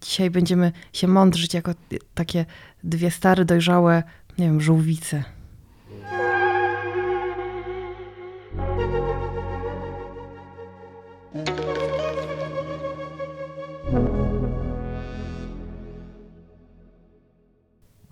dzisiaj 0.00 0.30
będziemy 0.30 0.72
się 0.92 1.08
mądrzyć 1.08 1.54
jako 1.54 1.72
takie 2.14 2.44
dwie 2.84 3.10
stare, 3.10 3.44
dojrzałe, 3.44 4.02
nie 4.38 4.46
wiem, 4.46 4.60
żółwice. 4.60 5.24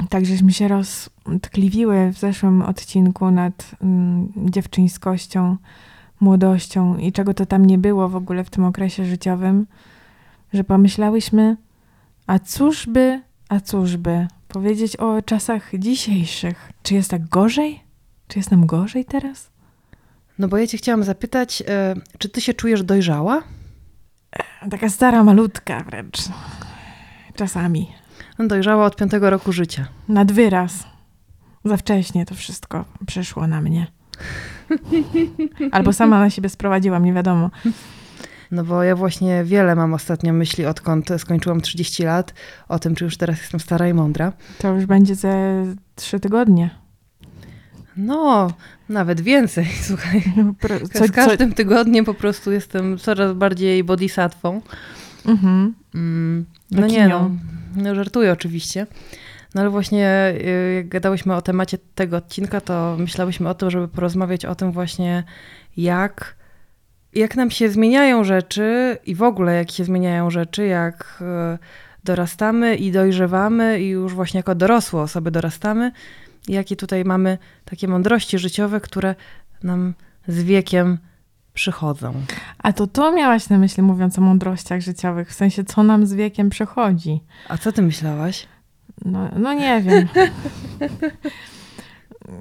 Tak, 0.09 0.27
żeśmy 0.27 0.53
się 0.53 0.69
roztkliwiły 0.69 2.13
w 2.13 2.19
zeszłym 2.19 2.63
odcinku 2.63 3.31
nad 3.31 3.71
mm, 3.83 4.33
dziewczyńskością, 4.37 5.57
młodością 6.21 6.97
i 6.97 7.13
czego 7.13 7.35
to 7.35 7.47
tam 7.47 7.67
nie 7.67 7.79
było 7.79 8.09
w 8.09 8.17
ogóle 8.17 8.45
w 8.45 8.51
tym 8.51 8.65
okresie 8.65 9.05
życiowym, 9.05 9.67
że 10.53 10.65
pomyślałyśmy, 10.65 11.57
a 12.27 12.39
cóż 12.39 12.87
by, 12.87 13.23
a 13.49 13.61
cóż 13.61 13.97
by 13.97 14.27
powiedzieć 14.49 14.97
o 14.97 15.23
czasach 15.23 15.71
dzisiejszych. 15.79 16.73
Czy 16.83 16.95
jest 16.95 17.11
tak 17.11 17.29
gorzej? 17.29 17.81
Czy 18.29 18.39
jest 18.39 18.51
nam 18.51 18.67
gorzej 18.67 19.05
teraz? 19.05 19.51
No 20.39 20.49
bo 20.49 20.59
ja 20.59 20.67
cię 20.67 20.79
chciałam 20.79 21.05
zapytać, 21.05 21.63
e, 21.69 21.95
czy 22.19 22.29
ty 22.29 22.41
się 22.41 22.55
czujesz 22.55 22.83
dojrzała? 22.83 23.43
Taka 24.71 24.89
stara, 24.89 25.25
malutka 25.25 25.85
wręcz. 25.85 26.19
Czasami. 27.35 27.89
Dojrzała 28.39 28.87
od 28.87 28.97
piątego 28.97 29.31
roku 29.31 29.53
życia. 29.53 29.87
Nad 30.09 30.33
wyraz. 30.33 30.85
Za 31.65 31.77
wcześnie 31.77 32.27
to 32.27 32.35
wszystko 32.35 32.85
przyszło 33.07 33.47
na 33.47 33.61
mnie. 33.61 33.87
Albo 35.73 35.93
sama 35.93 36.21
na 36.21 36.31
siebie 36.31 36.49
sprowadziłam, 36.49 37.05
nie 37.05 37.13
wiadomo. 37.13 37.51
No 38.51 38.65
bo 38.65 38.83
ja 38.83 38.97
właśnie 38.97 39.45
wiele 39.45 39.75
mam 39.75 39.95
ostatnio 39.95 40.33
myśli, 40.33 40.67
odkąd 40.67 41.09
skończyłam 41.19 41.61
30 41.61 42.03
lat, 42.05 42.35
o 42.69 42.79
tym, 42.79 42.95
czy 42.95 43.05
już 43.05 43.17
teraz 43.17 43.41
jestem 43.41 43.61
stara 43.61 43.89
i 43.89 43.95
mądra. 43.95 44.33
To 44.59 44.75
już 44.75 44.87
będzie 44.87 45.15
ze 45.15 45.65
trzy 45.95 46.21
tygodnie. 46.21 46.71
No, 47.97 48.53
nawet 48.89 49.21
więcej, 49.21 49.67
słuchaj. 49.89 50.23
Pro- 50.61 50.87
Z 50.87 51.13
każdym 51.13 51.53
tygodniem 51.55 52.05
po 52.05 52.15
prostu 52.15 52.53
jestem 52.53 52.99
coraz 52.99 53.33
bardziej 53.33 53.85
bodhisatwą. 53.85 54.61
Mhm. 55.27 55.75
Mm, 55.95 56.47
no 56.71 56.87
nie 56.87 57.09
no, 57.09 57.31
no, 57.77 57.95
żartuję 57.95 58.33
oczywiście. 58.33 58.87
No 59.55 59.61
ale 59.61 59.71
właśnie 59.71 60.35
y, 60.41 60.75
jak 60.75 60.89
gadałyśmy 60.89 61.35
o 61.35 61.43
temacie 61.43 61.79
tego 61.95 62.17
odcinka, 62.17 62.61
to 62.61 62.97
myślałyśmy 62.99 63.49
o 63.49 63.55
tym, 63.55 63.71
żeby 63.71 63.89
porozmawiać 63.89 64.45
o 64.45 64.55
tym 64.55 64.73
właśnie, 64.73 65.25
jak, 65.77 66.36
jak 67.17 67.37
nam 67.37 67.51
się 67.51 67.71
zmieniają 67.71 68.25
rzeczy 68.25 68.99
i 69.07 69.15
w 69.15 69.23
ogóle 69.23 69.55
jak 69.55 69.71
się 69.71 69.85
zmieniają 69.85 70.31
rzeczy, 70.31 70.67
jak 70.67 71.23
y, 71.55 71.59
dorastamy 72.05 72.77
i 72.77 72.93
dojrzewamy 72.93 73.81
i 73.81 73.89
już 73.89 74.15
właśnie 74.15 74.39
jako 74.39 74.55
dorosłe 74.55 75.03
osoby 75.03 75.31
dorastamy. 75.31 75.93
I 76.49 76.53
jakie 76.53 76.77
tutaj 76.77 77.05
mamy 77.05 77.39
takie 77.65 77.89
mądrości 77.89 78.39
życiowe, 78.39 78.81
które 78.81 79.15
nam 79.63 79.95
z 80.29 80.43
wiekiem 80.43 80.99
przychodzą. 81.55 82.15
A 82.59 82.73
to 82.73 82.87
to 82.87 83.13
miałaś 83.13 83.49
na 83.49 83.59
myśli, 83.59 83.83
mówiąc 83.83 84.19
o 84.19 84.23
mądrościach 84.23 84.81
życiowych, 84.81 85.29
w 85.31 85.35
sensie, 85.35 85.65
co 85.65 85.83
nam 85.83 86.07
z 86.07 86.15
wiekiem 86.15 86.51
przychodzi. 86.51 87.21
A 87.49 87.59
co 87.59 87.73
ty 87.73 87.83
myślałaś? 87.83 88.47
No, 89.05 89.29
no 89.37 89.53
nie 89.53 89.83
wiem. 89.83 90.09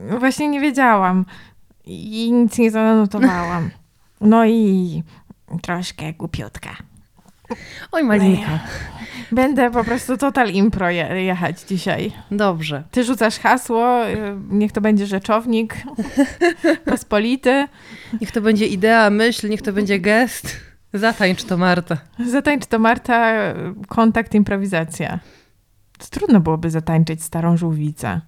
Właśnie 0.20 0.48
nie 0.48 0.62
wiedziałam 0.62 1.26
i 1.86 2.31
nic 2.31 2.58
nie 2.58 2.72
zanotowałam. 2.72 3.70
No 4.22 4.46
i 4.46 5.04
troszkę 5.62 6.14
głupiutka. 6.14 6.76
Oj, 7.92 8.04
Malinka. 8.04 8.60
Będę 9.32 9.72
po 9.72 9.84
prostu 9.84 10.18
total 10.18 10.50
impro 10.50 10.90
je, 10.90 11.24
jechać 11.24 11.62
dzisiaj. 11.62 12.12
Dobrze. 12.32 12.84
Ty 12.92 13.04
rzucasz 13.04 13.40
hasło, 13.40 14.08
y, 14.08 14.16
niech 14.50 14.72
to 14.72 14.82
będzie 14.82 15.06
rzeczownik, 15.06 15.76
pospolity. 16.86 17.68
Niech 18.22 18.31
to 18.31 18.42
będzie 18.42 18.68
idea, 18.68 19.09
myśl, 19.09 19.50
niech 19.50 19.62
to 19.62 19.74
będzie 19.74 20.00
gest. 20.00 20.58
Zatańcz 20.94 21.44
to, 21.44 21.58
Marta. 21.58 21.98
Zatańcz 22.28 22.66
to 22.66 22.80
Marta, 22.80 23.34
kontakt, 23.88 24.36
improwizacja. 24.36 25.20
To 25.98 26.06
trudno 26.09 26.40
byłoby 26.40 26.70
zatańczyć 26.70 27.24
starą 27.24 27.58
żółwicę. 27.58 28.22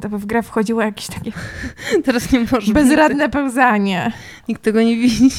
To 0.00 0.08
by 0.08 0.18
w 0.18 0.26
grę 0.26 0.42
wchodziło 0.42 0.82
jakieś 0.82 1.06
takie 1.06 1.32
Teraz 2.04 2.32
nie 2.32 2.46
może. 2.52 2.72
bezradne 2.72 3.28
pełzanie. 3.28 4.12
Nikt, 4.48 4.62
tego 4.62 4.82
nie 4.82 4.96
widzi. 4.96 5.30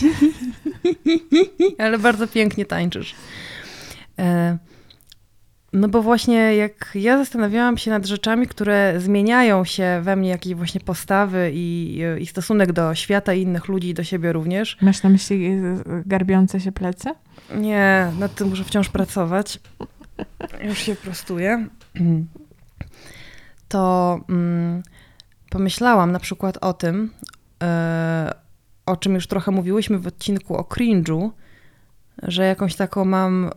Ale 1.77 1.99
bardzo 1.99 2.27
pięknie 2.27 2.65
tańczysz. 2.65 3.15
E, 4.19 4.57
no 5.73 5.87
bo 5.87 6.01
właśnie 6.01 6.55
jak 6.55 6.91
ja 6.95 7.17
zastanawiałam 7.17 7.77
się 7.77 7.91
nad 7.91 8.05
rzeczami, 8.05 8.47
które 8.47 8.93
zmieniają 8.97 9.65
się 9.65 10.01
we 10.03 10.15
mnie, 10.15 10.29
jakieś 10.29 10.53
właśnie 10.53 10.81
postawy 10.81 11.51
i, 11.53 11.99
i 12.19 12.25
stosunek 12.25 12.71
do 12.71 12.95
świata 12.95 13.33
i 13.33 13.41
innych 13.41 13.67
ludzi 13.67 13.89
i 13.89 13.93
do 13.93 14.03
siebie 14.03 14.33
również. 14.33 14.77
Masz 14.81 15.03
na 15.03 15.09
myśli 15.09 15.47
y, 15.47 15.83
garbiące 16.05 16.59
się 16.59 16.71
plecy? 16.71 17.09
Nie, 17.55 18.11
nad 18.19 18.35
tym 18.35 18.49
muszę 18.49 18.63
wciąż 18.63 18.89
pracować. 18.89 19.59
Już 20.63 20.77
się 20.79 20.95
prostuję. 20.95 21.67
To 23.73 24.19
mm, 24.29 24.83
pomyślałam 25.49 26.11
na 26.11 26.19
przykład 26.19 26.57
o 26.61 26.73
tym, 26.73 27.11
e, 27.63 28.33
o 28.85 28.97
czym 28.97 29.13
już 29.15 29.27
trochę 29.27 29.51
mówiłyśmy 29.51 29.99
w 29.99 30.07
odcinku 30.07 30.55
o 30.57 30.61
cringe'u, 30.61 31.29
że 32.23 32.43
jakąś 32.43 32.75
taką 32.75 33.05
mam 33.05 33.51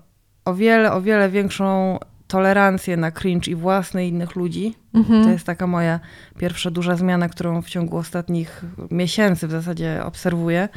o 0.44 0.54
wiele, 0.54 0.92
o 0.92 1.02
wiele 1.02 1.28
większą 1.28 1.98
tolerancję 2.26 2.96
na 2.96 3.10
cringe 3.10 3.48
i 3.48 3.54
własny 3.54 4.06
i 4.06 4.08
innych 4.08 4.36
ludzi. 4.36 4.74
Mhm. 4.94 5.24
To 5.24 5.30
jest 5.30 5.46
taka 5.46 5.66
moja 5.66 6.00
pierwsza 6.38 6.70
duża 6.70 6.96
zmiana, 6.96 7.28
którą 7.28 7.62
w 7.62 7.68
ciągu 7.68 7.96
ostatnich 7.96 8.64
miesięcy 8.90 9.48
w 9.48 9.50
zasadzie 9.50 10.02
obserwuję. 10.04 10.68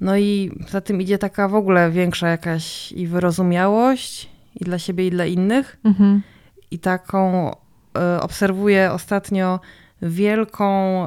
No 0.00 0.16
i 0.16 0.58
za 0.68 0.80
tym 0.80 1.00
idzie 1.00 1.18
taka 1.18 1.48
w 1.48 1.54
ogóle 1.54 1.90
większa 1.90 2.28
jakaś 2.28 2.92
i 2.92 3.06
wyrozumiałość 3.06 4.30
i 4.60 4.64
dla 4.64 4.78
siebie, 4.78 5.06
i 5.06 5.10
dla 5.10 5.26
innych. 5.26 5.76
Mhm. 5.84 6.22
I 6.70 6.78
taką 6.78 7.50
obserwuję 8.20 8.92
ostatnio 8.92 9.60
wielką 10.02 11.04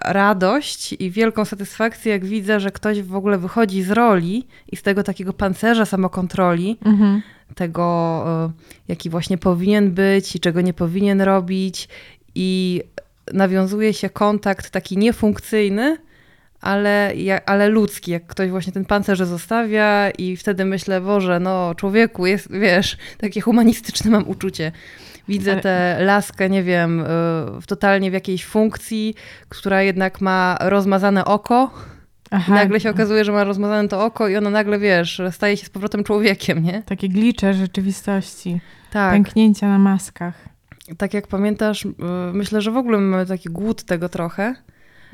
radość 0.00 0.92
i 0.92 1.10
wielką 1.10 1.44
satysfakcję, 1.44 2.12
jak 2.12 2.24
widzę, 2.24 2.60
że 2.60 2.70
ktoś 2.70 3.02
w 3.02 3.14
ogóle 3.16 3.38
wychodzi 3.38 3.82
z 3.82 3.90
roli 3.90 4.46
i 4.72 4.76
z 4.76 4.82
tego 4.82 5.02
takiego 5.02 5.32
pancerza 5.32 5.84
samokontroli, 5.86 6.76
Mhm. 6.84 7.22
tego, 7.54 8.24
e, 8.28 8.50
jaki 8.88 9.10
właśnie 9.10 9.38
powinien 9.38 9.90
być 9.92 10.36
i 10.36 10.40
czego 10.40 10.60
nie 10.60 10.72
powinien 10.74 11.20
robić, 11.20 11.88
i 12.34 12.82
nawiązuje 13.32 13.94
się 13.94 14.10
kontakt 14.10 14.70
taki 14.70 14.96
niefunkcyjny, 14.98 15.96
ale, 16.60 17.12
ale 17.46 17.68
ludzki, 17.68 18.10
jak 18.10 18.26
ktoś 18.26 18.50
właśnie 18.50 18.72
ten 18.72 18.84
pancerz 18.84 19.18
zostawia 19.18 20.10
i 20.10 20.36
wtedy 20.36 20.64
myślę, 20.64 21.00
Boże, 21.00 21.40
no 21.40 21.74
człowieku, 21.74 22.26
jest, 22.26 22.52
wiesz, 22.52 22.96
takie 23.18 23.40
humanistyczne 23.40 24.10
mam 24.10 24.28
uczucie. 24.28 24.72
Widzę 25.28 25.56
tę 25.56 25.96
laskę, 26.00 26.50
nie 26.50 26.62
wiem, 26.62 27.00
y, 27.00 27.04
w 27.60 27.64
totalnie 27.66 28.10
w 28.10 28.14
jakiejś 28.14 28.44
funkcji, 28.44 29.14
która 29.48 29.82
jednak 29.82 30.20
ma 30.20 30.56
rozmazane 30.60 31.24
oko. 31.24 31.70
Aha. 32.30 32.54
nagle 32.54 32.80
się 32.80 32.90
okazuje, 32.90 33.24
że 33.24 33.32
ma 33.32 33.44
rozmazane 33.44 33.88
to 33.88 34.04
oko 34.04 34.28
i 34.28 34.36
ona 34.36 34.50
nagle, 34.50 34.78
wiesz, 34.78 35.22
staje 35.30 35.56
się 35.56 35.66
z 35.66 35.70
powrotem 35.70 36.04
człowiekiem, 36.04 36.62
nie? 36.62 36.82
Takie 36.82 37.08
glicze 37.08 37.54
rzeczywistości, 37.54 38.60
Tak. 38.92 39.12
pęknięcia 39.12 39.68
na 39.68 39.78
maskach. 39.78 40.34
Tak 40.98 41.14
jak 41.14 41.26
pamiętasz, 41.26 41.84
y, 41.84 41.92
myślę, 42.32 42.60
że 42.60 42.70
w 42.70 42.76
ogóle 42.76 42.98
mamy 42.98 43.26
taki 43.26 43.48
głód 43.48 43.84
tego 43.84 44.08
trochę. 44.08 44.54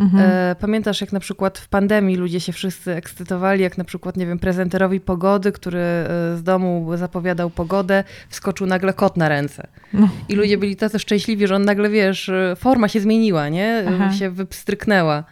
Mhm. 0.01 0.31
E, 0.31 0.57
Pamiętasz, 0.61 1.01
jak 1.01 1.13
na 1.13 1.21
przykład 1.21 1.59
w 1.59 1.69
pandemii 1.69 2.17
ludzie 2.17 2.41
się 2.41 2.53
wszyscy 2.53 2.95
ekscytowali, 2.95 3.63
jak 3.63 3.79
na 3.79 3.85
przykład, 3.85 4.17
nie 4.17 4.27
wiem, 4.27 4.39
prezenterowi 4.39 5.01
pogody, 5.01 5.53
który 5.53 5.79
e, 5.79 6.07
z 6.37 6.43
domu 6.43 6.91
zapowiadał 6.95 7.51
pogodę, 7.51 8.05
wskoczył 8.29 8.67
nagle 8.67 8.93
kot 8.93 9.17
na 9.17 9.29
ręce. 9.29 9.67
No. 9.93 10.09
I 10.29 10.35
ludzie 10.35 10.59
byli 10.59 10.77
tacy 10.77 10.99
szczęśliwi, 10.99 11.47
że 11.47 11.57
on 11.57 11.65
nagle, 11.65 11.91
wiesz, 11.91 12.29
e, 12.29 12.57
forma 12.57 12.89
się 12.89 13.01
zmieniła, 13.01 13.49
nie? 13.49 13.85
Aha. 13.89 14.13
Się 14.13 14.31
wypstryknęła. 14.31 15.25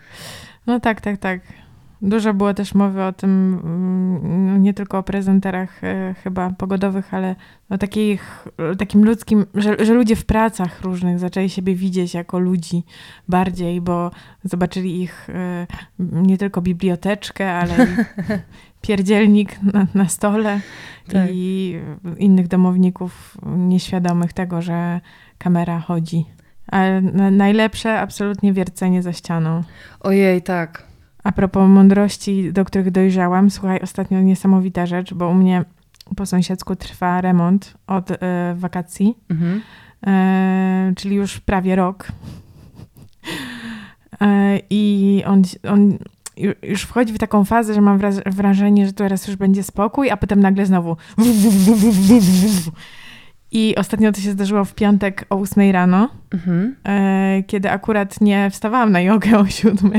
No 0.67 0.81
tak, 0.81 1.01
tak, 1.01 1.19
tak. 1.19 1.41
Dużo 2.03 2.35
było 2.35 2.55
też 2.55 2.75
mowy 2.75 3.03
o 3.03 3.13
tym, 3.13 3.61
mm, 3.65 4.63
nie 4.63 4.75
tylko 4.75 4.99
o 4.99 5.03
prezenterach 5.03 5.85
e, 5.85 6.15
chyba 6.23 6.51
pogodowych, 6.51 7.15
ale 7.15 7.37
o 7.71 7.79
takich, 7.79 8.49
takim 8.79 9.05
ludzkim, 9.05 9.47
że, 9.55 9.85
że 9.85 9.95
ludzie 9.95 10.17
w 10.17 10.25
pracach 10.25 10.81
różnych 10.81 11.19
zaczęli 11.19 11.49
siebie 11.49 11.75
widzieć 11.75 12.15
jako 12.15 12.39
ludzi 12.39 12.85
bardziej, 13.29 13.81
bo 13.81 14.11
zobaczyli 14.45 15.03
ich 15.03 15.31
e, 15.31 15.67
nie 15.99 16.39
tylko 16.39 16.63
biblioteczkę, 16.63 17.53
ale 17.53 17.87
pierdzielnik 18.83 19.63
na, 19.63 19.87
na 19.95 20.09
stole 20.09 20.61
Tak. 21.13 21.29
i 21.31 21.79
innych 22.19 22.49
domowników 22.49 23.37
nieświadomych 23.57 24.33
tego, 24.33 24.63
że 24.63 25.01
kamera 25.39 25.81
chodzi. 25.81 26.25
Ale 26.67 27.01
na, 27.01 27.31
najlepsze 27.31 28.01
absolutnie 28.01 28.53
wiercenie 28.53 29.03
za 29.03 29.13
ścianą. 29.13 29.63
Ojej, 30.01 30.43
tak. 30.43 30.90
A 31.25 31.33
propos 31.33 31.69
mądrości, 31.69 32.53
do 32.53 32.65
których 32.65 32.91
dojrzałam, 32.91 33.51
słuchaj, 33.51 33.81
ostatnio 33.83 34.21
niesamowita 34.21 34.87
rzecz, 34.87 35.15
bo 35.15 35.29
u 35.29 35.35
mnie 35.35 35.65
po 36.17 36.27
sąsiedzku 36.27 36.77
trwa 36.77 37.21
remont 37.21 37.75
od 37.87 38.11
e, 38.11 38.17
wakacji, 38.59 39.15
Mhm. 39.31 39.61
e, 40.07 40.93
czyli 40.97 41.17
już 41.17 41.41
prawie 41.41 41.77
rok. 41.77 42.09
E, 44.21 44.59
I 44.71 45.23
on, 45.27 45.43
on 45.69 45.99
ju- 46.37 46.55
już 46.63 46.83
wchodzi 46.83 47.13
w 47.13 47.19
taką 47.19 47.45
fazę, 47.45 47.75
że 47.75 47.81
mam 47.81 47.99
wrażenie, 48.27 48.87
że 48.87 48.93
teraz 48.93 49.27
już 49.27 49.37
będzie 49.37 49.63
spokój, 49.63 50.11
a 50.11 50.17
potem 50.17 50.41
nagle 50.41 50.67
znowu. 50.67 50.97
I 53.53 53.77
ostatnio 53.77 54.13
to 54.13 54.21
się 54.21 54.33
zdarzyło 54.33 54.65
w 54.65 54.75
piątek 54.75 55.27
o 55.31 55.37
8 55.41 55.73
rano, 55.73 56.09
Mhm. 56.31 56.75
kiedy 57.47 57.71
akurat 57.71 58.21
nie 58.21 58.51
wstawałam 58.51 58.93
na 58.93 59.01
jogę 59.01 59.39
o 59.39 59.47
7, 59.47 59.93
e, 59.95 59.99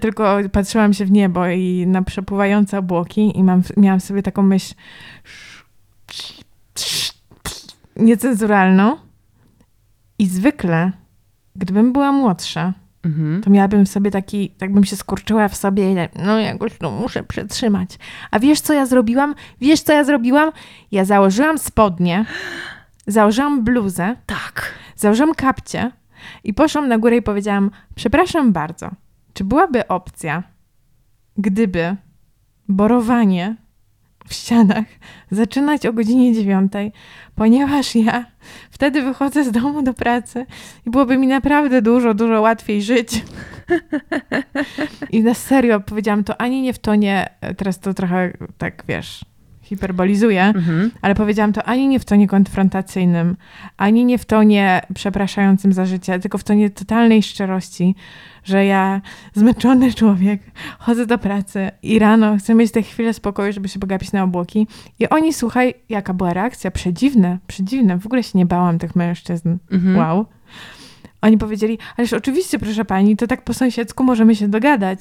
tylko 0.00 0.36
patrzyłam 0.52 0.92
się 0.94 1.04
w 1.04 1.10
niebo 1.10 1.48
i 1.48 1.86
na 1.86 2.02
przepływające 2.02 2.78
obłoki 2.78 3.38
i 3.38 3.44
mam, 3.44 3.62
miałam 3.76 4.00
sobie 4.00 4.22
taką 4.22 4.42
myśl 4.42 4.74
niecenzuralną. 7.96 8.96
I 10.18 10.26
zwykle, 10.26 10.92
gdybym 11.56 11.92
była 11.92 12.12
młodsza, 12.12 12.72
Mhm. 13.04 13.42
to 13.42 13.50
miałabym 13.50 13.86
sobie 13.86 14.10
taki, 14.10 14.50
tak 14.50 14.72
bym 14.72 14.84
się 14.84 14.96
skurczyła 14.96 15.48
w 15.48 15.56
sobie 15.56 15.92
i 15.92 15.94
tak, 15.94 16.10
no 16.24 16.38
jakoś 16.38 16.78
to 16.78 16.90
muszę 16.90 17.22
przetrzymać. 17.22 17.88
A 18.30 18.38
wiesz, 18.38 18.60
co 18.60 18.72
ja 18.72 18.86
zrobiłam? 18.86 19.34
Wiesz, 19.60 19.80
co 19.82 19.92
ja 19.92 20.04
zrobiłam? 20.04 20.50
Ja 20.92 21.04
założyłam 21.04 21.58
spodnie, 21.58 22.24
założyłam 23.06 23.64
bluzę, 23.64 24.16
Tak. 24.26 24.72
założyłam 24.96 25.34
kapcie 25.34 25.90
i 26.44 26.54
poszłam 26.54 26.88
na 26.88 26.98
górę 26.98 27.16
i 27.16 27.22
powiedziałam, 27.22 27.70
przepraszam 27.94 28.52
bardzo, 28.52 28.90
czy 29.36 29.44
byłaby 29.44 29.88
opcja, 29.88 30.42
gdyby 31.38 31.96
borowanie 32.68 33.56
w 34.28 34.34
ścianach 34.34 34.84
zaczynać 35.30 35.86
o 35.86 35.92
godzinie 35.92 36.34
dziewiątej, 36.34 36.92
ponieważ 37.34 37.94
ja 37.94 38.26
wtedy 38.70 39.02
wychodzę 39.02 39.44
z 39.44 39.50
domu 39.50 39.82
do 39.82 39.94
pracy 39.94 40.46
i 40.86 40.90
byłoby 40.90 41.18
mi 41.18 41.26
naprawdę 41.26 41.82
dużo, 41.82 42.14
dużo 42.14 42.40
łatwiej 42.40 42.82
żyć. 42.82 43.24
I 45.12 45.22
na 45.22 45.34
serio 45.34 45.80
powiedziałam 45.80 46.24
to 46.24 46.40
ani 46.40 46.62
nie 46.62 46.72
w 46.72 46.78
tonie, 46.78 47.28
teraz 47.56 47.80
to 47.80 47.94
trochę 47.94 48.32
tak, 48.58 48.84
wiesz, 48.88 49.24
hiperbolizuję, 49.66 50.42
Mhm. 50.44 50.90
ale 51.02 51.14
powiedziałam 51.14 51.52
to 51.52 51.62
ani 51.62 51.88
nie 51.88 51.98
w 52.00 52.04
tonie 52.04 52.28
konfrontacyjnym, 52.28 53.36
ani 53.76 54.04
nie 54.04 54.18
w 54.18 54.24
tonie 54.24 54.82
przepraszającym 54.94 55.72
za 55.72 55.86
życie, 55.86 56.18
tylko 56.18 56.38
w 56.38 56.44
tonie 56.44 56.70
totalnej 56.70 57.22
szczerości, 57.22 57.94
że 58.44 58.66
ja, 58.66 59.00
zmęczony 59.34 59.94
człowiek, 59.94 60.40
chodzę 60.78 61.06
do 61.06 61.18
pracy 61.18 61.70
i 61.82 61.98
rano 61.98 62.36
chcę 62.38 62.54
mieć 62.54 62.72
te 62.72 62.82
chwilę 62.82 63.12
spokoju, 63.14 63.52
żeby 63.52 63.68
się 63.68 63.78
pogapić 63.78 64.12
na 64.12 64.22
obłoki. 64.22 64.66
I 64.98 65.08
oni, 65.08 65.32
słuchaj, 65.32 65.74
jaka 65.88 66.14
była 66.14 66.32
reakcja? 66.32 66.70
Przedziwne, 66.70 67.38
przedziwne. 67.46 67.98
W 67.98 68.06
ogóle 68.06 68.22
się 68.22 68.38
nie 68.38 68.46
bałam 68.46 68.78
tych 68.78 68.96
mężczyzn. 68.96 69.56
Mhm. 69.70 69.96
Wow. 69.96 70.26
Oni 71.22 71.38
powiedzieli, 71.38 71.78
ależ 71.96 72.12
oczywiście, 72.12 72.58
proszę 72.58 72.84
pani, 72.84 73.16
to 73.16 73.26
tak 73.26 73.42
po 73.42 73.54
sąsiedzku 73.54 74.04
możemy 74.04 74.36
się 74.36 74.48
dogadać. 74.48 75.00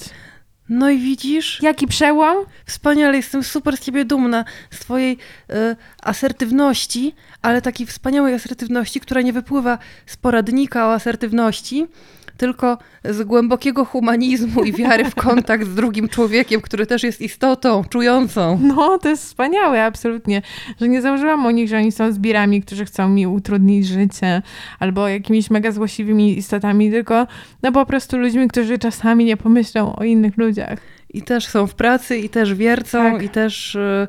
No 0.70 0.90
i 0.90 1.00
widzisz? 1.00 1.62
Jaki 1.62 1.88
przełom? 1.88 2.46
Wspaniale, 2.66 3.18
jestem 3.18 3.44
super 3.44 3.78
z 3.78 3.80
ciebie 3.80 4.06
dumna, 4.06 4.46
z 4.72 4.80
twojej 4.80 5.18
e, 5.50 5.76
asertywności, 6.04 7.16
ale 7.42 7.62
takiej 7.62 7.88
wspaniałej 7.88 8.34
asertywności, 8.34 9.00
która 9.00 9.22
nie 9.22 9.34
wypływa 9.34 9.78
z 10.06 10.18
poradnika 10.18 10.88
o 10.88 10.94
asertywności, 10.94 11.88
tylko 12.38 12.78
z 13.04 13.24
głębokiego 13.24 13.86
humanizmu 13.86 14.64
i 14.64 14.74
wiary 14.74 15.06
w 15.06 15.16
kontakt 15.16 15.66
z 15.68 15.76
drugim 15.76 16.10
człowiekiem, 16.10 16.62
który 16.62 16.86
też 16.86 17.04
jest 17.04 17.22
istotą 17.22 17.84
czującą. 17.90 18.60
No, 18.62 19.00
to 19.00 19.10
jest 19.10 19.24
wspaniałe, 19.24 19.84
absolutnie. 19.84 20.42
Że 20.82 20.88
nie 20.88 21.02
założyłam 21.02 21.46
o 21.46 21.52
nich, 21.52 21.70
że 21.70 21.78
oni 21.78 21.92
są 21.92 22.12
zbirami, 22.12 22.62
którzy 22.62 22.86
chcą 22.86 23.10
mi 23.10 23.28
utrudnić 23.28 23.88
życie, 23.88 24.42
albo 24.80 25.08
jakimiś 25.08 25.50
mega 25.50 25.72
złośliwymi 25.72 26.38
istotami, 26.38 26.92
tylko 26.92 27.28
no 27.64 27.72
po 27.72 27.86
prostu 27.86 28.18
ludźmi, 28.18 28.48
którzy 28.48 28.78
czasami 28.80 29.26
nie 29.26 29.38
pomyślą 29.38 29.96
o 29.96 30.04
innych 30.04 30.38
ludziach. 30.38 30.80
I 31.14 31.22
też 31.22 31.48
są 31.48 31.68
w 31.68 31.76
pracy, 31.76 32.18
i 32.18 32.30
też 32.30 32.54
wiercą, 32.54 33.12
Tak. 33.12 33.24
i 33.24 33.30
też... 33.30 33.76
E, 33.76 34.08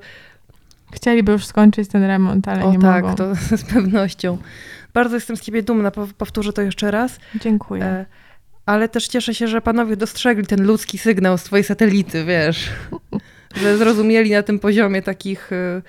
Chcieliby 0.93 1.33
już 1.33 1.47
skończyć 1.47 1.89
ten 1.89 2.05
remont, 2.05 2.49
ale 2.49 2.65
o 2.65 2.73
nie 2.73 2.79
tak, 2.79 3.05
mogą. 3.05 3.17
to 3.17 3.35
z 3.57 3.65
pewnością. 3.65 4.39
Bardzo 4.97 5.15
jestem 5.15 5.37
z 5.37 5.41
ciebie 5.41 5.63
dumna, 5.63 5.91
pow- 5.91 6.13
powtórzę 6.13 6.53
to 6.53 6.63
jeszcze 6.63 6.91
raz. 6.91 7.19
Dziękuję. 7.41 7.85
E, 7.85 8.07
ale 8.67 8.89
też 8.89 9.09
cieszę 9.09 9.35
się, 9.35 9.49
że 9.49 9.61
panowie 9.61 9.97
dostrzegli 9.97 10.47
ten 10.47 10.63
ludzki 10.63 10.99
sygnał 10.99 11.39
z 11.39 11.43
twojej 11.43 11.65
satelity, 11.65 12.25
wiesz. 12.25 12.71
że 13.63 13.79
zrozumieli 13.79 14.31
na 14.31 14.43
tym 14.43 14.59
poziomie 14.59 15.03
takich 15.03 15.53
e, 15.53 15.83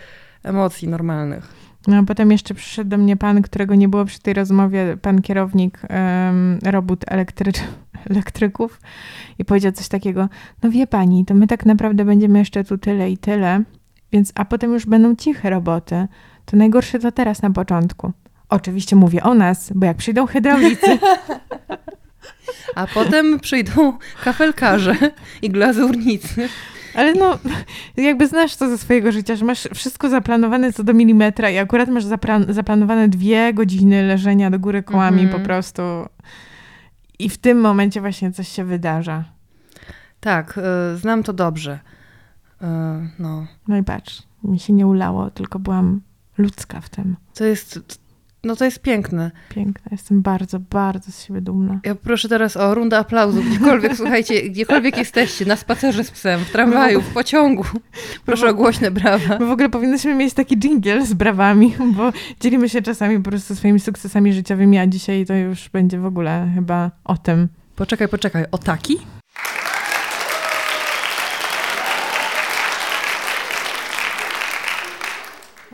emocji 0.43 0.87
normalnych. 0.87 1.53
No 1.87 1.97
a 1.97 2.03
potem 2.03 2.31
jeszcze 2.31 2.53
przyszedł 2.53 2.89
do 2.89 2.97
mnie 2.97 3.17
pan, 3.17 3.41
którego 3.41 3.75
nie 3.75 3.89
było 3.89 4.05
przy 4.05 4.19
tej 4.19 4.33
rozmowie, 4.33 4.97
pan 5.01 5.21
kierownik 5.21 5.81
um, 5.89 6.59
robót 6.65 7.05
elektrycz, 7.07 7.59
elektryków 8.09 8.81
i 9.39 9.45
powiedział 9.45 9.71
coś 9.71 9.87
takiego, 9.87 10.29
no 10.63 10.71
wie 10.71 10.87
pani, 10.87 11.25
to 11.25 11.33
my 11.33 11.47
tak 11.47 11.65
naprawdę 11.65 12.05
będziemy 12.05 12.39
jeszcze 12.39 12.63
tu 12.63 12.77
tyle 12.77 13.11
i 13.11 13.17
tyle, 13.17 13.63
więc 14.11 14.31
a 14.35 14.45
potem 14.45 14.73
już 14.73 14.85
będą 14.85 15.15
ciche 15.15 15.49
roboty. 15.49 16.07
To 16.45 16.57
najgorsze 16.57 16.99
to 16.99 17.11
teraz 17.11 17.41
na 17.41 17.49
początku. 17.49 18.13
Oczywiście 18.49 18.95
mówię 18.95 19.23
o 19.23 19.33
nas, 19.33 19.71
bo 19.75 19.85
jak 19.85 19.97
przyjdą 19.97 20.25
hydraulicy, 20.27 20.99
A 22.75 22.87
potem 22.87 23.39
przyjdą 23.39 23.97
kafelkarze 24.23 24.95
i 25.41 25.49
glazurnicy. 25.49 26.49
ale 26.95 27.13
no 27.13 27.39
jakby 27.97 28.27
znasz 28.27 28.55
to 28.55 28.69
ze 28.69 28.77
swojego 28.77 29.11
życia, 29.11 29.35
że 29.35 29.45
masz 29.45 29.67
wszystko 29.75 30.09
zaplanowane 30.09 30.73
co 30.73 30.83
do 30.83 30.93
milimetra 30.93 31.49
i 31.49 31.57
akurat 31.57 31.89
masz 31.89 32.03
zaplan- 32.05 32.53
zaplanowane 32.53 33.07
dwie 33.09 33.53
godziny 33.53 34.03
leżenia 34.03 34.49
do 34.49 34.59
góry 34.59 34.83
kołami 34.83 35.21
Mhm. 35.21 35.39
po 35.41 35.45
prostu 35.45 35.81
i 37.19 37.29
w 37.29 37.37
tym 37.37 37.59
momencie 37.61 38.01
właśnie 38.01 38.31
coś 38.31 38.47
się 38.47 38.63
wydarza. 38.63 39.23
Tak, 40.19 40.57
e, 40.93 40.97
znam 40.97 41.23
to 41.23 41.33
dobrze. 41.33 41.79
E, 42.61 43.07
no, 43.19 43.47
No 43.67 43.77
i 43.77 43.83
patrz, 43.83 44.23
mi 44.43 44.59
się 44.59 44.73
nie 44.73 44.87
ulało, 44.87 45.29
tylko 45.31 45.59
byłam 45.59 46.01
ludzka 46.37 46.81
w 46.81 46.89
tym. 46.89 47.15
to 47.33 47.45
jest, 47.45 47.79
no 48.43 48.55
to 48.55 48.65
jest 48.65 48.79
piękne. 48.79 49.31
Piękna, 49.49 49.87
jestem 49.91 50.21
bardzo, 50.21 50.59
bardzo 50.59 51.11
z 51.11 51.23
siebie 51.23 51.41
dumna. 51.41 51.79
Ja 51.83 51.95
proszę 51.95 52.29
teraz 52.29 52.57
o 52.57 52.75
rundę 52.75 52.97
aplauzów, 52.97 53.49
gdziekolwiek, 53.49 53.95
słuchajcie, 53.97 54.49
gdziekolwiek 54.49 54.97
jesteście, 54.97 55.45
na 55.45 55.55
spacerze 55.55 56.03
z 56.03 56.11
psem, 56.11 56.39
w 56.39 56.51
tramwaju, 56.51 57.01
w 57.01 57.13
pociągu. 57.13 57.63
Proszę 58.25 58.49
o 58.49 58.53
głośne 58.53 58.91
brawa. 58.91 59.39
My 59.39 59.45
w 59.45 59.51
ogóle 59.51 59.69
powinniśmy 59.69 60.15
mieć 60.15 60.33
taki 60.33 60.57
jingle 60.57 61.05
z 61.05 61.13
brawami, 61.13 61.73
bo 61.95 62.11
dzielimy 62.39 62.69
się 62.69 62.81
czasami 62.81 63.17
po 63.17 63.29
prostu 63.29 63.55
swoimi 63.55 63.79
sukcesami 63.79 64.33
życiowymi, 64.33 64.77
a 64.77 64.87
dzisiaj 64.87 65.25
to 65.25 65.33
już 65.33 65.69
będzie 65.69 65.99
w 65.99 66.05
ogóle 66.05 66.51
chyba 66.55 66.91
o 67.03 67.17
tym. 67.17 67.47
Poczekaj, 67.75 68.07
poczekaj, 68.07 68.45
o 68.51 68.57
taki? 68.57 68.97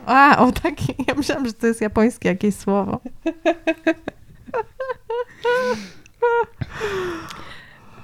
A, 0.06 0.38
o 0.38 0.52
taki, 0.52 0.94
ja 1.08 1.14
myślałam, 1.14 1.46
że 1.46 1.52
to 1.52 1.66
jest 1.66 1.80
japońskie 1.80 2.28
jakieś 2.28 2.54
słowo. 2.54 3.00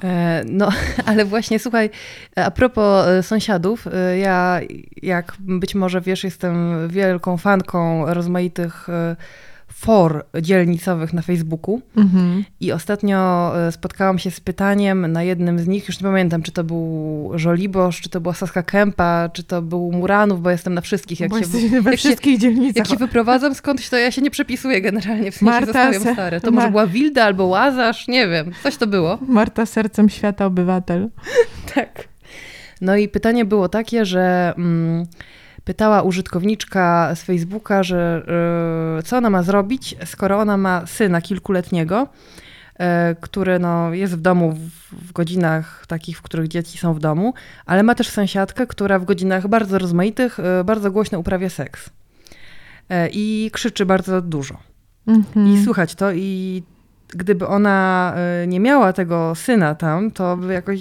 E, 0.04 0.44
No, 0.46 0.68
ale 1.06 1.24
właśnie 1.24 1.58
słuchaj, 1.58 1.90
a 2.36 2.50
propos 2.50 3.06
e, 3.06 3.22
sąsiadów, 3.22 3.86
e, 3.86 4.18
ja, 4.18 4.60
jak 5.02 5.36
być 5.38 5.74
może 5.74 6.00
wiesz, 6.00 6.24
jestem 6.24 6.88
wielką 6.88 7.36
fanką 7.36 8.14
rozmaitych 8.14 8.86
for 9.72 10.24
dzielnicowych 10.42 11.12
na 11.12 11.22
Facebooku 11.22 11.82
Mhm. 11.96 12.44
i 12.60 12.72
ostatnio 12.72 13.52
e, 13.68 13.72
spotkałam 13.72 14.18
się 14.18 14.30
z 14.30 14.40
pytaniem 14.40 15.12
na 15.12 15.22
jednym 15.22 15.58
z 15.58 15.66
nich, 15.68 15.88
już 15.88 16.00
nie 16.00 16.04
pamiętam, 16.08 16.42
czy 16.42 16.52
to 16.52 16.64
był 16.64 17.30
Żoliborz, 17.34 18.00
czy 18.00 18.08
to 18.08 18.20
była 18.20 18.34
Saska 18.34 18.62
Kępa, 18.62 19.28
czy 19.32 19.44
to 19.44 19.62
był 19.62 19.92
Muranów, 19.92 20.42
bo 20.42 20.50
jestem 20.50 20.74
na 20.74 20.80
wszystkich. 20.80 21.20
Jak 21.20 21.30
bo 21.30 21.38
się, 21.40 21.46
we 21.46 21.76
jak 21.76 21.84
się- 21.92 21.96
wszystkich 21.96 22.38
dzielnicach. 22.38 22.76
jak 22.76 22.86
się 22.88 22.96
wyprowadzam 22.96 23.54
skądś, 23.54 23.88
to 23.88 23.96
ja 23.96 24.10
się 24.10 24.22
nie 24.22 24.30
przepisuję 24.30 24.80
generalnie, 24.80 25.30
w 25.32 25.34
sensie 25.34 25.44
Marta 25.44 25.66
zostawiam 25.66 26.02
se- 26.02 26.12
stare. 26.12 26.40
To 26.40 26.50
może 26.50 26.70
była 26.70 26.86
Wilda 26.86 27.24
albo 27.24 27.44
Łazarz, 27.44 28.08
nie 28.08 28.28
wiem, 28.28 28.50
coś 28.62 28.76
to 28.76 28.86
było. 28.86 29.18
Marta 29.28 29.66
sercem 29.66 30.08
świata 30.08 30.46
obywatel. 30.46 31.08
Tak. 31.74 32.08
No 32.80 32.96
i 32.96 33.08
pytanie 33.08 33.44
było 33.44 33.68
takie, 33.68 34.04
że 34.04 34.52
mm, 34.56 35.06
pytała 35.70 36.02
użytkowniczka 36.02 37.14
z 37.14 37.22
Facebooka, 37.22 37.82
że 37.82 38.22
y, 38.98 39.02
co 39.02 39.16
ona 39.16 39.30
ma 39.30 39.42
zrobić, 39.42 39.96
skoro 40.04 40.38
ona 40.38 40.56
ma 40.56 40.86
syna 40.86 41.20
kilkuletniego, 41.20 42.06
y, 42.74 42.76
który 43.20 43.58
no, 43.58 43.94
jest 43.94 44.16
w 44.16 44.20
domu 44.20 44.52
w, 44.52 45.08
w 45.08 45.12
godzinach 45.12 45.86
takich, 45.86 46.18
w 46.18 46.22
których 46.22 46.48
dzieci 46.48 46.78
są 46.78 46.94
w 46.94 46.98
domu, 46.98 47.34
ale 47.66 47.82
ma 47.82 47.94
też 47.94 48.08
sąsiadkę, 48.08 48.66
która 48.66 48.98
w 48.98 49.04
godzinach 49.04 49.48
bardzo 49.48 49.78
rozmaitych 49.78 50.38
y, 50.38 50.64
bardzo 50.64 50.90
głośno 50.90 51.18
uprawia 51.18 51.48
seks. 51.48 51.90
I 53.12 53.50
krzyczy 53.52 53.86
bardzo 53.86 54.22
dużo. 54.22 54.58
Mhm. 55.06 55.54
I 55.54 55.64
słychać 55.64 55.94
to 55.94 56.12
i 56.12 56.62
gdyby 57.16 57.46
ona 57.46 58.14
y, 58.44 58.46
nie 58.46 58.60
miała 58.60 58.92
tego 58.92 59.34
syna 59.34 59.74
tam, 59.74 60.10
to 60.10 60.36
by 60.36 60.52
jakoś 60.52 60.80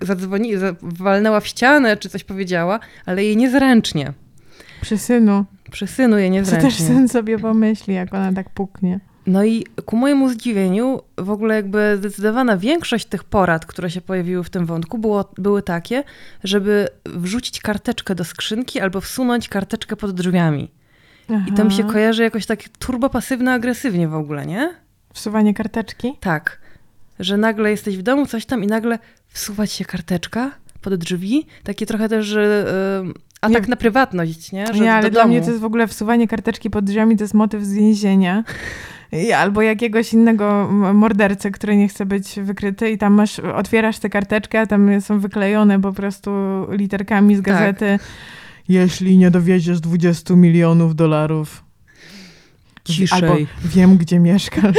zadzwoni, 0.00 0.56
za- 0.56 0.74
walnęła 0.82 1.40
w 1.40 1.46
ścianę 1.46 1.96
czy 1.96 2.08
coś 2.08 2.24
powiedziała, 2.24 2.80
ale 3.06 3.24
jej 3.24 3.36
niezręcznie. 3.36 4.12
Przy 4.80 4.98
synu. 4.98 5.44
Przy 5.70 5.86
synu 5.86 6.18
je 6.18 6.26
Co 6.28 6.32
niezręcznie. 6.32 6.68
też 6.70 6.80
syn 6.80 7.08
sobie 7.08 7.38
pomyśli, 7.38 7.94
jak 7.94 8.14
ona 8.14 8.32
tak 8.32 8.50
puknie. 8.50 9.00
No 9.26 9.44
i 9.44 9.66
ku 9.84 9.96
mojemu 9.96 10.28
zdziwieniu, 10.28 11.00
w 11.18 11.30
ogóle 11.30 11.54
jakby 11.54 11.96
zdecydowana 11.98 12.56
większość 12.56 13.06
tych 13.06 13.24
porad, 13.24 13.66
które 13.66 13.90
się 13.90 14.00
pojawiły 14.00 14.44
w 14.44 14.50
tym 14.50 14.66
wątku, 14.66 14.98
było, 14.98 15.32
były 15.38 15.62
takie, 15.62 16.04
żeby 16.44 16.88
wrzucić 17.04 17.60
karteczkę 17.60 18.14
do 18.14 18.24
skrzynki 18.24 18.80
albo 18.80 19.00
wsunąć 19.00 19.48
karteczkę 19.48 19.96
pod 19.96 20.10
drzwiami. 20.12 20.70
I 21.48 21.52
to 21.52 21.64
mi 21.64 21.72
się 21.72 21.82
Aha. 21.84 21.92
kojarzy 21.92 22.22
jakoś 22.22 22.46
tak 22.46 22.60
turbopasywno-agresywnie 22.78 24.08
w 24.08 24.14
ogóle, 24.14 24.46
nie? 24.46 24.74
Wsuwanie 25.16 25.54
karteczki? 25.54 26.12
Tak. 26.20 26.58
Że 27.20 27.36
nagle 27.36 27.70
jesteś 27.70 27.96
w 27.96 28.02
domu, 28.02 28.26
coś 28.26 28.46
tam 28.46 28.64
i 28.64 28.66
nagle 28.66 28.98
wsuwać 29.28 29.72
się 29.72 29.84
karteczka 29.84 30.50
pod 30.82 30.94
drzwi. 30.94 31.46
Takie 31.64 31.86
trochę 31.86 32.08
też 32.08 32.26
że, 32.26 32.66
y, 33.08 33.12
atak 33.40 33.62
Nie- 33.62 33.70
na 33.70 33.76
prywatność, 33.76 34.52
nie? 34.52 34.66
Że 34.66 34.80
Nie, 34.84 34.92
ale 34.94 35.02
do 35.02 35.10
dla 35.10 35.22
domu. 35.22 35.34
mnie 35.34 35.42
to 35.42 35.48
jest 35.50 35.60
w 35.60 35.64
ogóle 35.64 35.86
wsuwanie 35.86 36.28
karteczki 36.28 36.70
pod 36.70 36.84
drzwiami, 36.84 37.16
to 37.16 37.24
jest 37.24 37.34
motyw 37.34 37.64
z 37.64 37.72
więzienia. 37.74 38.44
Albo 39.42 39.62
jakiegoś 39.62 40.12
innego 40.12 40.68
mordercy, 40.94 41.50
który 41.50 41.76
nie 41.76 41.88
chce 41.88 42.06
być 42.06 42.40
wykryty 42.42 42.90
i 42.90 42.98
tam 42.98 43.12
masz, 43.12 43.38
otwierasz 43.38 43.98
tę 43.98 44.10
karteczkę, 44.10 44.60
a 44.60 44.66
tam 44.66 45.00
są 45.00 45.20
wyklejone 45.20 45.80
po 45.80 45.92
prostu 45.92 46.30
literkami 46.70 47.36
z 47.36 47.38
Tak. 47.38 47.46
gazety. 47.46 47.98
Jeśli 48.68 49.18
nie 49.18 49.30
dowieziesz 49.30 49.80
20 49.80 50.36
milionów 50.36 50.94
dolarów. 50.94 51.65
Ciszej. 52.94 53.22
Albo 53.22 53.36
wiem, 53.64 53.96
gdzie 53.96 54.18
mieszkasz. 54.18 54.76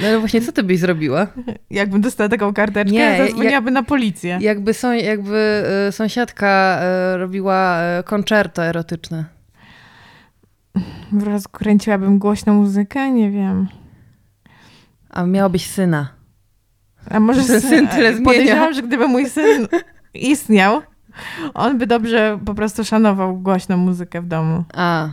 No 0.00 0.08
ale 0.08 0.18
właśnie 0.18 0.40
co 0.40 0.52
ty 0.52 0.62
byś 0.62 0.78
zrobiła? 0.78 1.26
Jakbym 1.70 2.00
dostała 2.00 2.28
taką 2.28 2.54
karteczkę, 2.54 2.92
Nie, 2.92 3.18
zadzwoniłaby 3.18 3.70
na 3.70 3.82
policję. 3.82 4.38
Jakby, 4.40 4.74
są, 4.74 4.92
jakby 4.92 5.64
y, 5.88 5.92
sąsiadka 5.92 6.80
y, 7.14 7.18
robiła 7.18 7.78
y, 8.00 8.02
koncerto 8.02 8.64
erotyczne. 8.64 9.24
Rozkręciłabym 11.24 12.18
głośną 12.18 12.54
muzykę? 12.54 13.10
Nie 13.10 13.30
wiem. 13.30 13.68
A 15.10 15.26
miałabyś 15.26 15.66
syna. 15.66 16.08
A 17.10 17.20
może 17.20 17.44
Ten 17.44 17.60
syn 17.60 17.88
tyle 17.88 18.14
zmienia. 18.14 18.24
Podejrzewam, 18.24 18.74
że 18.74 18.82
gdyby 18.82 19.08
mój 19.08 19.28
syn 19.28 19.68
istniał, 20.14 20.82
on 21.54 21.78
by 21.78 21.86
dobrze 21.86 22.38
po 22.44 22.54
prostu 22.54 22.84
szanował 22.84 23.38
głośną 23.38 23.76
muzykę 23.76 24.22
w 24.22 24.26
domu. 24.26 24.64
A, 24.74 25.08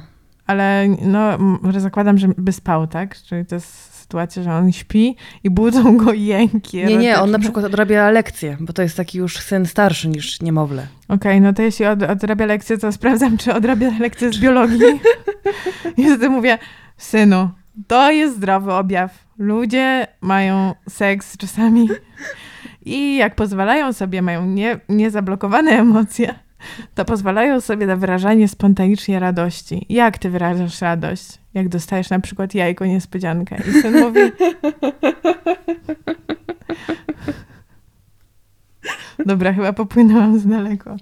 Ale 0.50 0.88
no, 1.01 1.38
zakładam, 1.77 2.18
że 2.18 2.27
by 2.38 2.51
spał, 2.51 2.88
tak? 2.88 3.15
Czyli 3.22 3.46
to 3.46 3.56
jest 3.56 3.94
sytuacja, 3.94 4.44
że 4.44 4.53
on 4.53 4.72
śpi 4.72 5.15
i 5.44 5.50
budzą 5.50 5.98
go 5.98 6.13
jęki. 6.34 6.77
nie, 6.77 6.98
nie, 6.98 7.20
on 7.20 7.32
na 7.32 7.39
przykład 7.39 7.65
odrabia 7.65 8.10
lekcje, 8.10 8.58
bo 8.60 8.74
to 8.74 8.82
jest 8.82 8.98
taki 8.98 9.18
już 9.18 9.38
syn 9.38 9.65
starszy 9.65 10.08
niż 10.08 10.41
niemowlę. 10.41 10.88
Okej, 11.08 11.41
no 11.41 11.53
to 11.53 11.62
jeśli 11.62 11.86
od, 11.86 12.03
odrabia 12.03 12.46
lekcję, 12.46 12.77
to 12.77 12.91
sprawdzam, 12.91 13.38
czy 13.38 13.53
odrabia 13.53 13.91
lekcję 14.00 14.34
z 14.34 14.39
biologii. 14.39 15.00
I 15.98 16.06
wtedy 16.06 16.29
mówię, 16.29 16.58
synu, 16.98 17.50
to 17.88 18.12
jest 18.12 18.36
zdrowy 18.36 18.74
objaw. 18.74 19.25
Ludzie 19.38 20.08
mają 20.22 20.74
seks 20.89 21.38
czasami 21.38 21.89
i 22.86 23.18
jak 23.18 23.36
pozwalają 23.36 23.94
sobie, 23.94 24.22
mają 24.22 24.46
nie, 24.46 24.79
niezablokowane 24.89 25.72
emocje, 25.72 26.36
to 26.95 27.05
pozwalają 27.05 27.61
sobie 27.61 27.85
na 27.87 27.95
wyrażanie 27.95 28.47
spontanicznie 28.47 29.19
radości. 29.19 29.85
Jak 29.89 30.17
ty 30.17 30.29
wyrażasz 30.29 30.81
radość? 30.81 31.39
Jak 31.53 31.69
dostajesz 31.69 32.09
na 32.09 32.19
przykład 32.19 32.55
jajko 32.55 32.85
niespodziankę 32.85 33.57
i 33.69 33.81
syn 33.81 33.99
mówi... 33.99 34.19
Dobra, 39.25 39.53
chyba 39.53 39.73
popłynęłam 39.73 40.39
z 40.39 40.47
daleko. 40.47 40.97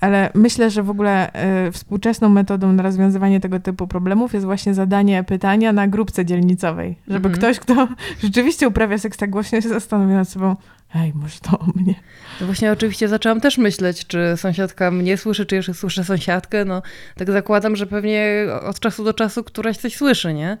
Ale 0.00 0.30
myślę, 0.34 0.70
że 0.70 0.82
w 0.82 0.90
ogóle 0.90 1.30
y, 1.68 1.72
współczesną 1.72 2.28
metodą 2.28 2.72
na 2.72 2.82
rozwiązywanie 2.82 3.40
tego 3.40 3.60
typu 3.60 3.86
problemów 3.86 4.34
jest 4.34 4.46
właśnie 4.46 4.74
zadanie 4.74 5.24
pytania 5.24 5.72
na 5.72 5.88
grupce 5.88 6.24
dzielnicowej. 6.24 6.98
Żeby 7.08 7.28
Mhm. 7.28 7.34
ktoś, 7.34 7.58
kto 7.60 7.88
rzeczywiście 8.24 8.68
uprawia 8.68 8.98
seks 8.98 9.18
tak 9.18 9.30
głośno, 9.30 9.60
się 9.60 9.68
zastanowił 9.68 10.14
nad 10.14 10.28
sobą, 10.28 10.56
hej, 10.90 11.12
może 11.14 11.40
to 11.40 11.58
o 11.58 11.66
mnie. 11.74 11.94
No 12.40 12.46
właśnie 12.46 12.72
oczywiście 12.72 13.08
zaczęłam 13.08 13.40
też 13.40 13.58
myśleć, 13.58 14.06
czy 14.06 14.34
sąsiadka 14.36 14.90
mnie 14.90 15.16
słyszy, 15.16 15.46
czy 15.46 15.56
jeszcze 15.56 15.74
słyszę 15.74 16.04
sąsiadkę. 16.04 16.64
No 16.64 16.82
tak 17.16 17.30
zakładam, 17.30 17.76
że 17.76 17.86
pewnie 17.86 18.46
od 18.62 18.80
czasu 18.80 19.04
do 19.04 19.14
czasu 19.14 19.44
któraś 19.44 19.76
coś 19.76 19.96
słyszy, 19.96 20.34
nie? 20.34 20.58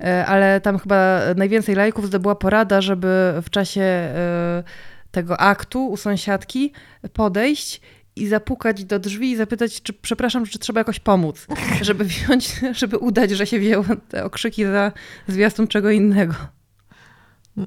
E, 0.00 0.26
Ale 0.26 0.60
tam 0.60 0.78
chyba 0.78 1.20
najwięcej 1.36 1.74
lajków 1.74 2.06
zdobyła 2.06 2.34
porada, 2.34 2.80
żeby 2.80 3.34
w 3.42 3.50
czasie 3.50 3.80
e, 3.80 4.62
tego 5.10 5.40
aktu 5.40 5.86
u 5.86 5.96
sąsiadki 5.96 6.72
podejść 7.12 7.80
i 8.16 8.26
zapukać 8.26 8.84
do 8.84 8.98
drzwi 8.98 9.30
i 9.30 9.36
zapytać, 9.36 9.82
czy 9.82 9.92
przepraszam, 9.92 10.46
czy 10.46 10.58
trzeba 10.58 10.80
jakoś 10.80 11.00
pomóc, 11.00 11.46
żeby 11.82 12.04
wziąć, 12.04 12.60
żeby 12.80 12.98
udać, 12.98 13.30
że 13.30 13.46
się 13.46 13.58
wzięło 13.58 13.84
te 14.08 14.24
okrzyki 14.24 14.64
za 14.64 14.92
zwiastun 15.28 15.68
czego 15.68 15.90
innego. 15.90 16.57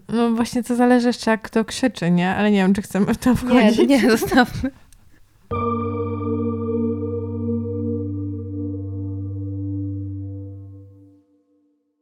No 0.10 0.32
właśnie 0.32 0.64
to 0.64 0.76
zależy 0.76 1.08
jeszcze, 1.08 1.32
jak 1.32 1.42
kto 1.42 1.66
krzyczy, 1.66 2.12
nie? 2.12 2.36
Ale 2.36 2.52
nie 2.52 2.58
wiem, 2.58 2.74
czy 2.74 2.82
chcemy 2.82 3.14
w 3.14 3.18
to 3.18 3.30
Nie, 3.30 3.36
wchodzić. 3.36 3.90
nie, 3.90 4.12
zostawmy. 4.18 4.72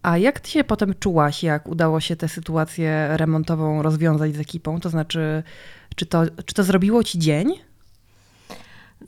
A 0.01 0.17
jak 0.17 0.39
ty 0.39 0.49
się 0.49 0.63
potem 0.63 0.93
czułaś, 0.99 1.43
jak 1.43 1.67
udało 1.67 1.99
się 1.99 2.15
tę 2.15 2.27
sytuację 2.27 3.07
remontową 3.11 3.81
rozwiązać 3.81 4.35
z 4.35 4.39
ekipą? 4.39 4.79
To 4.79 4.89
znaczy, 4.89 5.43
czy 5.95 6.05
to, 6.05 6.23
czy 6.45 6.53
to 6.55 6.63
zrobiło 6.63 7.03
ci 7.03 7.19
dzień? 7.19 7.53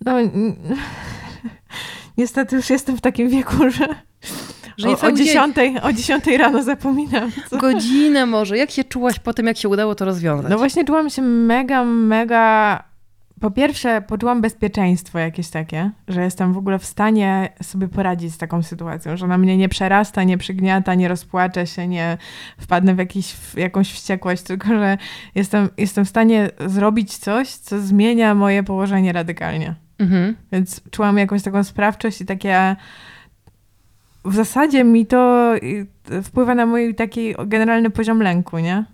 No, 0.05 0.15
niestety 2.17 2.55
już 2.55 2.69
jestem 2.69 2.97
w 2.97 3.01
takim 3.01 3.29
wieku, 3.29 3.69
że, 3.69 3.88
Że 4.77 4.87
o, 4.87 4.91
nie 4.91 4.97
o, 4.97 5.11
dzień- 5.11 5.25
10, 5.25 5.55
o 5.83 5.93
10 5.93 6.27
rano 6.27 6.63
zapominam. 6.63 7.31
Co? 7.49 7.57
Godzinę 7.57 8.25
może. 8.25 8.57
Jak 8.57 8.71
się 8.71 8.83
czułaś 8.83 9.19
po 9.19 9.33
tym, 9.33 9.47
jak 9.47 9.57
się 9.57 9.69
udało 9.69 9.95
to 9.95 10.05
rozwiązać? 10.05 10.51
No 10.51 10.57
właśnie 10.57 10.85
czułam 10.85 11.09
się 11.09 11.21
mega, 11.21 11.83
mega... 11.83 12.83
Po 13.39 13.51
pierwsze, 13.51 14.01
poczułam 14.01 14.41
bezpieczeństwo 14.41 15.19
jakieś 15.19 15.49
takie, 15.49 15.91
że 16.07 16.23
jestem 16.23 16.53
w 16.53 16.57
ogóle 16.57 16.79
w 16.79 16.85
stanie 16.85 17.49
sobie 17.63 17.87
poradzić 17.87 18.33
z 18.33 18.37
taką 18.37 18.63
sytuacją, 18.63 19.17
że 19.17 19.25
ona 19.25 19.37
mnie 19.37 19.57
nie 19.57 19.69
przerasta, 19.69 20.23
nie 20.23 20.37
przygniata, 20.37 20.95
nie 20.95 21.07
rozpłaczę 21.07 21.67
się, 21.67 21.87
nie 21.87 22.17
wpadnę 22.57 22.95
w, 22.95 22.97
jakiś, 22.97 23.33
w 23.33 23.57
jakąś 23.57 23.91
wściekłość, 23.93 24.43
tylko 24.43 24.67
że 24.67 24.97
jestem, 25.35 25.69
jestem 25.77 26.05
w 26.05 26.09
stanie 26.09 26.49
zrobić 26.65 27.17
coś, 27.17 27.49
co 27.49 27.79
zmienia 27.79 28.35
moje 28.35 28.63
położenie 28.63 29.13
radykalnie. 29.13 29.75
Mhm. 29.99 30.35
Więc 30.51 30.81
czułam 30.91 31.17
jakąś 31.17 31.43
taką 31.43 31.63
sprawczość 31.63 32.21
i 32.21 32.25
takie. 32.25 32.75
W 34.25 34.35
zasadzie 34.35 34.83
mi 34.83 35.05
to 35.05 35.53
y, 35.55 36.23
wpływa 36.23 36.55
na 36.55 36.65
mój 36.65 36.95
taki 36.95 37.35
generalny 37.45 37.89
poziom 37.89 38.21
lęku, 38.21 38.59
nie? 38.59 38.85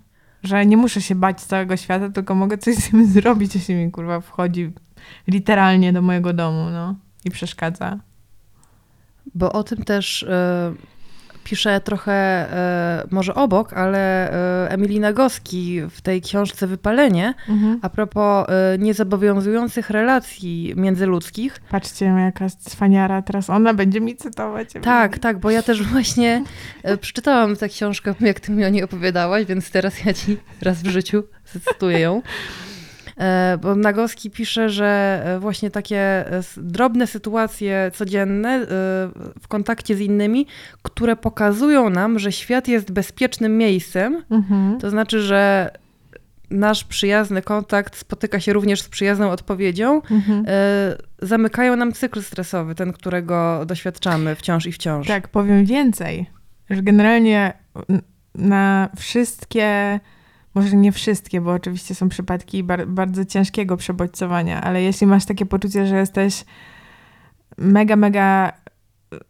Że 0.42 0.66
nie 0.66 0.76
muszę 0.76 1.02
się 1.02 1.14
bać 1.14 1.40
całego 1.40 1.76
świata, 1.76 2.10
tylko 2.10 2.34
mogę 2.34 2.58
coś 2.58 2.74
z 2.74 2.90
tym 2.90 3.06
zrobić, 3.12 3.54
jeśli 3.54 3.74
mi 3.74 3.90
kurwa 3.90 4.20
wchodzi 4.20 4.72
literalnie 5.26 5.92
do 5.92 6.02
mojego 6.02 6.32
domu, 6.32 6.70
no 6.70 6.94
i 7.24 7.30
przeszkadza. 7.30 7.98
Bo 9.34 9.52
o 9.52 9.64
tym 9.64 9.84
też 9.84 10.22
e, 10.22 10.72
pisze 11.50 11.80
trochę 11.80 12.12
e, 12.12 13.06
może 13.10 13.34
obok, 13.34 13.72
ale 13.72 14.32
e, 14.66 14.70
Emilina 14.70 15.12
Goski 15.12 15.80
w 15.90 16.00
tej 16.00 16.22
książce 16.22 16.66
Wypalenie 16.66 17.34
Mhm. 17.48 17.78
a 17.82 17.88
propos 17.88 18.46
e, 18.48 18.78
niezobowiązujących 18.78 19.90
relacji 19.90 20.72
międzyludzkich. 20.76 21.60
Patrzcie, 21.70 22.04
jaka 22.04 22.48
cwaniara, 22.48 23.22
teraz 23.22 23.50
ona 23.50 23.74
będzie 23.74 24.00
mi 24.00 24.16
cytować. 24.16 24.68
Tak, 24.82 25.18
tak, 25.18 25.38
bo 25.38 25.50
ja 25.50 25.62
też 25.62 25.82
właśnie 25.82 26.44
przeczytałam 27.00 27.56
tę 27.56 27.68
książkę, 27.68 28.14
jak 28.20 28.40
ty 28.40 28.52
mi 28.52 28.64
o 28.64 28.68
niej 28.68 28.82
opowiadałaś, 28.82 29.44
więc 29.44 29.70
teraz 29.70 30.04
ja 30.04 30.14
ci 30.14 30.36
raz 30.62 30.82
w 30.82 30.86
życiu 30.86 31.22
zacytuję 31.52 32.00
ją. 32.00 32.22
E, 33.18 33.58
Bo 33.62 33.74
Nagowski 33.74 34.30
pisze, 34.30 34.70
że 34.70 35.22
e, 35.24 35.38
właśnie 35.40 35.70
takie 35.70 35.98
e, 36.00 36.40
drobne 36.56 37.06
sytuacje 37.06 37.90
codzienne 37.94 38.66
w 39.40 39.48
kontakcie 39.48 39.96
z 39.96 40.00
innymi, 40.00 40.46
które 40.82 41.16
pokazują 41.16 41.90
nam, 41.90 42.18
że 42.18 42.32
świat 42.32 42.68
jest 42.68 42.92
bezpiecznym 42.92 43.58
miejscem, 43.58 44.22
Mhm. 44.30 44.78
to 44.80 44.90
znaczy, 44.90 45.20
że 45.20 45.70
nasz 46.50 46.84
przyjazny 46.84 47.42
kontakt 47.42 47.96
spotyka 47.96 48.40
się 48.40 48.52
również 48.52 48.82
z 48.82 48.88
przyjazną 48.88 49.30
odpowiedzią, 49.30 50.02
Mhm. 50.10 50.44
zamykają 51.22 51.76
nam 51.76 51.92
cykl 51.92 52.22
stresowy, 52.22 52.74
ten, 52.74 52.92
którego 52.92 53.62
doświadczamy 53.66 54.34
wciąż 54.34 54.66
i 54.66 54.72
wciąż. 54.72 55.06
Tak, 55.06 55.28
powiem 55.28 55.64
więcej, 55.64 56.26
że 56.70 56.82
generalnie 56.82 57.52
na 58.34 58.88
wszystkie, 58.96 60.00
może 60.58 60.76
nie 60.76 60.92
wszystkie, 60.92 61.40
bo 61.40 61.52
oczywiście 61.52 61.94
są 61.94 62.08
przypadki 62.08 62.64
bar- 62.64 62.88
bardzo 62.88 63.24
ciężkiego 63.24 63.76
przebodźcowania, 63.76 64.60
ale 64.60 64.82
jeśli 64.82 65.06
masz 65.06 65.24
takie 65.24 65.46
poczucie, 65.46 65.86
że 65.86 65.96
jesteś 65.98 66.44
mega, 67.58 67.96
mega 67.96 68.52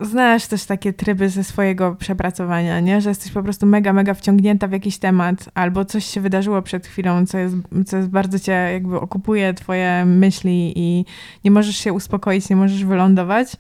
znasz 0.01 0.47
też 0.47 0.65
takie 0.65 0.93
tryby 0.93 1.29
ze 1.29 1.45
swojego 1.45 1.95
przepracowania, 1.95 2.81
nie? 2.81 3.01
Że 3.01 3.09
jesteś 3.09 3.33
po 3.33 3.43
prostu 3.43 3.67
mega, 3.67 3.93
mega 3.93 4.15
wciągnięta 4.15 4.69
w 4.69 4.73
jakiś 4.73 4.99
temat, 4.99 5.51
albo 5.55 5.85
coś 5.85 6.05
się 6.05 6.21
wydarzyło 6.21 6.63
przed 6.63 6.87
chwilą, 6.87 7.27
co 7.27 7.39
jest, 7.39 7.57
co 7.87 7.97
jest 7.97 8.09
bardzo 8.09 8.39
cię 8.39 8.53
jakby 8.53 9.01
okupuje 9.01 9.55
twoje 9.55 10.05
myśli 10.05 10.73
i 10.77 11.05
nie 11.45 11.51
możesz 11.51 11.77
się 11.77 11.93
uspokoić, 11.93 12.51
nie 12.51 12.57
możesz 12.57 12.85
wylądować, 12.85 13.57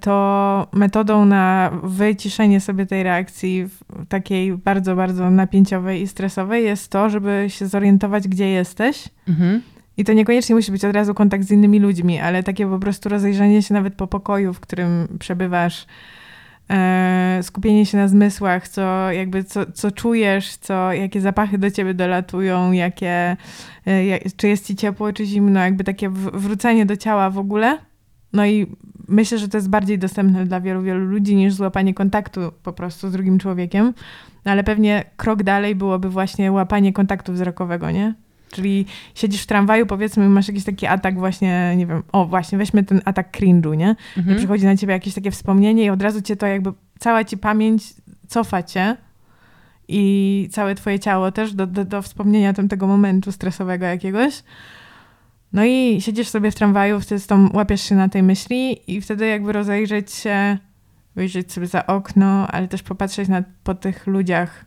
to 0.00 0.66
metodą 0.72 1.24
na 1.24 1.70
wyciszenie 1.82 2.60
sobie 2.60 2.86
tej 2.86 3.02
reakcji 3.02 3.68
takiej 4.08 4.56
bardzo, 4.56 4.96
bardzo 4.96 5.30
napięciowej 5.30 6.02
i 6.02 6.06
stresowej 6.06 6.64
jest 6.64 6.90
to, 6.90 7.10
żeby 7.10 7.44
się 7.48 7.66
zorientować, 7.66 8.28
gdzie 8.28 8.48
jesteś. 8.48 9.08
Mhm 9.28 9.62
i 10.00 10.04
to 10.04 10.12
niekoniecznie 10.12 10.54
musi 10.54 10.72
być 10.72 10.84
od 10.84 10.92
razu 10.92 11.14
kontakt 11.14 11.44
z 11.44 11.50
innymi 11.50 11.80
ludźmi, 11.80 12.20
ale 12.20 12.42
takie 12.42 12.66
po 12.66 12.78
prostu 12.78 13.08
rozejrzenie 13.08 13.62
się 13.62 13.74
nawet 13.74 13.94
po 13.94 14.06
pokoju, 14.06 14.54
w 14.54 14.60
którym 14.60 15.16
przebywasz, 15.18 15.86
e, 16.70 17.38
skupienie 17.42 17.86
się 17.86 17.98
na 17.98 18.08
zmysłach, 18.08 18.68
co 18.68 19.12
jakby 19.12 19.44
co, 19.44 19.72
co 19.72 19.90
czujesz, 19.90 20.56
co, 20.56 20.92
jakie 20.92 21.20
zapachy 21.20 21.58
do 21.58 21.70
ciebie 21.70 21.94
dolatują, 21.94 22.72
jakie, 22.72 23.36
e, 23.86 24.06
jak, 24.06 24.22
czy 24.36 24.48
jest 24.48 24.66
ci 24.66 24.76
ciepło, 24.76 25.12
czy 25.12 25.26
zimno, 25.26 25.60
jakby 25.60 25.84
takie 25.84 26.10
wrócenie 26.32 26.86
do 26.86 26.96
ciała 26.96 27.30
w 27.30 27.38
ogóle. 27.38 27.78
No 28.32 28.46
i 28.46 28.66
myślę, 29.08 29.38
że 29.38 29.48
to 29.48 29.56
jest 29.58 29.70
bardziej 29.70 29.98
dostępne 29.98 30.46
dla 30.46 30.60
wielu, 30.60 30.82
wielu 30.82 31.04
ludzi 31.04 31.36
niż 31.36 31.54
złapanie 31.54 31.94
kontaktu 31.94 32.40
po 32.62 32.72
prostu 32.72 33.08
z 33.08 33.12
drugim 33.12 33.38
człowiekiem. 33.38 33.94
No 34.44 34.52
ale 34.52 34.64
pewnie 34.64 35.04
krok 35.16 35.42
dalej 35.42 35.74
byłoby 35.74 36.10
właśnie 36.10 36.52
łapanie 36.52 36.92
kontaktu 36.92 37.32
wzrokowego, 37.32 37.90
nie? 37.90 38.14
Czyli 38.50 38.86
siedzisz 39.14 39.42
w 39.42 39.46
tramwaju, 39.46 39.86
powiedzmy, 39.86 40.28
masz 40.28 40.48
jakiś 40.48 40.64
taki 40.64 40.86
atak 40.86 41.18
właśnie, 41.18 41.74
nie 41.76 41.86
wiem, 41.86 42.02
o 42.12 42.26
właśnie, 42.26 42.58
weźmy 42.58 42.84
ten 42.84 43.00
atak 43.04 43.38
cringe'u, 43.38 43.76
nie? 43.76 43.96
Mhm. 44.16 44.36
I 44.36 44.38
przychodzi 44.38 44.64
na 44.64 44.76
ciebie 44.76 44.92
jakieś 44.92 45.14
takie 45.14 45.30
wspomnienie 45.30 45.84
i 45.84 45.90
od 45.90 46.02
razu 46.02 46.22
cię 46.22 46.36
to 46.36 46.46
jakby, 46.46 46.72
cała 46.98 47.24
ci 47.24 47.38
pamięć 47.38 47.94
cofa 48.28 48.62
cię 48.62 48.96
i 49.88 50.48
całe 50.52 50.74
twoje 50.74 50.98
ciało 50.98 51.32
też 51.32 51.54
do, 51.54 51.66
do, 51.66 51.84
do 51.84 52.02
wspomnienia 52.02 52.52
tego 52.52 52.86
momentu 52.86 53.32
stresowego 53.32 53.86
jakiegoś. 53.86 54.42
No 55.52 55.64
i 55.64 56.00
siedzisz 56.00 56.28
sobie 56.28 56.50
w 56.50 56.54
tramwaju, 56.54 57.00
wtedy 57.00 57.26
tą 57.26 57.48
łapiesz 57.52 57.80
się 57.80 57.94
na 57.94 58.08
tej 58.08 58.22
myśli 58.22 58.92
i 58.94 59.00
wtedy 59.00 59.26
jakby 59.26 59.52
rozejrzeć 59.52 60.12
się, 60.12 60.58
wyjrzeć 61.16 61.52
sobie 61.52 61.66
za 61.66 61.86
okno, 61.86 62.46
ale 62.48 62.68
też 62.68 62.82
popatrzeć 62.82 63.28
na, 63.28 63.42
po 63.64 63.74
tych 63.74 64.06
ludziach, 64.06 64.64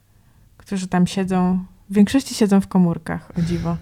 którzy 0.58 0.88
tam 0.88 1.08
siedzą 1.08 1.60
w 1.90 1.94
większości 1.94 2.36
siedzą 2.36 2.62
w 2.62 2.68
komórkach, 2.68 3.32
o 3.38 3.42
dziwo. 3.42 3.78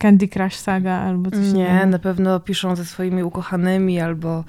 Candy 0.00 0.28
Crush 0.28 0.56
Saga 0.56 0.92
albo 0.92 1.30
coś 1.30 1.52
Nie, 1.52 1.86
na 1.86 1.98
pewno 1.98 2.40
piszą 2.40 2.76
ze 2.76 2.84
swoimi 2.84 3.22
ukochanymi 3.22 4.00
albo, 4.00 4.44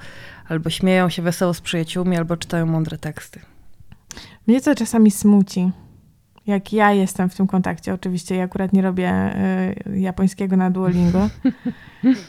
albo 0.48 0.70
śmieją 0.70 1.08
się 1.08 1.22
wesoło 1.22 1.54
z 1.54 1.60
przyjaciółmi, 1.60 2.16
albo 2.16 2.36
czytają 2.36 2.66
mądre 2.66 2.98
teksty. 2.98 3.40
Mnie 4.46 4.60
to 4.60 4.74
czasami 4.74 5.10
smuci. 5.10 5.70
Jak 6.46 6.72
ja 6.72 6.92
jestem 6.92 7.30
w 7.30 7.34
tym 7.34 7.46
kontakcie, 7.46 7.94
oczywiście 7.94 8.36
ja 8.36 8.44
akurat 8.44 8.72
nie 8.72 8.82
robię 8.82 9.12
y, 9.86 9.98
japońskiego 9.98 10.56
na 10.56 10.70
Duolingo 10.70 11.28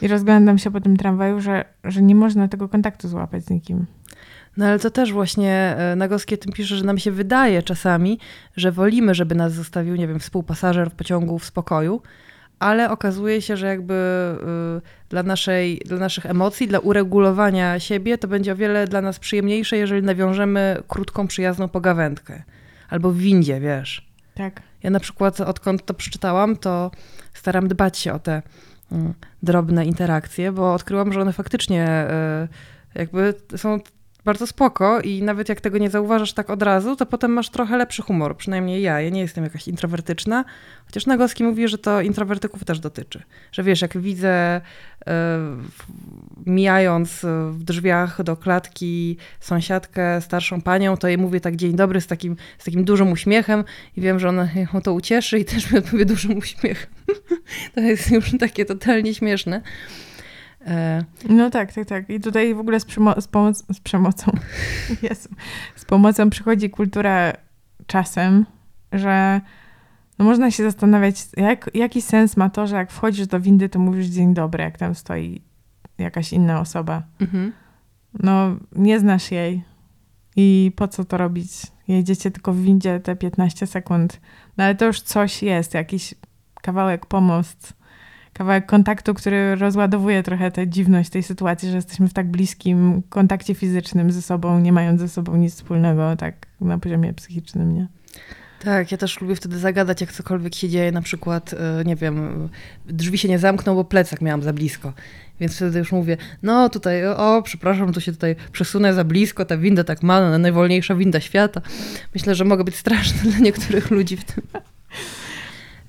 i 0.02 0.08
rozglądam 0.08 0.58
się 0.58 0.70
po 0.70 0.80
tym 0.80 0.96
tramwaju, 0.96 1.40
że, 1.40 1.64
że 1.84 2.02
nie 2.02 2.14
można 2.14 2.48
tego 2.48 2.68
kontaktu 2.68 3.08
złapać 3.08 3.44
z 3.44 3.50
nikim. 3.50 3.86
No 4.56 4.66
ale 4.66 4.78
to 4.78 4.90
też 4.90 5.12
właśnie 5.12 5.52
e, 5.52 5.96
Nagowski 5.96 6.38
tym 6.38 6.52
pisze, 6.52 6.76
że 6.76 6.84
nam 6.84 6.98
się 6.98 7.10
wydaje 7.10 7.62
czasami, 7.62 8.18
że 8.56 8.72
wolimy, 8.72 9.14
żeby 9.14 9.34
nas 9.34 9.52
zostawił, 9.52 9.96
nie 9.96 10.08
wiem, 10.08 10.20
współpasażer 10.20 10.90
w 10.90 10.94
pociągu 10.94 11.38
w 11.38 11.44
spokoju, 11.44 12.02
ale 12.58 12.90
okazuje 12.90 13.42
się, 13.42 13.56
że 13.56 13.66
jakby 13.66 13.94
y, 14.78 15.08
dla, 15.08 15.22
naszej, 15.22 15.82
dla 15.86 15.98
naszych 15.98 16.26
emocji, 16.26 16.68
dla 16.68 16.78
uregulowania 16.78 17.80
siebie, 17.80 18.18
to 18.18 18.28
będzie 18.28 18.52
o 18.52 18.56
wiele 18.56 18.86
dla 18.86 19.00
nas 19.00 19.18
przyjemniejsze, 19.18 19.76
jeżeli 19.76 20.02
nawiążemy 20.02 20.82
krótką, 20.88 21.26
przyjazną 21.26 21.68
pogawędkę. 21.68 22.42
Albo 22.88 23.10
w 23.10 23.16
windzie, 23.16 23.60
wiesz. 23.60 24.07
Tak. 24.38 24.62
Ja 24.82 24.90
na 24.90 25.00
przykład 25.00 25.40
odkąd 25.40 25.84
to 25.84 25.94
przeczytałam, 25.94 26.56
to 26.56 26.90
staram 27.34 27.68
dbać 27.68 27.98
się 27.98 28.12
o 28.12 28.18
te 28.18 28.42
y, 28.92 28.96
drobne 29.42 29.84
interakcje, 29.86 30.52
bo 30.52 30.74
odkryłam, 30.74 31.12
że 31.12 31.20
one 31.20 31.32
faktycznie 31.32 32.06
y, 32.94 32.98
jakby 32.98 33.34
są 33.56 33.80
bardzo 34.28 34.46
spoko 34.46 35.00
i 35.00 35.22
nawet 35.22 35.48
jak 35.48 35.60
tego 35.60 35.78
nie 35.78 35.90
zauważasz 35.90 36.32
tak 36.32 36.50
od 36.50 36.62
razu, 36.62 36.96
to 36.96 37.06
potem 37.06 37.32
masz 37.32 37.50
trochę 37.50 37.76
lepszy 37.76 38.02
humor, 38.02 38.36
przynajmniej 38.36 38.82
ja. 38.82 39.00
Ja 39.00 39.10
nie 39.10 39.20
jestem 39.20 39.44
jakaś 39.44 39.68
introwertyczna, 39.68 40.44
chociaż 40.86 41.06
Nagowski 41.06 41.44
mówi, 41.44 41.68
że 41.68 41.78
to 41.78 42.00
introwertyków 42.00 42.64
też 42.64 42.80
dotyczy. 42.80 43.22
Że 43.52 43.62
wiesz, 43.62 43.82
jak 43.82 43.98
widzę 43.98 44.60
y, 44.60 45.10
mijając 46.46 47.20
w 47.50 47.64
drzwiach 47.64 48.22
do 48.22 48.36
klatki 48.36 49.16
sąsiadkę, 49.40 50.20
starszą 50.20 50.60
panią, 50.62 50.96
to 50.96 51.08
jej 51.08 51.18
mówię 51.18 51.40
tak 51.40 51.56
dzień 51.56 51.76
dobry 51.76 52.00
z 52.00 52.06
takim, 52.06 52.36
z 52.58 52.64
takim 52.64 52.84
dużym 52.84 53.12
uśmiechem 53.12 53.64
i 53.96 54.00
wiem, 54.00 54.18
że 54.18 54.28
ona 54.28 54.48
ją 54.74 54.80
to 54.80 54.92
ucieszy 54.92 55.38
i 55.38 55.44
też 55.44 55.70
mi 55.70 55.78
odpowie 55.78 56.04
dużym 56.14 56.38
uśmiechem. 56.38 56.90
to 57.74 57.80
jest 57.80 58.10
już 58.10 58.38
takie 58.38 58.64
totalnie 58.64 59.14
śmieszne. 59.14 59.62
E, 60.66 61.04
no 61.28 61.50
tak, 61.50 61.72
tak, 61.72 61.88
tak. 61.88 62.10
I 62.10 62.20
tutaj 62.20 62.54
w 62.54 62.58
ogóle 62.58 62.80
z, 62.80 62.84
przemo 62.84 63.20
z, 63.20 63.28
pomoc 63.28 63.64
z 63.72 63.80
przemocą, 63.80 64.32
Jezu, 65.02 65.28
z 65.76 65.84
pomocą 65.84 66.30
przychodzi 66.30 66.70
kultura 66.70 67.32
czasem, 67.86 68.46
że 68.92 69.40
no 70.18 70.24
można 70.24 70.50
się 70.50 70.62
zastanawiać, 70.62 71.26
jak, 71.36 71.70
jaki 71.74 72.02
sens 72.02 72.36
ma 72.36 72.50
to, 72.50 72.66
że 72.66 72.76
jak 72.76 72.92
wchodzisz 72.92 73.26
do 73.26 73.40
windy, 73.40 73.68
to 73.68 73.78
mówisz 73.78 74.06
dzień 74.06 74.34
dobry, 74.34 74.64
jak 74.64 74.78
tam 74.78 74.94
stoi 74.94 75.42
jakaś 75.98 76.32
inna 76.32 76.60
osoba. 76.60 77.02
Mhm. 77.20 77.52
No, 78.22 78.56
nie 78.72 79.00
znasz 79.00 79.30
jej 79.30 79.62
i 80.36 80.72
po 80.76 80.88
co 80.88 81.04
to 81.04 81.16
robić? 81.16 81.50
Jedziecie 81.88 82.30
tylko 82.30 82.52
w 82.52 82.60
windzie 82.60 83.00
te 83.00 83.16
15 83.16 83.66
sekund. 83.66 84.20
No 84.56 84.64
ale 84.64 84.74
to 84.74 84.84
już 84.84 85.00
coś 85.00 85.42
jest, 85.42 85.74
jakiś 85.74 86.14
kawałek 86.62 87.06
pomost 87.06 87.72
kawałek 88.38 88.66
kontaktu, 88.66 89.14
który 89.14 89.54
rozładowuje 89.54 90.22
trochę 90.22 90.50
tę 90.50 90.68
dziwność 90.68 91.10
tej 91.10 91.22
sytuacji, 91.22 91.70
że 91.70 91.76
jesteśmy 91.76 92.08
w 92.08 92.12
tak 92.12 92.30
bliskim 92.30 93.02
kontakcie 93.08 93.54
fizycznym 93.54 94.12
ze 94.12 94.22
sobą, 94.22 94.60
nie 94.60 94.72
mając 94.72 95.00
ze 95.00 95.08
sobą 95.08 95.36
nic 95.36 95.54
wspólnego, 95.54 96.16
tak 96.16 96.46
na 96.60 96.78
poziomie 96.78 97.14
psychicznym, 97.14 97.74
nie? 97.74 97.86
Tak, 98.64 98.92
ja 98.92 98.98
też 98.98 99.20
lubię 99.20 99.36
wtedy 99.36 99.58
zagadać, 99.58 100.00
jak 100.00 100.12
cokolwiek 100.12 100.54
się 100.54 100.68
dzieje, 100.68 100.92
na 100.92 101.02
przykład, 101.02 101.54
e, 101.54 101.84
nie 101.84 101.96
wiem, 101.96 102.48
drzwi 102.86 103.18
się 103.18 103.28
nie 103.28 103.38
zamkną, 103.38 103.74
bo 103.74 103.84
plecak 103.84 104.20
miałam 104.20 104.42
za 104.42 104.52
blisko. 104.52 104.92
Więc 105.40 105.56
wtedy 105.56 105.78
już 105.78 105.92
mówię, 105.92 106.16
no 106.42 106.68
tutaj, 106.68 107.06
o, 107.06 107.42
przepraszam, 107.42 107.92
tu 107.92 108.00
się 108.00 108.12
tutaj 108.12 108.36
przesunę 108.52 108.94
za 108.94 109.04
blisko, 109.04 109.44
ta 109.44 109.56
winda 109.56 109.84
tak 109.84 110.02
ma, 110.02 110.38
najwolniejsza 110.38 110.94
winda 110.94 111.20
świata. 111.20 111.60
Myślę, 112.14 112.34
że 112.34 112.44
mogę 112.44 112.64
być 112.64 112.76
straszna 112.76 113.22
dla 113.30 113.38
niektórych 113.38 113.90
ludzi 113.90 114.16
w 114.16 114.24
tym. 114.24 114.42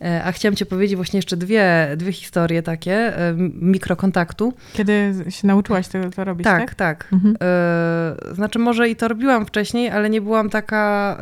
E, 0.02 0.24
a 0.24 0.32
chciałam 0.32 0.56
Ci 0.56 0.66
powiedzieć 0.66 0.96
właśnie 0.96 1.18
jeszcze 1.18 1.38
dwie, 1.38 1.94
dwie 1.98 2.12
historie 2.12 2.64
takie 2.64 3.18
e, 3.18 3.34
mikrokontaktu. 3.54 4.54
Kiedy 4.74 5.26
się 5.30 5.48
nauczyłaś 5.48 5.88
to, 5.88 6.10
to 6.10 6.24
robić, 6.24 6.44
tak? 6.44 6.60
Tak, 6.60 6.76
tak. 6.76 7.08
Mhm. 7.14 7.36
E, 7.42 8.36
znaczy 8.36 8.60
może 8.60 8.90
i 8.90 8.96
to 8.96 9.08
robiłam 9.08 9.46
wcześniej, 9.46 9.90
ale 9.90 10.10
nie 10.10 10.22
byłam 10.22 10.50
taka... 10.50 11.18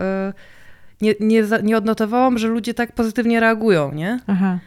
Nie, 1.01 1.13
nie, 1.19 1.43
nie 1.63 1.77
odnotowałam, 1.77 2.37
że 2.37 2.47
ludzie 2.47 2.73
tak 2.73 2.91
pozytywnie 2.91 3.39
reagują, 3.39 3.93
nie? 3.93 4.19
Aha. 4.27 4.59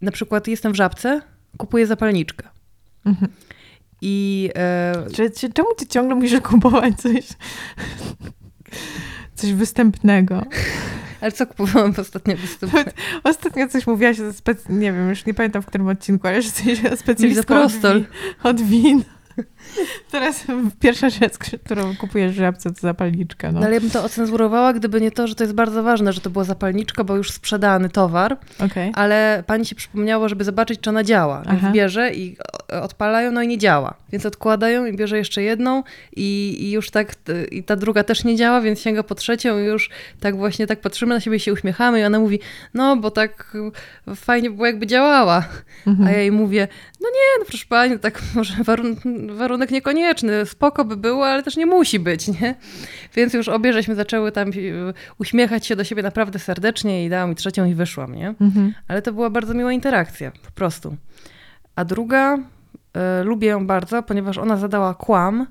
Na 0.00 0.10
przykład 0.10 0.48
jestem 0.48 0.72
w 0.72 0.76
żabce, 0.76 1.20
kupuję 1.56 1.86
zapalniczkę. 1.86 2.48
Mhm. 3.04 3.30
I... 4.02 4.50
Czy, 5.14 5.30
czy, 5.30 5.52
czemu 5.52 5.68
ty 5.74 5.86
ciągle 5.86 6.14
musisz 6.14 6.40
kupować 6.40 6.94
coś... 6.94 7.28
coś 9.34 9.52
występnego? 9.52 10.42
Ale 11.20 11.32
co 11.32 11.46
kupowałam 11.46 11.94
w 11.94 11.98
ostatnim 11.98 12.36
występie? 12.46 12.84
Ostatnio 13.24 13.68
coś 13.68 13.86
mówiłaś, 13.86 14.16
spec- 14.16 14.70
nie 14.70 14.92
wiem, 14.92 15.08
już 15.08 15.26
nie 15.26 15.34
pamiętam 15.34 15.62
w 15.62 15.66
którym 15.66 15.88
odcinku, 15.88 16.28
ale 16.28 16.42
że 16.42 16.50
coś 16.50 16.98
specjalistką 17.00 17.62
od, 17.62 17.72
win, 17.72 18.04
od 18.42 18.60
win. 18.70 19.04
Teraz 20.10 20.44
pierwsza 20.80 21.10
rzecz, 21.10 21.32
którą 21.64 21.96
kupujesz 21.96 22.32
w 22.32 22.36
żabce, 22.36 22.72
to 22.72 22.80
zapalniczka. 22.80 23.52
No. 23.52 23.60
no. 23.60 23.66
ale 23.66 23.74
ja 23.74 23.80
bym 23.80 23.90
to 23.90 24.04
ocenzurowała, 24.04 24.72
gdyby 24.72 25.00
nie 25.00 25.10
to, 25.10 25.26
że 25.26 25.34
to 25.34 25.44
jest 25.44 25.54
bardzo 25.54 25.82
ważne, 25.82 26.12
że 26.12 26.20
to 26.20 26.30
była 26.30 26.44
zapalniczka, 26.44 27.04
bo 27.04 27.16
już 27.16 27.30
sprzedany 27.30 27.88
towar, 27.88 28.36
okay. 28.58 28.90
ale 28.94 29.44
pani 29.46 29.66
się 29.66 29.74
przypomniało, 29.74 30.28
żeby 30.28 30.44
zobaczyć, 30.44 30.80
czy 30.80 30.90
ona 30.90 31.04
działa. 31.04 31.42
Więc 31.42 31.58
Aha. 31.58 31.72
bierze 31.72 32.14
i 32.14 32.36
odpalają, 32.70 33.32
no 33.32 33.42
i 33.42 33.48
nie 33.48 33.58
działa. 33.58 33.94
Więc 34.12 34.26
odkładają 34.26 34.86
i 34.86 34.96
bierze 34.96 35.18
jeszcze 35.18 35.42
jedną 35.42 35.82
i, 36.16 36.56
i 36.60 36.70
już 36.70 36.90
tak, 36.90 37.14
i 37.50 37.64
ta 37.64 37.76
druga 37.76 38.04
też 38.04 38.24
nie 38.24 38.36
działa, 38.36 38.60
więc 38.60 38.80
sięga 38.80 39.02
po 39.02 39.14
trzecią 39.14 39.58
i 39.58 39.64
już 39.64 39.90
tak 40.20 40.36
właśnie 40.36 40.66
tak 40.66 40.80
patrzymy 40.80 41.14
na 41.14 41.20
siebie 41.20 41.36
i 41.36 41.40
się 41.40 41.52
uśmiechamy 41.52 42.00
i 42.00 42.04
ona 42.04 42.18
mówi, 42.18 42.40
no 42.74 42.96
bo 42.96 43.10
tak 43.10 43.56
fajnie 44.16 44.50
było 44.50 44.66
jakby 44.66 44.86
działała. 44.86 45.44
Mhm. 45.86 46.08
A 46.08 46.12
ja 46.12 46.18
jej 46.18 46.32
mówię, 46.32 46.68
no 47.00 47.08
nie, 47.08 47.38
no 47.38 47.44
proszę 47.44 47.64
pani, 47.68 47.92
no 47.92 47.98
tak 47.98 48.22
może 48.34 48.54
warun 48.64 48.96
warunek 49.36 49.70
niekonieczny, 49.70 50.46
spoko 50.46 50.84
by 50.84 50.96
było, 50.96 51.26
ale 51.26 51.42
też 51.42 51.56
nie 51.56 51.66
musi 51.66 51.98
być, 51.98 52.28
nie? 52.28 52.54
Więc 53.14 53.34
już 53.34 53.48
obie 53.48 53.72
żeśmy 53.72 53.94
zaczęły 53.94 54.32
tam 54.32 54.50
uśmiechać 55.18 55.66
się 55.66 55.76
do 55.76 55.84
siebie 55.84 56.02
naprawdę 56.02 56.38
serdecznie 56.38 57.04
i 57.04 57.08
dała 57.08 57.26
mi 57.26 57.34
trzecią 57.34 57.64
i 57.64 57.74
wyszłam, 57.74 58.14
nie? 58.14 58.34
Mhm. 58.40 58.74
Ale 58.88 59.02
to 59.02 59.12
była 59.12 59.30
bardzo 59.30 59.54
miła 59.54 59.72
interakcja, 59.72 60.30
po 60.30 60.50
prostu. 60.50 60.96
A 61.76 61.84
druga, 61.84 62.38
lubię 63.24 63.48
ją 63.48 63.66
bardzo, 63.66 64.02
ponieważ 64.02 64.38
ona 64.38 64.56
zadała 64.56 64.94
kłam 64.94 65.46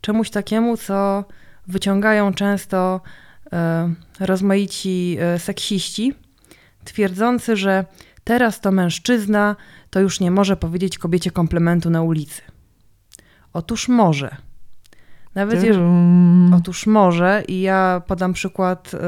czemuś 0.00 0.30
takiemu, 0.30 0.76
co 0.76 1.24
wyciągają 1.66 2.34
często 2.34 3.00
y, 3.46 4.26
rozmaici 4.26 5.18
y, 5.34 5.38
seksiści, 5.38 6.14
twierdzący, 6.84 7.56
że 7.56 7.84
teraz 8.24 8.60
to 8.60 8.72
mężczyzna 8.72 9.56
to 9.90 10.00
już 10.00 10.20
nie 10.20 10.30
może 10.30 10.56
powiedzieć 10.56 10.98
kobiecie 10.98 11.30
komplementu 11.30 11.90
na 11.90 12.02
ulicy. 12.02 12.42
Otóż 13.52 13.88
może. 13.88 14.36
Nawet 15.34 15.62
jeżeli. 15.62 15.84
Otóż 16.56 16.86
może 16.86 17.42
i 17.48 17.60
ja 17.60 18.02
podam 18.06 18.32
przykład 18.32 18.92
y, 18.94 18.98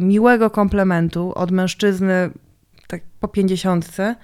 miłego 0.00 0.50
komplementu 0.50 1.32
od 1.34 1.50
mężczyzny 1.50 2.30
tak 2.86 3.02
po 3.20 3.28
pięćdziesiątce, 3.28 4.14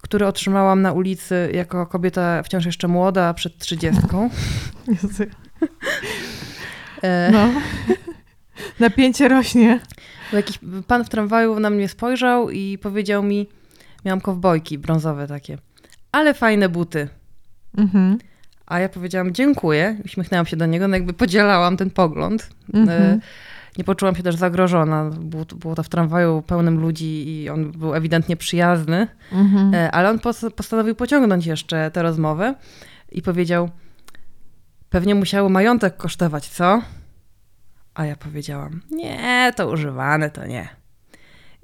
który 0.00 0.26
otrzymałam 0.26 0.82
na 0.82 0.92
ulicy 0.92 1.50
jako 1.54 1.86
kobieta 1.86 2.42
wciąż 2.42 2.66
jeszcze 2.66 2.88
młoda, 2.88 3.34
przed 3.34 3.58
trzydziestką. 3.58 4.30
E, 7.02 7.30
No. 7.32 7.48
Napięcie 8.80 9.28
rośnie. 9.28 9.80
Jakiś 10.32 10.58
pan 10.86 11.04
w 11.04 11.08
tramwaju 11.08 11.60
na 11.60 11.70
mnie 11.70 11.88
spojrzał 11.88 12.50
i 12.50 12.78
powiedział 12.78 13.22
mi, 13.22 13.48
miałam 14.04 14.20
kowbojki 14.20 14.78
brązowe 14.78 15.26
takie, 15.26 15.58
ale 16.12 16.34
fajne 16.34 16.68
buty. 16.68 17.08
Mhm. 17.78 18.18
A 18.66 18.80
ja 18.80 18.88
powiedziałam 18.88 19.34
dziękuję, 19.34 19.96
uśmiechnęłam 20.04 20.46
się 20.46 20.56
do 20.56 20.66
niego, 20.66 20.88
no 20.88 20.96
jakby 20.96 21.12
podzielałam 21.12 21.76
ten 21.76 21.90
pogląd. 21.90 22.48
Mhm. 22.74 23.20
Nie 23.78 23.84
poczułam 23.84 24.14
się 24.16 24.22
też 24.22 24.36
zagrożona. 24.36 25.10
Było, 25.10 25.44
było 25.44 25.74
to 25.74 25.82
w 25.82 25.88
tramwaju 25.88 26.42
pełnym 26.42 26.80
ludzi 26.80 27.28
i 27.42 27.48
on 27.50 27.72
był 27.72 27.94
ewidentnie 27.94 28.36
przyjazny, 28.36 29.06
Mhm. 29.32 29.74
E, 29.74 29.90
ale 29.90 30.10
on 30.10 30.18
pos- 30.18 30.50
postanowił 30.50 30.94
pociągnąć 30.94 31.46
jeszcze 31.46 31.90
tę 31.90 32.02
rozmowę 32.02 32.54
i 33.12 33.22
powiedział: 33.22 33.70
Pewnie 34.90 35.14
musiało 35.14 35.48
majątek 35.48 35.96
kosztować, 35.96 36.48
co? 36.48 36.82
A 37.94 38.04
ja 38.06 38.16
powiedziałam: 38.16 38.80
Nie, 38.90 39.52
to 39.56 39.68
używane, 39.70 40.30
to 40.30 40.46
nie. 40.46 40.68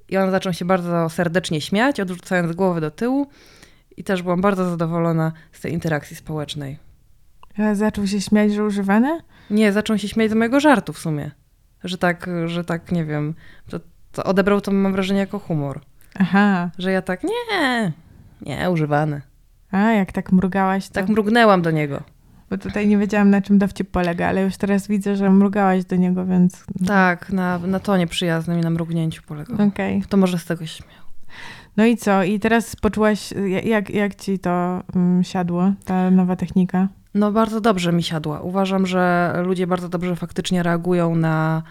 I 0.08 0.16
on 0.16 0.30
zaczął 0.30 0.52
się 0.52 0.64
bardzo 0.64 1.08
serdecznie 1.08 1.60
śmiać, 1.60 2.00
odrzucając 2.00 2.52
głowę 2.52 2.80
do 2.80 2.90
tyłu, 2.90 3.26
i 3.96 4.04
też 4.04 4.22
byłam 4.22 4.40
bardzo 4.40 4.70
zadowolona 4.70 5.32
z 5.52 5.60
tej 5.60 5.72
interakcji 5.72 6.16
społecznej. 6.16 6.78
Zaczął 7.72 8.06
się 8.06 8.20
śmiać, 8.20 8.52
że 8.52 8.64
używane? 8.64 9.20
Nie, 9.50 9.72
zaczął 9.72 9.98
się 9.98 10.08
śmiać 10.08 10.30
z 10.30 10.34
mojego 10.34 10.60
żartu 10.60 10.92
w 10.92 10.98
sumie. 10.98 11.30
Że 11.88 11.98
tak, 11.98 12.30
że 12.46 12.64
tak, 12.64 12.92
nie 12.92 13.04
wiem, 13.04 13.34
to, 13.68 13.80
to 14.12 14.24
odebrał 14.24 14.60
to, 14.60 14.72
mam 14.72 14.92
wrażenie, 14.92 15.20
jako 15.20 15.38
humor. 15.38 15.80
Aha. 16.14 16.70
Że 16.78 16.92
ja 16.92 17.02
tak, 17.02 17.24
nie, 17.24 17.92
nie, 18.42 18.70
używane. 18.70 19.22
A, 19.70 19.78
jak 19.78 20.12
tak 20.12 20.32
mrugałaś, 20.32 20.88
to... 20.88 20.94
Tak 20.94 21.08
mrugnęłam 21.08 21.62
do 21.62 21.70
niego. 21.70 22.02
Bo 22.50 22.58
tutaj 22.58 22.88
nie 22.88 22.98
wiedziałam, 22.98 23.30
na 23.30 23.42
czym 23.42 23.58
dowcip 23.58 23.90
polega, 23.90 24.28
ale 24.28 24.42
już 24.42 24.56
teraz 24.56 24.88
widzę, 24.88 25.16
że 25.16 25.30
mrugałaś 25.30 25.84
do 25.84 25.96
niego, 25.96 26.26
więc... 26.26 26.64
Tak, 26.86 27.32
na, 27.32 27.58
na 27.58 27.80
tonie 27.80 28.06
przyjaznym 28.06 28.58
i 28.58 28.62
na 28.62 28.70
mrugnięciu 28.70 29.22
polegał. 29.22 29.68
Okej. 29.68 30.02
To 30.08 30.16
może 30.16 30.38
z 30.38 30.44
tego 30.44 30.66
się 30.66 30.82
śmiał. 30.82 31.06
No 31.76 31.84
i 31.86 31.96
co? 31.96 32.22
I 32.22 32.40
teraz 32.40 32.76
poczułaś, 32.76 33.34
jak, 33.64 33.90
jak 33.90 34.14
ci 34.14 34.38
to 34.38 34.82
mm, 34.94 35.24
siadło, 35.24 35.72
ta 35.84 36.10
nowa 36.10 36.36
technika? 36.36 36.88
No 37.16 37.32
bardzo 37.32 37.60
dobrze 37.60 37.92
mi 37.92 38.02
siadła. 38.02 38.40
Uważam, 38.40 38.86
że 38.86 39.32
ludzie 39.44 39.66
bardzo 39.66 39.88
dobrze 39.88 40.16
faktycznie 40.16 40.62
reagują 40.62 41.16
na, 41.16 41.62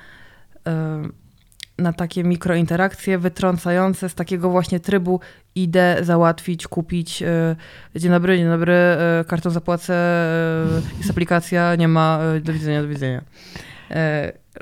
na 1.78 1.94
takie 1.94 2.24
mikrointerakcje 2.24 3.18
wytrącające 3.18 4.10
z 4.10 4.16
takiego 4.16 4.50
właśnie 4.50 4.80
trybu 4.80 5.20
idę 5.56 5.98
załatwić, 6.02 6.68
kupić, 6.68 7.22
y, 7.22 8.00
dzień 8.00 8.12
dobry, 8.12 8.38
dzień 8.38 8.48
dobry, 8.48 8.74
y, 9.22 9.26
kartą 9.26 9.50
zapłacę, 9.50 9.94
y, 10.94 10.98
jest 10.98 11.10
aplikacja, 11.10 11.76
nie 11.76 11.88
ma, 11.88 12.20
do 12.44 12.54
widzenia, 12.54 12.82
do 12.82 12.88
widzenia. 12.88 13.22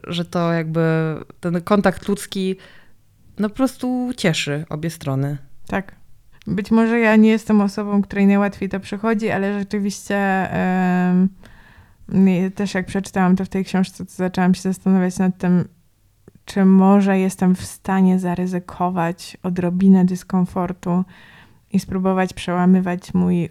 Że 0.03 0.25
to 0.25 0.53
jakby 0.53 1.15
ten 1.39 1.61
kontakt 1.61 2.07
ludzki 2.07 2.55
no 3.39 3.49
po 3.49 3.55
prostu 3.55 4.11
cieszy 4.17 4.65
obie 4.69 4.89
strony. 4.89 5.37
Tak. 5.67 6.02
Być 6.47 6.71
może 6.71 6.99
ja 6.99 7.15
nie 7.15 7.29
jestem 7.29 7.61
osobą, 7.61 8.01
której 8.01 8.27
najłatwiej 8.27 8.69
to 8.69 8.79
przychodzi, 8.79 9.29
ale 9.29 9.59
rzeczywiście 9.59 10.49
nie- 12.09 12.51
też 12.51 12.73
jak 12.73 12.85
przeczytałam 12.85 13.35
to 13.35 13.45
w 13.45 13.49
tej 13.49 13.65
książce, 13.65 14.05
to 14.05 14.11
zaczęłam 14.11 14.53
się 14.55 14.61
zastanawiać 14.61 15.17
nad 15.17 15.37
tym, 15.37 15.67
czy 16.45 16.65
może 16.65 17.19
jestem 17.19 17.55
w 17.55 17.65
stanie 17.65 18.19
zaryzykować 18.19 19.37
odrobinę 19.43 20.05
dyskomfortu 20.05 21.03
i 21.71 21.79
spróbować 21.79 22.33
przełamywać 22.33 23.13
mój 23.13 23.43
y, 23.45 23.49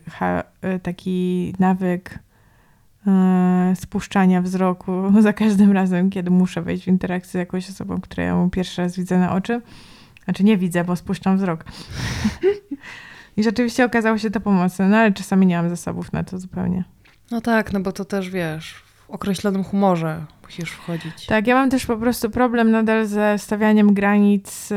taki 0.83 1.55
nawyk 1.59 2.19
e, 3.07 3.73
spuszczania 3.77 4.43
wzroku 4.43 4.93
za 5.21 5.33
każdym 5.33 5.73
razem, 5.73 6.11
kiedy 6.11 6.31
muszę 6.31 6.63
wejść 6.63 6.85
w 6.85 6.89
interakcję 6.89 7.31
z 7.31 7.35
jakąś 7.35 7.71
osobą, 7.71 8.01
którą 8.01 8.23
ja 8.23 8.49
pierwszy 8.51 8.83
raz 8.83 8.97
widzę 8.97 9.19
na 9.19 9.33
oczy. 9.35 9.61
Znaczy 10.25 10.45
nie 10.45 10.57
widzę, 10.57 10.85
bo 10.85 10.97
spuszczam 10.97 11.37
wzrok. 11.37 11.65
I 13.37 13.43
rzeczywiście 13.43 13.85
okazało 13.85 14.19
się 14.19 14.31
to 14.31 14.41
pomocne, 14.41 14.89
no 14.89 14.97
ale 14.97 15.13
czasami 15.13 15.47
nie 15.47 15.57
mam 15.57 15.69
zasobów 15.71 16.13
na 16.13 16.25
to 16.25 16.39
zupełnie. 16.39 16.85
No 17.31 17.41
tak, 17.41 17.73
no 17.73 17.81
bo 17.81 17.93
to 17.93 18.05
też 18.05 18.31
wiesz, 18.31 18.75
w 18.75 19.11
określonym 19.11 19.65
humorze 19.65 20.25
musisz 20.45 20.71
wchodzić. 20.71 21.27
Tak, 21.27 21.47
ja 21.47 21.55
mam 21.55 21.71
też 21.71 21.87
po 21.87 21.97
prostu 21.97 22.31
problem 22.31 22.71
nadal 22.71 23.07
ze 23.07 23.39
stawianiem 23.39 23.95
granic 23.95 24.71
yy, 24.71 24.77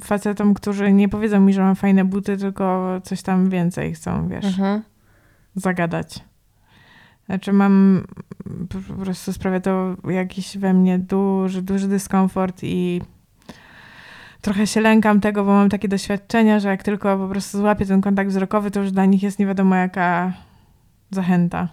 facetom, 0.00 0.54
którzy 0.54 0.92
nie 0.92 1.08
powiedzą 1.08 1.40
mi, 1.40 1.52
że 1.52 1.62
mam 1.62 1.76
fajne 1.76 2.04
buty, 2.04 2.36
tylko 2.36 3.00
coś 3.04 3.22
tam 3.22 3.50
więcej 3.50 3.94
chcą, 3.94 4.28
wiesz, 4.28 4.44
Mhm. 4.44 4.82
zagadać. 5.54 6.24
Znaczy 7.26 7.52
mam, 7.52 8.04
po 8.68 8.94
po 8.94 9.02
prostu 9.04 9.32
sprawia 9.32 9.60
to 9.60 9.96
jakiś 10.08 10.58
we 10.58 10.74
mnie 10.74 10.98
duży, 10.98 11.62
duży 11.62 11.88
dyskomfort 11.88 12.60
i 12.62 13.00
trochę 14.48 14.66
się 14.66 14.80
lękam 14.80 15.20
tego, 15.20 15.44
bo 15.44 15.50
mam 15.52 15.68
takie 15.68 15.88
doświadczenia, 15.88 16.60
że 16.60 16.68
jak 16.68 16.82
tylko 16.82 17.18
po 17.18 17.28
prostu 17.28 17.58
złapię 17.58 17.86
ten 17.86 18.00
kontakt 18.00 18.30
wzrokowy, 18.30 18.70
to 18.70 18.80
już 18.80 18.90
dla 18.92 19.04
nich 19.04 19.22
jest 19.22 19.38
nie 19.38 19.46
wiadomo 19.46 19.74
jaka 19.76 20.32
zachęta. 21.10 21.68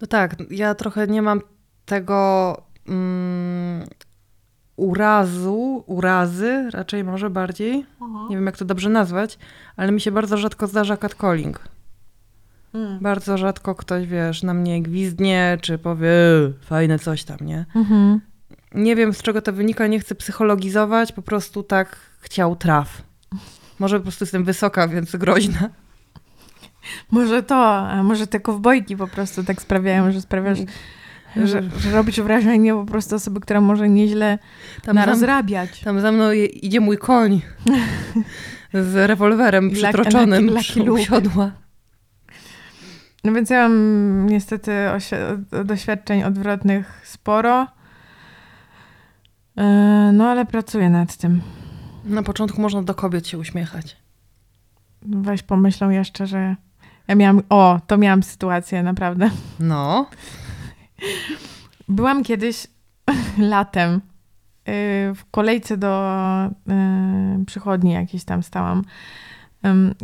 No 0.00 0.06
tak, 0.06 0.36
ja 0.50 0.74
trochę 0.74 1.06
nie 1.06 1.22
mam 1.22 1.40
tego 1.84 2.56
mm, 2.88 3.86
urazu, 4.76 5.84
urazy, 5.86 6.70
raczej 6.70 7.04
może 7.04 7.30
bardziej, 7.30 7.86
nie 8.30 8.36
wiem 8.36 8.46
jak 8.46 8.56
to 8.56 8.64
dobrze 8.64 8.90
nazwać, 8.90 9.38
ale 9.76 9.92
mi 9.92 10.00
się 10.00 10.12
bardzo 10.12 10.36
rzadko 10.36 10.66
zdarza 10.66 10.96
catcalling. 10.96 11.68
Mm. 12.74 12.98
Bardzo 13.00 13.38
rzadko 13.38 13.74
ktoś, 13.74 14.06
wiesz, 14.06 14.42
na 14.42 14.54
mnie 14.54 14.82
gwizdnie, 14.82 15.58
czy 15.60 15.78
powie 15.78 16.10
"E, 16.10 16.52
fajne 16.60 16.98
coś 16.98 17.24
tam, 17.24 17.38
nie? 17.40 17.64
Mhm. 17.76 18.20
Nie 18.74 18.96
wiem 18.96 19.12
z 19.14 19.22
czego 19.22 19.42
to 19.42 19.52
wynika, 19.52 19.86
nie 19.86 20.00
chcę 20.00 20.14
psychologizować, 20.14 21.12
po 21.12 21.22
prostu 21.22 21.62
tak 21.62 21.96
chciał 22.20 22.56
traf. 22.56 23.02
Może 23.78 23.96
po 23.96 24.02
prostu 24.02 24.24
jestem 24.24 24.44
wysoka, 24.44 24.88
więc 24.88 25.16
groźna. 25.16 25.70
Może 27.10 27.42
to, 27.42 27.76
a 27.88 28.02
może 28.02 28.26
te 28.26 28.40
kowbojki 28.40 28.96
po 28.96 29.06
prostu 29.06 29.44
tak 29.44 29.62
sprawiają, 29.62 30.12
że 30.12 30.20
sprawiasz, 30.20 30.58
że, 31.36 31.62
że 31.78 31.90
robisz 31.92 32.20
wrażenie 32.20 32.74
po 32.74 32.84
prostu 32.84 33.14
osoby, 33.16 33.40
która 33.40 33.60
może 33.60 33.88
nieźle 33.88 34.38
Tam, 34.82 34.94
narozrabiać. 34.96 35.80
tam 35.80 36.00
za 36.00 36.12
mną 36.12 36.30
je- 36.30 36.46
idzie 36.46 36.80
mój 36.80 36.98
koń 36.98 37.40
z 38.74 38.94
rewolwerem 39.10 39.70
przytroczonym 39.70 40.48
u 40.80 40.84
Luke. 40.84 41.02
siodła. 41.04 41.52
No 43.24 43.32
więc 43.32 43.50
ja 43.50 43.68
mam 43.68 44.26
niestety 44.30 44.72
doświadczeń 45.64 46.22
odwrotnych 46.22 47.00
sporo. 47.04 47.66
E, 49.56 50.10
No 50.12 50.28
ale 50.28 50.46
pracuję 50.46 50.90
nad 50.90 51.16
tym. 51.16 51.40
Na 52.04 52.22
początku 52.22 52.60
można 52.60 52.82
do 52.82 52.94
kobiet 52.94 53.28
się 53.28 53.38
uśmiechać. 53.38 53.96
Weź 55.02 55.42
pomyślą 55.42 55.90
jeszcze, 55.90 56.26
że 56.26 56.56
ja 57.08 57.14
miałam, 57.14 57.42
o, 57.48 57.80
to 57.86 57.98
miałam 57.98 58.22
sytuację 58.22 58.82
naprawdę. 58.82 59.30
No, 59.60 60.06
Byłam 61.88 62.24
kiedyś 62.24 62.66
latem 63.38 63.94
y, 63.94 64.00
w 65.14 65.24
kolejce 65.30 65.76
do 65.76 66.14
y, 67.42 67.44
przychodni 67.44 67.92
jakiejś 67.92 68.24
tam 68.24 68.42
stałam. 68.42 68.82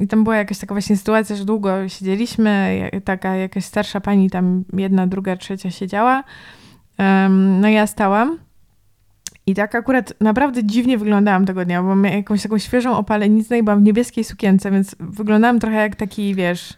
I 0.01 0.09
tam 0.09 0.25
była 0.25 0.37
jakaś 0.37 0.59
taka 0.59 0.75
właśnie 0.75 0.97
sytuacja, 0.97 1.37
że 1.37 1.45
długo 1.45 1.89
siedzieliśmy, 1.89 2.81
taka 3.05 3.37
jakaś 3.37 3.65
starsza 3.65 4.01
pani 4.01 4.31
tam 4.31 4.65
jedna, 4.73 5.07
druga, 5.07 5.37
trzecia 5.37 5.71
siedziała. 5.71 6.25
No 7.61 7.69
ja 7.69 7.87
stałam 7.87 8.39
i 9.49 9.55
tak 9.55 9.75
akurat 9.75 10.13
naprawdę 10.21 10.65
dziwnie 10.65 10.99
wyglądałam 10.99 11.47
tego 11.47 11.65
dnia, 11.65 11.83
bo 11.83 11.97
miałam 11.97 12.17
jakąś 12.17 12.43
taką 12.43 12.59
świeżą 12.59 12.97
opaleniznę 12.97 13.59
i 13.59 13.63
byłam 13.63 13.81
w 13.81 13.83
niebieskiej 13.83 14.25
sukience, 14.25 14.71
więc 14.71 14.97
wyglądałam 15.01 15.61
trochę 15.61 15.77
jak 15.77 15.97
taki, 15.97 16.35
wiesz, 16.35 16.75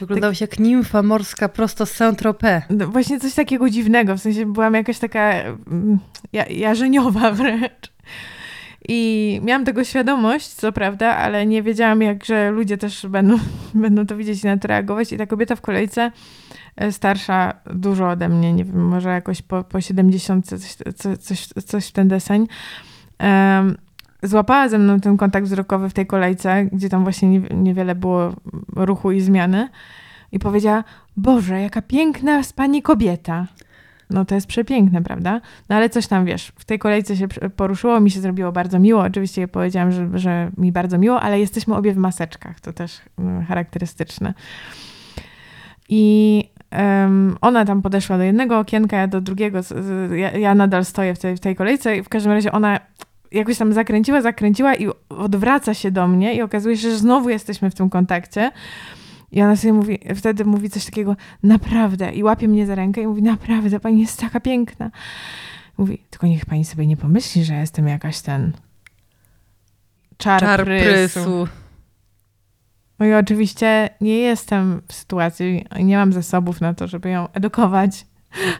wyglądałeś 0.00 0.40
jak 0.40 0.58
nimfa 0.58 1.02
morska 1.02 1.48
prosto 1.48 1.86
z 1.86 1.92
Saint-Tropez. 1.92 2.62
no 2.70 2.88
właśnie 2.88 3.20
coś 3.20 3.34
takiego 3.34 3.70
dziwnego, 3.70 4.16
w 4.16 4.20
sensie 4.20 4.46
byłam 4.46 4.74
jakaś 4.74 4.98
taka 4.98 5.32
mm, 5.32 5.98
ja, 6.32 6.46
jarzeniowa 6.46 7.32
wręcz. 7.40 7.92
I 8.88 9.40
miałam 9.44 9.64
tego 9.64 9.84
świadomość, 9.84 10.48
co 10.48 10.72
prawda, 10.72 11.16
ale 11.16 11.46
nie 11.46 11.62
wiedziałam, 11.62 12.02
jak, 12.02 12.24
że 12.24 12.50
ludzie 12.50 12.78
też 12.78 13.06
będą, 13.06 13.38
będą 13.74 14.06
to 14.06 14.16
widzieć 14.16 14.44
i 14.44 14.46
na 14.46 14.56
to 14.56 14.68
reagować. 14.68 15.12
I 15.12 15.16
ta 15.16 15.26
kobieta 15.26 15.56
w 15.56 15.60
kolejce, 15.60 16.10
starsza 16.90 17.54
dużo 17.74 18.08
ode 18.08 18.28
mnie, 18.28 18.52
nie 18.52 18.64
wiem, 18.64 18.88
może 18.88 19.08
jakoś 19.08 19.42
po, 19.42 19.64
po 19.64 19.80
70, 19.80 20.46
coś, 20.46 20.76
coś, 21.20 21.46
coś 21.46 21.86
w 21.86 21.92
ten 21.92 22.08
deseń, 22.08 22.46
um, 23.20 23.76
złapała 24.22 24.68
ze 24.68 24.78
mną 24.78 25.00
ten 25.00 25.16
kontakt 25.16 25.46
wzrokowy 25.46 25.88
w 25.88 25.94
tej 25.94 26.06
kolejce, 26.06 26.64
gdzie 26.64 26.88
tam 26.88 27.02
właśnie 27.02 27.28
niewiele 27.38 27.94
było 27.94 28.32
ruchu 28.76 29.12
i 29.12 29.20
zmiany. 29.20 29.68
I 30.32 30.38
powiedziała: 30.38 30.84
Boże, 31.16 31.60
jaka 31.60 31.82
piękna 31.82 32.42
z 32.42 32.52
pani 32.52 32.82
kobieta. 32.82 33.46
No 34.10 34.24
to 34.24 34.34
jest 34.34 34.46
przepiękne, 34.46 35.02
prawda? 35.02 35.40
No 35.68 35.76
ale 35.76 35.90
coś 35.90 36.06
tam, 36.06 36.24
wiesz, 36.24 36.52
w 36.58 36.64
tej 36.64 36.78
kolejce 36.78 37.16
się 37.16 37.28
poruszyło, 37.56 38.00
mi 38.00 38.10
się 38.10 38.20
zrobiło 38.20 38.52
bardzo 38.52 38.78
miło. 38.78 39.02
Oczywiście 39.02 39.40
ja 39.40 39.48
powiedziałam, 39.48 39.92
że, 39.92 40.08
że 40.14 40.50
mi 40.56 40.72
bardzo 40.72 40.98
miło, 40.98 41.20
ale 41.20 41.40
jesteśmy 41.40 41.74
obie 41.74 41.92
w 41.92 41.96
maseczkach, 41.96 42.60
to 42.60 42.72
też 42.72 43.00
um, 43.18 43.44
charakterystyczne. 43.44 44.34
I 45.88 46.44
um, 46.78 47.36
ona 47.40 47.64
tam 47.64 47.82
podeszła 47.82 48.18
do 48.18 48.24
jednego 48.24 48.58
okienka, 48.58 48.96
ja 48.96 49.06
do 49.06 49.20
drugiego. 49.20 49.60
Ja, 50.14 50.30
ja 50.30 50.54
nadal 50.54 50.84
stoję 50.84 51.14
w 51.14 51.18
tej, 51.18 51.36
w 51.36 51.40
tej 51.40 51.56
kolejce 51.56 51.96
i 51.96 52.02
w 52.02 52.08
każdym 52.08 52.32
razie 52.32 52.52
ona 52.52 52.80
jakoś 53.32 53.58
tam 53.58 53.72
zakręciła, 53.72 54.22
zakręciła 54.22 54.74
i 54.74 54.88
odwraca 55.08 55.74
się 55.74 55.90
do 55.90 56.08
mnie 56.08 56.34
i 56.34 56.42
okazuje 56.42 56.76
się, 56.76 56.90
że 56.90 56.98
znowu 56.98 57.28
jesteśmy 57.28 57.70
w 57.70 57.74
tym 57.74 57.90
kontakcie. 57.90 58.50
I 59.32 59.42
ona 59.42 59.56
sobie 59.56 59.72
mówi, 59.72 59.98
wtedy 60.14 60.44
mówi 60.44 60.70
coś 60.70 60.84
takiego, 60.84 61.16
naprawdę, 61.42 62.12
i 62.12 62.22
łapie 62.22 62.48
mnie 62.48 62.66
za 62.66 62.74
rękę 62.74 63.00
i 63.02 63.06
mówi, 63.06 63.22
naprawdę, 63.22 63.80
pani 63.80 64.00
jest 64.00 64.20
taka 64.20 64.40
piękna. 64.40 64.90
Mówi, 65.78 65.98
tylko 66.10 66.26
niech 66.26 66.46
pani 66.46 66.64
sobie 66.64 66.86
nie 66.86 66.96
pomyśli, 66.96 67.44
że 67.44 67.54
jestem 67.54 67.88
jakaś 67.88 68.20
ten 68.20 68.52
czar, 70.16 70.40
czar 70.40 70.64
prysu. 70.64 70.84
prysu. 70.84 71.48
No 73.04 73.10
i 73.10 73.14
oczywiście 73.14 73.90
nie 74.00 74.18
jestem 74.18 74.82
w 74.88 74.92
sytuacji, 74.92 75.66
nie 75.80 75.96
mam 75.96 76.12
zasobów 76.12 76.60
na 76.60 76.74
to, 76.74 76.88
żeby 76.88 77.10
ją 77.10 77.28
edukować 77.32 78.06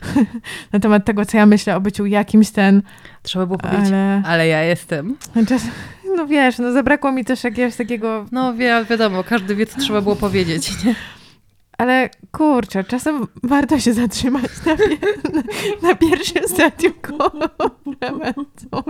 na 0.73 0.81
temat 0.81 1.05
tego, 1.05 1.25
co 1.25 1.37
ja 1.37 1.47
myślę 1.47 1.77
o 1.77 1.81
byciu 1.81 2.07
jakimś 2.07 2.51
ten. 2.51 2.83
Trzeba 3.23 3.47
było 3.47 3.59
powiedzieć, 3.59 3.87
ale, 3.87 4.23
ale 4.27 4.49
ja 4.49 4.63
jestem. 4.63 5.17
Czas, 5.49 5.63
no 6.17 6.27
wiesz, 6.27 6.59
no 6.59 6.73
zabrakło 6.73 7.13
mi 7.13 7.25
też 7.25 7.45
jakiegoś 7.45 7.77
takiego... 7.77 8.27
No 8.33 8.55
wie, 8.55 8.85
wiadomo, 8.91 9.25
każdy 9.25 9.57
wie, 9.57 9.67
co 9.67 9.81
trzeba 9.81 10.01
było 10.01 10.17
powiedzieć, 10.17 10.85
nie? 10.85 10.95
Ale 11.79 12.11
kurczę, 12.33 12.85
czasem 12.85 13.27
warto 13.43 13.81
się 13.81 13.93
zatrzymać 13.93 14.51
na, 14.67 14.73
na, 14.73 15.43
na 15.89 15.95
pierwszym 15.95 16.49
stadium 16.49 16.95
komplementu. 17.03 18.83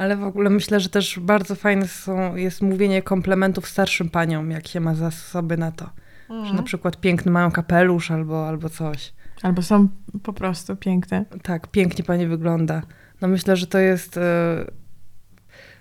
Ale 0.01 0.17
w 0.17 0.23
ogóle 0.23 0.49
myślę, 0.49 0.79
że 0.79 0.89
też 0.89 1.19
bardzo 1.19 1.55
fajne 1.55 1.87
są, 1.87 2.35
jest 2.35 2.61
mówienie 2.61 3.01
komplementów 3.01 3.69
starszym 3.69 4.09
paniom, 4.09 4.51
jak 4.51 4.67
się 4.67 4.79
ma 4.79 4.95
zasoby 4.95 5.57
na 5.57 5.71
to. 5.71 5.89
Mhm. 6.29 6.45
Że 6.45 6.53
na 6.53 6.63
przykład 6.63 6.97
piękny 6.97 7.31
mają 7.31 7.51
kapelusz 7.51 8.11
albo, 8.11 8.47
albo 8.47 8.69
coś. 8.69 9.13
Albo 9.41 9.61
są 9.61 9.87
po 10.23 10.33
prostu 10.33 10.75
piękne. 10.75 11.25
Tak, 11.43 11.67
pięknie 11.67 12.03
pani 12.03 12.27
wygląda. 12.27 12.81
No 13.21 13.27
myślę, 13.27 13.55
że 13.55 13.67
to 13.67 13.77
jest, 13.77 14.17
e, 14.17 14.65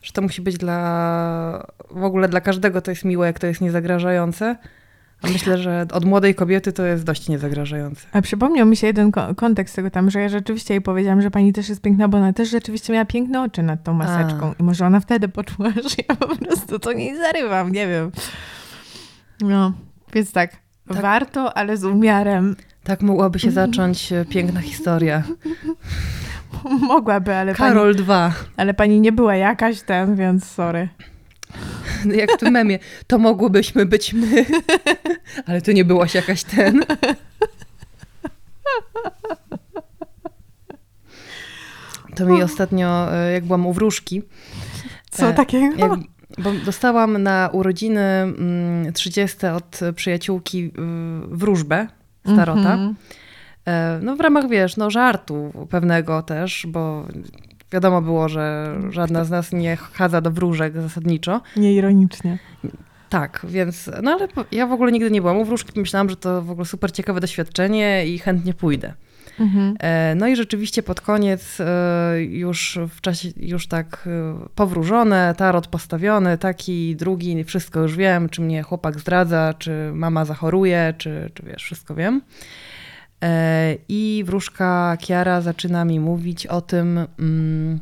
że 0.03 0.13
to 0.13 0.23
musi 0.23 0.43
być 0.43 0.59
dla, 0.59 1.67
w 1.91 2.05
ogóle 2.05 2.29
dla 2.29 2.41
każdego 2.41 2.81
to 2.81 2.91
jest 2.91 3.05
miłe, 3.05 3.27
jak 3.27 3.39
to 3.39 3.47
jest 3.47 3.61
niezagrażające. 3.61 4.57
A 5.23 5.29
myślę, 5.29 5.59
że 5.59 5.87
od 5.93 6.05
młodej 6.05 6.35
kobiety 6.35 6.73
to 6.73 6.85
jest 6.85 7.05
dość 7.05 7.29
niezagrażające. 7.29 8.07
A 8.13 8.23
przypomniał 8.23 8.67
mi 8.67 8.77
się 8.77 8.87
jeden 8.87 9.13
kontekst 9.37 9.77
tego 9.77 9.91
tam, 9.91 10.11
że 10.11 10.21
ja 10.21 10.29
rzeczywiście 10.29 10.75
jej 10.75 10.81
powiedziałam, 10.81 11.23
że 11.23 11.31
pani 11.31 11.53
też 11.53 11.69
jest 11.69 11.83
piękna, 11.83 12.09
bo 12.09 12.19
ona 12.19 12.33
też 12.33 12.51
rzeczywiście 12.51 12.93
miała 12.93 13.05
piękne 13.05 13.43
oczy 13.43 13.63
nad 13.63 13.83
tą 13.83 13.93
maseczką. 13.93 14.51
A. 14.51 14.55
I 14.61 14.63
może 14.63 14.87
ona 14.87 15.01
wtedy 15.01 15.29
poczuła, 15.29 15.71
że 15.91 15.97
ja 16.09 16.17
po 16.17 16.37
prostu 16.37 16.79
to 16.79 16.93
nie 16.93 17.17
zarywam, 17.17 17.73
nie 17.73 17.89
wiem. 17.89 18.11
No, 19.41 19.73
więc 20.13 20.33
tak, 20.33 20.57
tak. 20.89 21.03
warto, 21.03 21.57
ale 21.57 21.77
z 21.77 21.85
umiarem. 21.85 22.57
Tak 22.85 23.03
mogłaby 23.03 23.39
się 23.39 23.51
zacząć 23.51 24.13
e, 24.13 24.25
piękna 24.25 24.61
historia. 24.61 25.23
Mogłaby, 26.89 27.35
ale 27.35 27.55
Karol 27.55 27.95
pani, 27.95 28.05
2. 28.05 28.33
Ale 28.57 28.75
pani 28.75 29.01
nie 29.01 29.13
była 29.13 29.37
jakaś 29.37 29.83
ten, 29.83 30.17
więc 30.17 30.45
sorry. 30.45 30.89
Jak 32.21 32.31
w 32.41 32.43
memie, 32.43 32.79
to 33.07 33.19
mogłobyśmy 33.19 33.87
być 33.87 34.13
my, 34.13 34.45
ale 35.47 35.63
to 35.63 35.73
nie 35.73 35.85
byłaś 35.85 36.15
jakaś 36.15 36.45
ten. 36.45 36.85
To 42.17 42.27
mi 42.27 42.43
ostatnio, 42.43 43.15
e, 43.15 43.33
jak 43.33 43.45
byłam 43.45 43.67
u 43.67 43.73
wróżki. 43.73 44.23
Co 45.11 45.29
e, 45.29 45.35
takiego? 45.35 45.77
Jak, 45.77 45.93
bo 46.39 46.53
dostałam 46.65 47.23
na 47.23 47.51
urodziny 47.53 48.03
30 48.95 49.39
mm, 49.43 49.57
od 49.57 49.81
przyjaciółki 49.97 50.73
wróżbę 51.29 51.87
starota. 52.35 52.75
Mm 52.75 52.95
-hmm. 52.95 54.03
No 54.03 54.17
w 54.17 54.21
ramach, 54.21 54.49
wiesz, 54.49 54.77
no 54.77 54.91
żartu 54.91 55.67
pewnego 55.71 56.23
też, 56.23 56.67
bo 56.69 57.07
wiadomo 57.73 58.03
było, 58.03 58.29
że 58.29 58.75
żadna 58.91 59.25
z 59.25 59.31
nas 59.31 59.53
nie 59.53 59.77
chadza 59.77 60.21
do 60.21 60.31
wróżek 60.31 60.81
zasadniczo. 60.81 61.41
Nieironicznie. 61.57 62.39
Tak, 63.09 63.47
więc, 63.49 63.91
no 64.03 64.11
ale 64.11 64.29
ja 64.53 64.67
w 64.67 64.73
ogóle 64.73 64.93
nigdy 64.93 65.11
nie 65.11 65.21
byłam 65.21 65.37
u 65.37 65.45
wróżki, 65.45 65.81
myślałam, 65.81 66.11
że 66.11 66.17
to 66.17 66.43
w 66.43 66.51
ogóle 66.51 66.67
super 66.67 66.93
ciekawe 66.93 67.21
doświadczenie 67.21 68.07
i 68.07 68.19
chętnie 68.19 68.55
pójdę. 68.55 68.93
Mhm. 69.41 69.77
E, 69.81 70.15
no 70.15 70.29
i 70.29 70.37
rzeczywiście 70.37 70.83
pod 70.83 71.01
koniec 71.01 71.61
e, 71.61 72.23
już 72.23 72.79
w 72.95 73.01
czasie, 73.01 73.29
już 73.37 73.67
tak 73.67 74.05
e, 74.07 74.49
powróżone, 74.55 75.35
tarot 75.37 75.67
postawiony, 75.67 76.39
taki, 76.39 76.97
drugi, 76.97 77.45
wszystko 77.45 77.81
już 77.81 77.97
wiem, 77.97 78.29
czy 78.29 78.43
mnie 78.43 78.63
chłopak 78.63 79.01
zdradza, 79.01 79.55
czy 79.59 79.91
mama 79.95 80.25
zachoruje, 80.25 80.95
czy, 80.99 81.31
czy 81.35 81.43
wiesz, 81.43 81.65
wszystko 81.65 81.95
wiem. 81.95 82.23
I 83.89 84.25
wróżka 84.27 84.97
Kiara 85.01 85.41
zaczyna 85.41 85.85
mi 85.85 86.01
mówić 86.01 86.47
o 86.47 86.61
tym, 86.61 87.07
mm, 87.19 87.81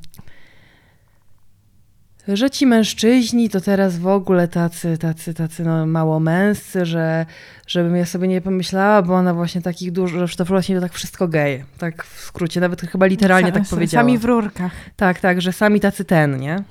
że 2.29 2.51
ci 2.51 2.67
mężczyźni 2.67 3.51
to 3.51 3.61
teraz 3.61 3.99
w 3.99 4.07
ogóle 4.07 4.49
tacy, 4.49 4.99
tacy, 4.99 5.35
tacy 5.35 5.65
no, 5.65 5.87
mało 5.87 6.21
męscy, 6.21 6.87
że 6.87 7.27
żebym 7.67 7.97
ja 7.97 8.07
sobie 8.07 8.29
nie 8.29 8.41
pomyślała, 8.41 9.03
bo 9.03 9.15
ona 9.15 9.35
właśnie 9.35 9.63
takich 9.63 9.93
dużo, 9.93 10.27
że 10.27 10.37
to 10.37 10.45
właśnie 10.45 10.75
to 10.75 10.81
tak 10.81 10.93
wszystko 10.93 11.29
geje. 11.29 11.65
Tak 11.79 12.05
w 12.05 12.21
skrócie, 12.21 12.61
nawet 12.61 12.81
chyba 12.81 13.07
literalnie 13.07 13.53
tak 13.53 13.63
powiedziała. 13.71 14.03
Sami 14.03 14.19
w 14.19 14.25
rurkach. 14.25 14.73
Tak, 14.97 15.21
tak, 15.21 15.41
że 15.43 15.53
sami 15.53 15.81
tacy 15.81 16.05
ten, 16.05 16.41
nie? 16.41 16.63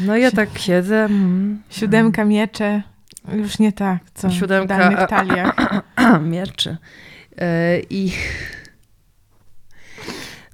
No 0.00 0.16
ja 0.16 0.30
tak 0.30 0.58
siedzę. 0.58 1.04
Mm, 1.04 1.62
Siódemka 1.70 2.24
miecze, 2.24 2.82
już 3.32 3.58
nie 3.58 3.72
tak, 3.72 3.98
co 4.14 4.30
Siódemka, 4.30 4.74
w 4.74 4.78
danych 4.78 5.08
taliach. 5.08 5.54
mieczy. 6.30 6.76
Yy, 7.38 7.86
I 7.90 8.12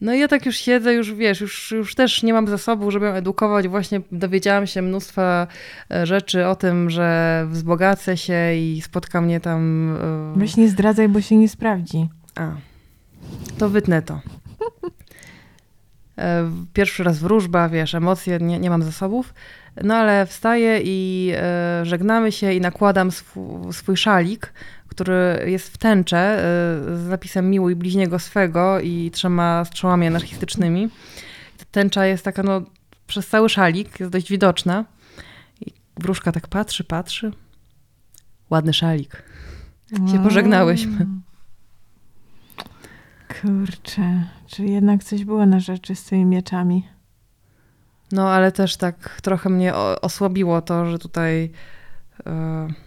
no 0.04 0.14
i 0.14 0.18
ja 0.18 0.28
tak 0.28 0.46
już 0.46 0.56
siedzę, 0.56 0.94
już 0.94 1.14
wiesz, 1.14 1.40
już, 1.40 1.70
już 1.70 1.94
też 1.94 2.22
nie 2.22 2.32
mam 2.32 2.48
zasobu, 2.48 2.90
żeby 2.90 3.06
ją 3.06 3.12
edukować. 3.12 3.68
Właśnie 3.68 4.00
dowiedziałam 4.12 4.66
się 4.66 4.82
mnóstwa 4.82 5.46
e, 5.90 6.06
rzeczy 6.06 6.46
o 6.46 6.56
tym, 6.56 6.90
że 6.90 7.46
wzbogacę 7.48 8.16
się 8.16 8.54
i 8.54 8.80
spotka 8.82 9.20
mnie 9.20 9.40
tam... 9.40 9.90
E, 10.36 10.38
Weź 10.38 10.56
nie 10.56 10.68
zdradzaj, 10.68 11.08
bo 11.08 11.20
się 11.20 11.36
nie 11.36 11.48
sprawdzi. 11.48 12.08
A, 12.34 12.52
to 13.58 13.68
wytnę 13.68 14.02
to. 14.02 14.20
E, 16.18 16.50
pierwszy 16.72 17.04
raz 17.04 17.18
wróżba, 17.18 17.68
wiesz, 17.68 17.94
emocje, 17.94 18.38
nie, 18.38 18.58
nie 18.58 18.70
mam 18.70 18.82
zasobów. 18.82 19.34
No 19.84 19.94
ale 19.94 20.26
wstaję 20.26 20.80
i 20.84 21.32
żegnamy 21.82 22.32
się 22.32 22.52
i 22.52 22.60
nakładam 22.60 23.10
swój, 23.10 23.72
swój 23.72 23.96
szalik, 23.96 24.52
który 24.94 25.44
jest 25.46 25.68
w 25.68 25.78
tęcze 25.78 26.38
y, 26.92 26.96
z 26.96 27.08
napisem 27.08 27.50
Miłuj 27.50 27.76
bliźniego 27.76 28.18
swego 28.18 28.80
i 28.80 29.10
trzema 29.10 29.64
strzałami 29.64 30.06
anarchistycznymi. 30.06 30.88
Tęcza 31.70 32.06
jest 32.06 32.24
taka 32.24 32.42
no, 32.42 32.62
przez 33.06 33.28
cały 33.28 33.48
szalik, 33.48 34.00
jest 34.00 34.12
dość 34.12 34.30
widoczna. 34.30 34.84
I 35.60 35.72
wróżka 35.96 36.32
tak 36.32 36.48
patrzy, 36.48 36.84
patrzy. 36.84 37.32
Ładny 38.50 38.72
szalik. 38.72 39.22
Się 40.12 40.22
pożegnałyśmy. 40.22 41.06
Kurczę, 43.40 44.24
czy 44.46 44.64
jednak 44.64 45.04
coś 45.04 45.24
było 45.24 45.46
na 45.46 45.60
rzeczy 45.60 45.94
z 45.94 46.04
tymi 46.04 46.24
mieczami? 46.24 46.88
No, 48.12 48.28
ale 48.28 48.52
też 48.52 48.76
tak 48.76 49.20
trochę 49.22 49.50
mnie 49.50 49.74
osłabiło 49.74 50.62
to, 50.62 50.86
że 50.86 50.98
tutaj... 50.98 51.50
Yy 52.26 52.83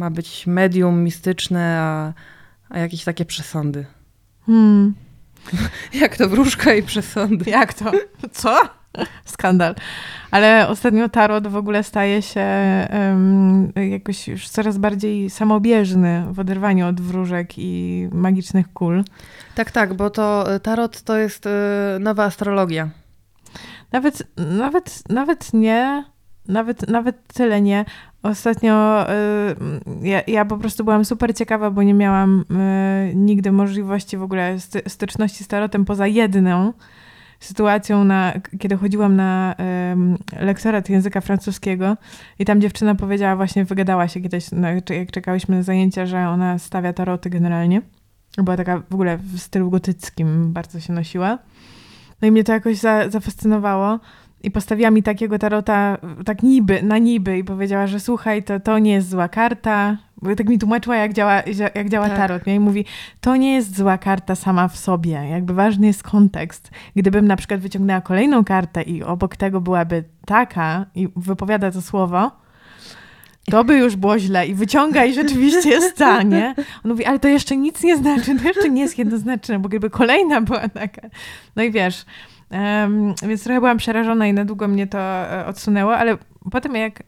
ma 0.00 0.10
być 0.10 0.46
medium 0.46 1.04
mistyczne, 1.04 1.78
a, 1.80 2.12
a 2.70 2.78
jakieś 2.78 3.04
takie 3.04 3.24
przesądy. 3.24 3.86
Hmm. 4.46 4.94
Jak 6.02 6.16
to 6.16 6.28
wróżka 6.28 6.74
i 6.74 6.82
przesądy? 6.82 7.50
Jak 7.50 7.74
to? 7.74 7.92
Co? 8.32 8.60
Skandal. 9.24 9.74
Ale 10.30 10.68
ostatnio 10.68 11.08
tarot 11.08 11.46
w 11.46 11.56
ogóle 11.56 11.82
staje 11.82 12.22
się 12.22 12.46
um, 12.92 13.72
jakoś 13.90 14.28
już 14.28 14.48
coraz 14.48 14.78
bardziej 14.78 15.30
samobieżny 15.30 16.24
w 16.30 16.38
oderwaniu 16.40 16.86
od 16.86 17.00
wróżek 17.00 17.58
i 17.58 18.08
magicznych 18.12 18.72
kul. 18.72 19.04
Tak, 19.54 19.70
tak, 19.70 19.94
bo 19.94 20.10
to 20.10 20.54
e, 20.54 20.60
tarot 20.60 21.02
to 21.02 21.16
jest 21.16 21.46
y, 21.46 21.50
nowa 22.00 22.24
astrologia. 22.24 22.90
Nawet, 23.92 24.22
nawet, 24.36 25.02
nawet 25.08 25.52
nie, 25.52 26.04
nawet, 26.48 26.88
nawet 26.88 27.32
tyle 27.34 27.60
nie. 27.60 27.84
Ostatnio 28.22 29.06
y, 29.10 30.08
ja, 30.08 30.22
ja, 30.26 30.44
po 30.44 30.58
prostu 30.58 30.84
byłam 30.84 31.04
super 31.04 31.34
ciekawa, 31.34 31.70
bo 31.70 31.82
nie 31.82 31.94
miałam 31.94 32.44
y, 33.10 33.14
nigdy 33.14 33.52
możliwości 33.52 34.16
w 34.16 34.22
ogóle 34.22 34.56
styczności 34.88 35.44
z 35.44 35.48
tarotem 35.48 35.84
poza 35.84 36.06
jedną 36.06 36.72
sytuacją, 37.40 38.04
na, 38.04 38.32
kiedy 38.58 38.76
chodziłam 38.76 39.16
na 39.16 39.54
y, 40.38 40.44
lektorat 40.44 40.88
języka 40.88 41.20
francuskiego 41.20 41.96
i 42.38 42.44
tam 42.44 42.60
dziewczyna 42.60 42.94
powiedziała, 42.94 43.36
właśnie 43.36 43.64
wygadała 43.64 44.08
się 44.08 44.20
kiedyś, 44.20 44.46
no, 44.52 44.68
jak 44.90 45.10
czekałyśmy 45.10 45.56
na 45.56 45.62
zajęcia, 45.62 46.06
że 46.06 46.28
ona 46.28 46.58
stawia 46.58 46.92
taroty 46.92 47.30
generalnie. 47.30 47.82
Była 48.38 48.56
taka 48.56 48.82
w 48.90 48.94
ogóle 48.94 49.16
w 49.16 49.38
stylu 49.38 49.70
gotyckim, 49.70 50.52
bardzo 50.52 50.80
się 50.80 50.92
nosiła. 50.92 51.38
No 52.22 52.28
i 52.28 52.30
mnie 52.32 52.44
to 52.44 52.52
jakoś 52.52 52.76
za, 52.76 53.08
zafascynowało. 53.08 54.00
I 54.42 54.50
postawiła 54.50 54.90
mi 54.90 55.02
takiego 55.02 55.38
tarota, 55.38 55.98
tak 56.24 56.42
niby, 56.42 56.82
na 56.82 56.98
niby 56.98 57.38
i 57.38 57.44
powiedziała, 57.44 57.86
że 57.86 58.00
słuchaj, 58.00 58.42
to, 58.42 58.60
to 58.60 58.78
nie 58.78 58.92
jest 58.92 59.10
zła 59.10 59.28
karta. 59.28 59.96
Bo 60.22 60.36
tak 60.36 60.48
mi 60.48 60.58
tłumaczyła, 60.58 60.96
jak 60.96 61.12
działa, 61.12 61.42
jak 61.74 61.88
działa 61.88 62.08
tak. 62.08 62.16
tarot. 62.16 62.46
Nie? 62.46 62.54
I 62.54 62.60
mówi, 62.60 62.84
to 63.20 63.36
nie 63.36 63.54
jest 63.54 63.76
zła 63.76 63.98
karta 63.98 64.34
sama 64.34 64.68
w 64.68 64.76
sobie. 64.76 65.10
Jakby 65.10 65.54
ważny 65.54 65.86
jest 65.86 66.02
kontekst. 66.02 66.70
Gdybym 66.96 67.26
na 67.26 67.36
przykład 67.36 67.60
wyciągnęła 67.60 68.00
kolejną 68.00 68.44
kartę 68.44 68.82
i 68.82 69.02
obok 69.02 69.36
tego 69.36 69.60
byłaby 69.60 70.04
taka 70.26 70.86
i 70.94 71.08
wypowiada 71.16 71.70
to 71.70 71.82
słowo, 71.82 72.30
to 73.50 73.64
by 73.64 73.78
już 73.78 73.96
było 73.96 74.18
źle 74.18 74.46
i 74.46 74.54
wyciąga 74.54 75.04
i 75.04 75.14
rzeczywiście 75.14 75.70
jest 75.76 75.96
ta, 75.96 76.22
nie? 76.22 76.54
On 76.84 76.90
mówi, 76.90 77.04
ale 77.04 77.18
to 77.18 77.28
jeszcze 77.28 77.56
nic 77.56 77.82
nie 77.82 77.96
znaczy, 77.96 78.38
to 78.38 78.48
jeszcze 78.48 78.70
nie 78.70 78.82
jest 78.82 78.98
jednoznaczne, 78.98 79.58
bo 79.58 79.68
gdyby 79.68 79.90
kolejna 79.90 80.40
była 80.40 80.68
taka. 80.68 81.02
No 81.56 81.62
i 81.62 81.70
wiesz, 81.70 82.04
więc 83.22 83.44
trochę 83.44 83.60
byłam 83.60 83.78
przerażona 83.78 84.26
i 84.26 84.32
na 84.32 84.44
długo 84.44 84.68
mnie 84.68 84.86
to 84.86 84.98
e, 84.98 85.46
odsunęło, 85.46 85.96
ale 85.96 86.18
potem 86.50 86.74
jak 86.74 87.02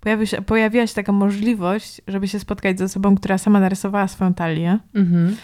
pojawi 0.00 0.26
się, 0.26 0.42
pojawiła 0.42 0.86
się 0.86 0.94
taka 0.94 1.12
możliwość, 1.12 2.00
żeby 2.08 2.28
się 2.28 2.40
spotkać 2.40 2.78
z 2.78 2.82
osobą, 2.82 3.14
która 3.14 3.38
sama 3.38 3.60
narysowała 3.60 4.08
swoją 4.08 4.34
talię, 4.34 4.78
mhm. 4.94 5.36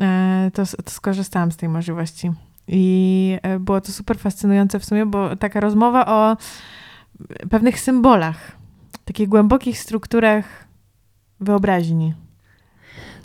E, 0.00 0.50
to, 0.54 0.62
to 0.84 0.90
skorzystałam 0.90 1.52
z 1.52 1.56
tej 1.56 1.68
możliwości. 1.68 2.32
I 2.68 3.38
e, 3.42 3.58
było 3.58 3.80
to 3.80 3.92
super 3.92 4.18
fascynujące 4.18 4.80
w 4.80 4.84
sumie, 4.84 5.06
bo 5.06 5.36
taka 5.36 5.60
rozmowa 5.60 6.06
o 6.06 6.36
pewnych 7.50 7.80
symbolach, 7.80 8.52
takich 9.04 9.28
głębokich 9.28 9.78
strukturach 9.78 10.64
wyobraźni. 11.40 12.14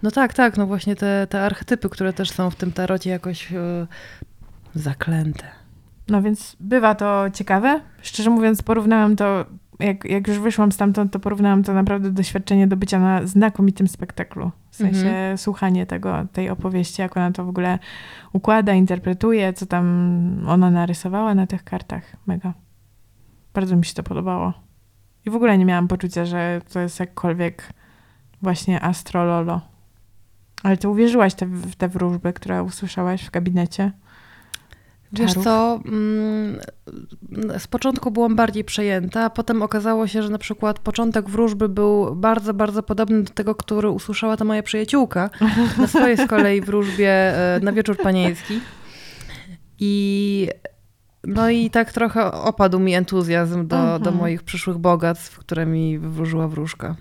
No 0.03 0.11
tak, 0.11 0.33
tak, 0.33 0.57
no 0.57 0.67
właśnie 0.67 0.95
te, 0.95 1.27
te 1.29 1.41
archetypy, 1.41 1.89
które 1.89 2.13
też 2.13 2.31
są 2.31 2.49
w 2.49 2.55
tym 2.55 2.71
tarocie 2.71 3.09
jakoś 3.09 3.53
zaklęte. 4.77 5.43
No 6.09 6.21
więc 6.21 6.55
bywa 6.59 6.95
to 6.95 7.25
ciekawe. 7.33 7.81
Szczerze 8.01 8.29
mówiąc, 8.29 8.61
porównałam 8.61 9.15
to, 9.15 9.45
jak, 9.79 10.05
jak 10.05 10.27
już 10.27 10.39
wyszłam 10.39 10.71
stamtąd, 10.71 11.13
to 11.13 11.19
porównałam 11.19 11.63
to 11.63 11.73
naprawdę 11.73 12.11
doświadczenie 12.11 12.67
do 12.67 12.77
bycia 12.77 12.99
na 12.99 13.27
znakomitym 13.27 13.87
spektaklu. 13.87 14.51
W 14.69 14.75
sensie 14.75 15.07
mhm. 15.07 15.37
słuchanie 15.37 15.85
tego, 15.85 16.25
tej 16.33 16.49
opowieści, 16.49 17.01
jak 17.01 17.17
ona 17.17 17.31
to 17.31 17.45
w 17.45 17.49
ogóle 17.49 17.79
układa, 18.33 18.73
interpretuje, 18.73 19.53
co 19.53 19.65
tam 19.65 20.45
ona 20.47 20.71
narysowała 20.71 21.35
na 21.35 21.47
tych 21.47 21.63
kartach. 21.63 22.03
Mega. 22.27 22.53
Bardzo 23.53 23.75
mi 23.75 23.85
się 23.85 23.93
to 23.93 24.03
podobało. 24.03 24.53
I 25.25 25.29
w 25.29 25.35
ogóle 25.35 25.57
nie 25.57 25.65
miałam 25.65 25.87
poczucia, 25.87 26.25
że 26.25 26.61
to 26.73 26.79
jest 26.79 26.99
jakkolwiek 26.99 27.73
właśnie 28.41 28.81
astrololo. 28.81 29.61
Ale 30.63 30.77
ty 30.77 30.89
uwierzyłaś 30.89 31.33
te, 31.33 31.45
w 31.45 31.75
te 31.75 31.87
wróżby, 31.87 32.33
które 32.33 32.63
usłyszałaś 32.63 33.25
w 33.25 33.31
gabinecie? 33.31 33.91
Wiesz 35.13 35.33
co, 35.33 35.79
mm, 35.85 36.59
z 37.57 37.67
początku 37.67 38.11
byłam 38.11 38.35
bardziej 38.35 38.63
przejęta, 38.63 39.23
a 39.23 39.29
potem 39.29 39.61
okazało 39.61 40.07
się, 40.07 40.23
że 40.23 40.29
na 40.29 40.37
przykład 40.37 40.79
początek 40.79 41.29
wróżby 41.29 41.69
był 41.69 42.15
bardzo, 42.15 42.53
bardzo 42.53 42.83
podobny 42.83 43.23
do 43.23 43.33
tego, 43.33 43.55
który 43.55 43.89
usłyszała 43.89 44.37
ta 44.37 44.45
moja 44.45 44.63
przyjaciółka 44.63 45.29
na 45.77 45.87
swojej 45.87 46.17
z 46.17 46.27
kolei 46.27 46.61
wróżbie 46.61 47.09
e, 47.09 47.59
na 47.63 47.71
wieczór 47.71 47.97
panieński. 47.97 48.59
I 49.79 50.47
no 51.23 51.49
i 51.49 51.69
tak 51.69 51.91
trochę 51.91 52.31
opadł 52.31 52.79
mi 52.79 52.93
entuzjazm 52.93 53.67
do, 53.67 53.77
mhm. 53.77 54.01
do 54.01 54.11
moich 54.11 54.43
przyszłych 54.43 54.77
bogactw, 54.77 55.39
które 55.39 55.65
mi 55.65 55.99
wywróżyła 55.99 56.47
wróżka. 56.47 56.95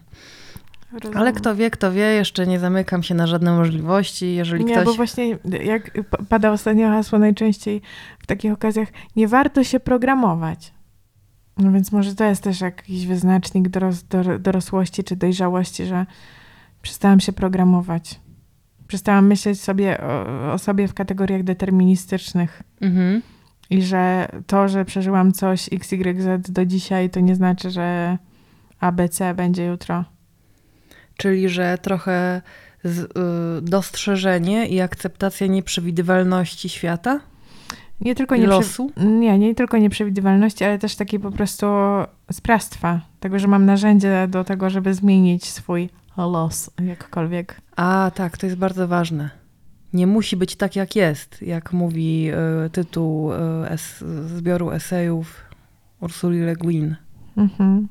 Rozumiem. 1.00 1.18
Ale 1.18 1.32
kto 1.32 1.56
wie, 1.56 1.70
kto 1.70 1.92
wie, 1.92 2.02
jeszcze 2.02 2.46
nie 2.46 2.58
zamykam 2.58 3.02
się 3.02 3.14
na 3.14 3.26
żadne 3.26 3.56
możliwości, 3.56 4.34
jeżeli 4.34 4.64
nie, 4.64 4.72
ktoś... 4.72 4.84
bo 4.84 4.94
właśnie 4.94 5.38
jak 5.64 5.90
pada 6.28 6.50
ostatnio 6.50 6.88
hasło 6.88 7.18
najczęściej 7.18 7.82
w 8.18 8.26
takich 8.26 8.52
okazjach, 8.52 8.88
nie 9.16 9.28
warto 9.28 9.64
się 9.64 9.80
programować. 9.80 10.74
No 11.58 11.72
więc 11.72 11.92
może 11.92 12.14
to 12.14 12.24
jest 12.24 12.42
też 12.42 12.60
jakiś 12.60 13.06
wyznacznik 13.06 13.68
doros, 13.68 14.04
dorosłości 14.40 15.04
czy 15.04 15.16
dojrzałości, 15.16 15.84
że 15.84 16.06
przestałam 16.82 17.20
się 17.20 17.32
programować. 17.32 18.20
Przestałam 18.88 19.26
myśleć 19.26 19.60
sobie 19.60 20.00
o, 20.00 20.52
o 20.52 20.58
sobie 20.58 20.88
w 20.88 20.94
kategoriach 20.94 21.42
deterministycznych. 21.42 22.62
Mhm. 22.80 23.22
I 23.70 23.82
że 23.82 24.28
to, 24.46 24.68
że 24.68 24.84
przeżyłam 24.84 25.32
coś 25.32 25.68
XYZ 25.72 26.50
do 26.50 26.66
dzisiaj, 26.66 27.10
to 27.10 27.20
nie 27.20 27.34
znaczy, 27.34 27.70
że 27.70 28.18
ABC 28.80 29.34
będzie 29.34 29.66
jutro. 29.66 30.04
Czyli, 31.16 31.48
że 31.48 31.78
trochę 31.82 32.42
y, 32.84 32.90
dostrzeżenie 33.62 34.66
i 34.66 34.80
akceptacja 34.80 35.46
nieprzewidywalności 35.46 36.68
świata? 36.68 37.20
Nie 38.00 38.14
tylko 38.14 38.36
nie 38.36 38.46
losu? 38.46 38.90
Nie, 38.96 39.38
nie 39.38 39.54
tylko 39.54 39.78
nieprzewidywalności, 39.78 40.64
ale 40.64 40.78
też 40.78 40.96
takiej 40.96 41.20
po 41.20 41.30
prostu 41.30 41.66
sprawstwa. 42.32 43.00
Tego, 43.20 43.38
że 43.38 43.48
mam 43.48 43.66
narzędzie 43.66 44.26
do 44.28 44.44
tego, 44.44 44.70
żeby 44.70 44.94
zmienić 44.94 45.44
swój 45.44 45.88
los, 46.16 46.70
jakkolwiek. 46.86 47.60
A, 47.76 48.10
tak, 48.14 48.38
to 48.38 48.46
jest 48.46 48.58
bardzo 48.58 48.88
ważne 48.88 49.46
nie 49.96 50.06
musi 50.06 50.36
być 50.36 50.56
tak, 50.56 50.76
jak 50.76 50.96
jest, 50.96 51.42
jak 51.42 51.72
mówi 51.72 52.30
y, 52.66 52.70
tytuł 52.70 53.32
y, 53.32 53.36
es, 53.68 54.04
zbioru 54.26 54.70
esejów 54.70 55.44
Ursuli 56.00 56.40
Le 56.40 56.56
Guin. 56.56 56.96
Mhm. 57.36 57.88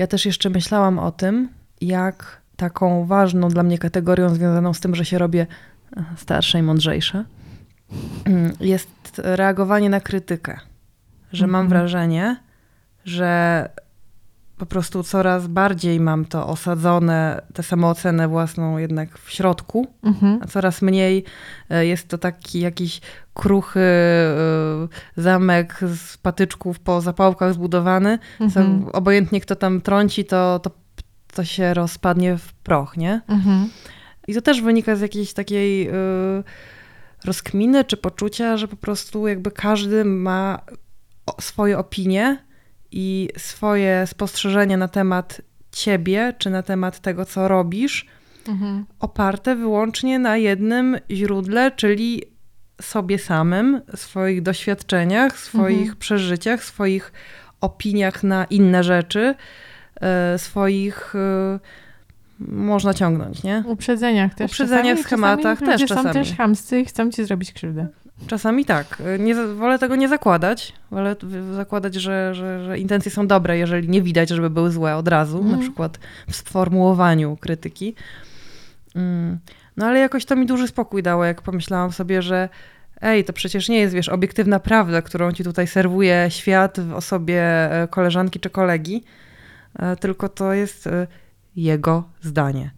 Ja 0.00 0.06
też 0.06 0.26
jeszcze 0.26 0.50
myślałam 0.50 0.98
o 0.98 1.12
tym, 1.12 1.48
jak 1.80 2.40
taką 2.56 3.06
ważną 3.06 3.48
dla 3.48 3.62
mnie 3.62 3.78
kategorią 3.78 4.28
związaną 4.28 4.74
z 4.74 4.80
tym, 4.80 4.94
że 4.94 5.04
się 5.04 5.18
robię 5.18 5.46
e, 5.96 6.04
starsza 6.16 6.58
i 6.58 6.62
mądrzejsza, 6.62 7.24
mm, 8.24 8.52
jest 8.60 8.90
reagowanie 9.24 9.90
na 9.90 10.00
krytykę. 10.00 10.58
Że 11.32 11.46
mam 11.46 11.64
mhm. 11.64 11.68
wrażenie, 11.68 12.36
że 13.04 13.68
po 14.60 14.66
prostu 14.66 15.02
coraz 15.02 15.46
bardziej 15.46 16.00
mam 16.00 16.24
to 16.24 16.46
osadzone, 16.46 17.42
tę 17.54 17.62
samoocenę 17.62 18.28
własną 18.28 18.78
jednak 18.78 19.18
w 19.18 19.30
środku, 19.30 19.86
mhm. 20.02 20.38
a 20.42 20.46
coraz 20.46 20.82
mniej 20.82 21.24
e, 21.70 21.86
jest 21.86 22.08
to 22.08 22.18
taki 22.18 22.60
jakiś 22.60 23.00
kruchy 23.34 23.80
e, 23.80 24.88
zamek 25.16 25.80
z 25.96 26.16
patyczków 26.16 26.78
po 26.78 27.00
zapałkach 27.00 27.54
zbudowany. 27.54 28.18
Mhm. 28.40 28.84
Co, 28.84 28.92
obojętnie 28.92 29.40
kto 29.40 29.56
tam 29.56 29.80
trąci, 29.80 30.24
to, 30.24 30.58
to, 30.58 30.70
to 31.34 31.44
się 31.44 31.74
rozpadnie 31.74 32.38
w 32.38 32.52
proch, 32.52 32.96
nie? 32.96 33.20
Mhm. 33.28 33.68
I 34.28 34.34
to 34.34 34.42
też 34.42 34.62
wynika 34.62 34.96
z 34.96 35.00
jakiejś 35.00 35.32
takiej 35.32 35.88
e, 35.88 35.92
rozkminy 37.24 37.84
czy 37.84 37.96
poczucia, 37.96 38.56
że 38.56 38.68
po 38.68 38.76
prostu 38.76 39.28
jakby 39.28 39.50
każdy 39.50 40.04
ma 40.04 40.58
swoje 41.40 41.78
opinie 41.78 42.49
i 42.92 43.28
swoje 43.36 44.06
spostrzeżenia 44.06 44.76
na 44.76 44.88
temat 44.88 45.40
ciebie, 45.72 46.34
czy 46.38 46.50
na 46.50 46.62
temat 46.62 47.00
tego, 47.00 47.24
co 47.24 47.48
robisz, 47.48 48.06
mhm. 48.48 48.84
oparte 49.00 49.56
wyłącznie 49.56 50.18
na 50.18 50.36
jednym 50.36 50.96
źródle, 51.10 51.70
czyli 51.70 52.22
sobie 52.82 53.18
samym, 53.18 53.80
swoich 53.94 54.42
doświadczeniach, 54.42 55.38
swoich 55.38 55.80
mhm. 55.80 55.96
przeżyciach, 55.96 56.64
swoich 56.64 57.12
opiniach 57.60 58.22
na 58.22 58.44
inne 58.44 58.84
rzeczy, 58.84 59.34
e, 60.00 60.38
swoich 60.38 61.14
e, 61.14 61.58
można 62.40 62.94
ciągnąć, 62.94 63.42
nie? 63.42 63.64
Uprzedzeniach 63.66 64.34
też. 64.34 64.50
Uprzedzeniach, 64.50 64.84
czasami, 64.84 65.02
schematach 65.02 65.58
czasami 65.58 65.78
też 65.78 65.88
czasami. 65.88 66.08
są 66.08 66.12
też 66.12 66.36
chamscy 66.36 66.80
i 66.80 66.84
chcą 66.84 67.10
ci 67.10 67.24
zrobić 67.24 67.52
krzywdę. 67.52 67.86
Czasami 68.26 68.64
tak. 68.64 69.02
Nie, 69.18 69.34
wolę 69.34 69.78
tego 69.78 69.96
nie 69.96 70.08
zakładać. 70.08 70.72
Wolę 70.90 71.16
zakładać, 71.52 71.94
że, 71.94 72.34
że, 72.34 72.64
że, 72.64 72.78
intencje 72.78 73.10
są 73.10 73.26
dobre, 73.26 73.58
jeżeli 73.58 73.88
nie 73.88 74.02
widać, 74.02 74.28
żeby 74.28 74.50
były 74.50 74.70
złe 74.70 74.96
od 74.96 75.08
razu, 75.08 75.44
na 75.44 75.58
przykład 75.58 75.98
w 76.28 76.36
sformułowaniu 76.36 77.36
krytyki. 77.36 77.94
Mm. 78.94 79.38
No 79.76 79.86
ale 79.86 79.98
jakoś 79.98 80.24
to 80.24 80.36
mi 80.36 80.46
duży 80.46 80.68
spokój 80.68 81.02
dało, 81.02 81.24
jak 81.24 81.42
pomyślałam 81.42 81.92
sobie, 81.92 82.22
że 82.22 82.48
ej, 83.00 83.24
to 83.24 83.32
przecież 83.32 83.68
nie 83.68 83.78
jest, 83.78 83.94
wiesz, 83.94 84.08
obiektywna 84.08 84.60
prawda, 84.60 85.02
którą 85.02 85.32
ci 85.32 85.44
tutaj 85.44 85.66
serwuje 85.66 86.26
świat 86.28 86.80
w 86.80 86.94
osobie 86.94 87.42
e, 87.42 87.88
koleżanki 87.88 88.40
czy 88.40 88.50
kolegi, 88.50 89.04
e, 89.78 89.96
tylko 89.96 90.28
to 90.28 90.52
jest 90.52 90.86
e, 90.86 91.06
jego 91.56 92.04
zdanie. 92.22 92.70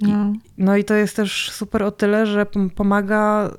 No. 0.00 0.32
No 0.58 0.76
i 0.76 0.84
to 0.84 0.94
jest 0.94 1.16
też 1.16 1.50
super 1.50 1.82
o 1.82 1.90
tyle, 1.90 2.26
że 2.26 2.46
pomaga, 2.74 3.50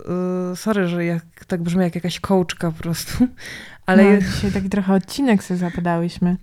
sorry, 0.56 0.88
że 0.88 1.06
jak, 1.06 1.46
tak 1.48 1.62
brzmi 1.62 1.82
jak 1.82 1.96
jakaś 1.96 2.20
coachka 2.20 2.72
po 2.72 2.84
prostu, 2.84 3.28
ale... 3.86 4.14
No, 4.14 4.22
dzisiaj 4.22 4.52
taki 4.52 4.70
trochę 4.70 4.94
odcinek 4.94 5.44
sobie 5.44 5.58
zapadałyśmy. 5.58 6.38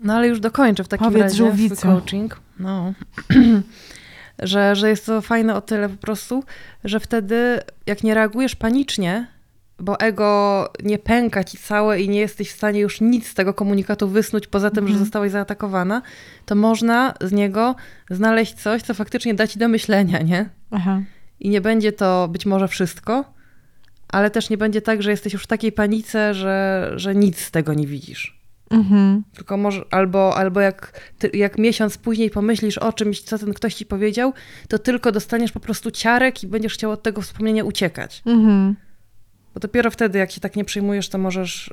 No 0.00 0.14
ale 0.14 0.28
już 0.28 0.40
dokończę 0.40 0.84
w 0.84 0.88
takim 0.88 1.06
Powiedz 1.06 1.22
razie 1.22 1.36
żółwico. 1.36 1.88
coaching. 1.88 2.40
No. 2.58 2.92
że, 4.38 4.76
że 4.76 4.88
jest 4.88 5.06
to 5.06 5.20
fajne 5.22 5.54
o 5.54 5.60
tyle 5.60 5.88
po 5.88 5.96
prostu, 5.96 6.44
że 6.84 7.00
wtedy 7.00 7.60
jak 7.86 8.02
nie 8.02 8.14
reagujesz 8.14 8.56
panicznie, 8.56 9.26
bo 9.80 10.00
ego 10.00 10.72
nie 10.84 10.98
pęka 10.98 11.44
ci 11.44 11.58
całe 11.58 12.00
i 12.00 12.08
nie 12.08 12.20
jesteś 12.20 12.50
w 12.50 12.56
stanie 12.56 12.80
już 12.80 13.00
nic 13.00 13.28
z 13.28 13.34
tego 13.34 13.54
komunikatu 13.54 14.08
wysnuć, 14.08 14.46
poza 14.46 14.70
tym, 14.70 14.78
mhm. 14.78 14.92
że 14.92 15.04
zostałaś 15.04 15.30
zaatakowana, 15.30 16.02
to 16.46 16.54
można 16.54 17.14
z 17.20 17.32
niego 17.32 17.74
znaleźć 18.10 18.54
coś, 18.54 18.82
co 18.82 18.94
faktycznie 18.94 19.34
da 19.34 19.46
ci 19.46 19.58
do 19.58 19.68
myślenia, 19.68 20.22
nie? 20.22 20.48
Aha. 20.70 21.02
I 21.40 21.48
nie 21.48 21.60
będzie 21.60 21.92
to 21.92 22.28
być 22.28 22.46
może 22.46 22.68
wszystko, 22.68 23.24
ale 24.08 24.30
też 24.30 24.50
nie 24.50 24.58
będzie 24.58 24.82
tak, 24.82 25.02
że 25.02 25.10
jesteś 25.10 25.32
już 25.32 25.44
w 25.44 25.46
takiej 25.46 25.72
panice, 25.72 26.34
że, 26.34 26.90
że 26.96 27.14
nic 27.14 27.38
z 27.38 27.50
tego 27.50 27.74
nie 27.74 27.86
widzisz. 27.86 28.38
Mhm. 28.70 29.24
Tylko 29.34 29.56
może, 29.56 29.84
albo, 29.90 30.36
albo 30.36 30.60
jak, 30.60 31.00
ty, 31.18 31.30
jak 31.34 31.58
miesiąc 31.58 31.98
później 31.98 32.30
pomyślisz 32.30 32.78
o 32.78 32.92
czymś, 32.92 33.22
co 33.22 33.38
ten 33.38 33.54
ktoś 33.54 33.74
ci 33.74 33.86
powiedział, 33.86 34.32
to 34.68 34.78
tylko 34.78 35.12
dostaniesz 35.12 35.52
po 35.52 35.60
prostu 35.60 35.90
ciarek 35.90 36.42
i 36.42 36.46
będziesz 36.46 36.74
chciał 36.74 36.90
od 36.90 37.02
tego 37.02 37.22
wspomnienia 37.22 37.64
uciekać. 37.64 38.22
Mhm. 38.26 38.76
Bo 39.58 39.62
dopiero 39.62 39.90
wtedy, 39.90 40.18
jak 40.18 40.30
się 40.30 40.40
tak 40.40 40.56
nie 40.56 40.64
przyjmujesz, 40.64 41.08
to 41.08 41.18
możesz 41.18 41.68
y, 41.68 41.72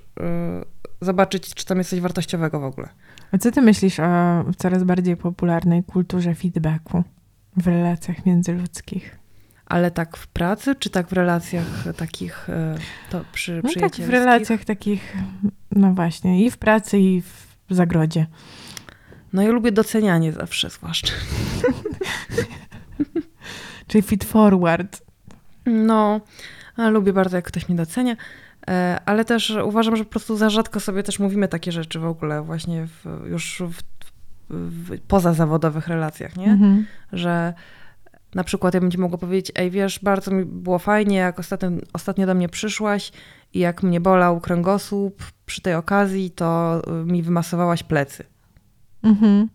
zobaczyć, 1.02 1.54
czy 1.54 1.66
tam 1.66 1.78
jest 1.78 1.90
coś 1.90 2.00
wartościowego 2.00 2.60
w 2.60 2.64
ogóle. 2.64 2.90
A 3.32 3.38
co 3.38 3.52
ty 3.52 3.62
myślisz 3.62 4.00
o 4.00 4.46
coraz 4.58 4.84
bardziej 4.84 5.18
popularnej 5.18 5.84
kulturze 5.84 6.36
feedbacku 6.36 7.04
w 7.58 7.68
relacjach 7.68 8.26
międzyludzkich? 8.26 9.20
Ale 9.66 9.92
tak 9.92 10.18
w 10.18 10.28
pracy, 10.28 10.76
czy 10.76 10.90
tak 10.90 11.08
w 11.08 11.14
relacjach 11.14 11.66
takich 11.98 12.50
e, 12.50 12.78
to 13.10 13.26
przy 13.34 13.62
No 13.64 13.70
tak 13.80 13.96
w 13.96 14.10
relacjach 14.10 14.66
takich, 14.66 15.18
no 15.72 15.94
właśnie, 15.94 16.46
i 16.46 16.52
w 16.52 16.58
pracy, 16.58 17.00
i 17.00 17.22
w 17.70 17.74
zagrodzie. 17.76 18.28
No 19.34 19.42
ja 19.42 19.52
lubię 19.52 19.72
docenianie 19.72 20.34
zawsze, 20.34 20.70
zwłaszcza. 20.70 21.14
Czyli 23.88 24.02
feed 24.02 24.24
forward. 24.24 25.02
No, 25.66 26.22
lubię 26.78 27.14
bardzo, 27.14 27.36
jak 27.36 27.46
ktoś 27.46 27.70
mnie 27.70 27.78
docenia, 27.78 28.16
e, 28.68 29.00
ale 29.06 29.26
też 29.26 29.58
uważam, 29.64 29.96
że 29.96 30.04
po 30.04 30.10
prostu 30.10 30.38
za 30.38 30.50
rzadko 30.50 30.80
sobie 30.80 31.04
też 31.04 31.20
mówimy 31.20 31.48
takie 31.48 31.72
rzeczy 31.72 32.00
w 32.00 32.06
ogóle 32.06 32.42
właśnie 32.42 32.88
w, 32.88 33.26
już 33.30 33.64
w, 33.68 33.82
w, 34.50 35.00
poza 35.08 35.34
zawodowych 35.34 35.88
relacjach, 35.88 36.38
nie? 36.38 36.52
Mhm. 36.52 36.86
Że 37.14 37.54
na 38.36 38.44
przykład 38.44 38.74
ja 38.74 38.80
bym 38.80 38.92
ci 38.92 38.98
mogła 38.98 39.18
powiedzieć, 39.18 39.52
ej 39.56 39.72
wiesz, 39.72 40.00
bardzo 40.00 40.32
mi 40.32 40.46
było 40.46 40.80
fajnie, 40.80 41.18
jak 41.18 41.40
ostatnio, 41.40 41.70
ostatnio 41.94 42.26
do 42.26 42.36
mnie 42.36 42.50
przyszłaś 42.50 43.12
i 43.54 43.60
jak 43.60 43.84
mnie 43.84 44.02
bolał 44.02 44.40
kręgosłup 44.40 45.24
przy 45.46 45.62
tej 45.62 45.76
okazji, 45.76 46.32
to 46.32 46.82
y, 46.88 47.06
mi 47.06 47.24
wymasowałaś 47.24 47.84
plecy. 47.84 48.24
Mhm. 49.04 49.50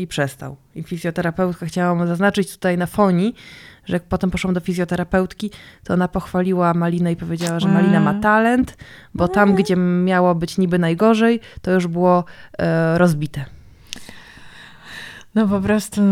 I 0.00 0.06
przestał. 0.06 0.56
I 0.74 0.82
fizjoterapeutka 0.82 1.66
chciałam 1.66 2.06
zaznaczyć 2.06 2.52
tutaj 2.52 2.78
na 2.78 2.86
foni, 2.86 3.34
że 3.84 3.94
jak 3.94 4.02
potem 4.02 4.30
poszłam 4.30 4.54
do 4.54 4.60
fizjoterapeutki, 4.60 5.50
to 5.84 5.94
ona 5.94 6.08
pochwaliła 6.08 6.74
Malinę 6.74 7.12
i 7.12 7.16
powiedziała, 7.16 7.60
że 7.60 7.68
Malina 7.68 8.00
ma 8.00 8.14
talent, 8.14 8.76
bo 9.14 9.28
tam, 9.28 9.54
gdzie 9.54 9.76
miało 9.76 10.34
być 10.34 10.58
niby 10.58 10.78
najgorzej, 10.78 11.40
to 11.62 11.70
już 11.70 11.86
było 11.86 12.24
e, 12.58 12.98
rozbite. 12.98 13.44
No 15.34 15.48
po 15.48 15.60
prostu 15.60 16.02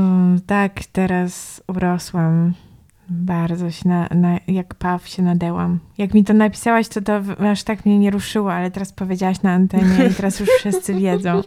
tak 0.47 0.72
teraz 0.93 1.62
urosłam. 1.68 2.53
Bardzo 3.11 3.71
się 3.71 3.89
na, 3.89 4.09
na, 4.15 4.39
jak 4.49 4.75
paw 4.75 5.09
się 5.09 5.23
nadełam. 5.23 5.79
Jak 5.99 6.15
mi 6.15 6.25
to 6.25 6.35
napisałaś, 6.35 6.89
to 6.89 7.01
to 7.01 7.21
aż 7.51 7.63
tak 7.63 7.87
mnie 7.87 7.99
nie 7.99 8.11
ruszyło, 8.11 8.53
ale 8.53 8.71
teraz 8.71 8.93
powiedziałaś 8.93 9.43
na 9.43 9.53
antenie 9.53 10.07
i 10.11 10.15
teraz 10.15 10.41
już 10.41 10.49
wszyscy 10.49 10.95
wiedzą. 10.95 11.41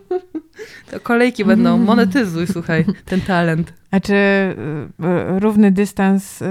To 0.91 0.99
kolejki 0.99 1.45
będą, 1.45 1.78
monetyzuj, 1.78 2.47
słuchaj, 2.47 2.86
ten 3.05 3.22
talent. 3.22 3.74
A 3.91 3.99
czy 3.99 4.14
y, 4.14 4.55
y, 5.36 5.39
równy 5.39 5.72
dystans 5.72 6.41
y, 6.41 6.45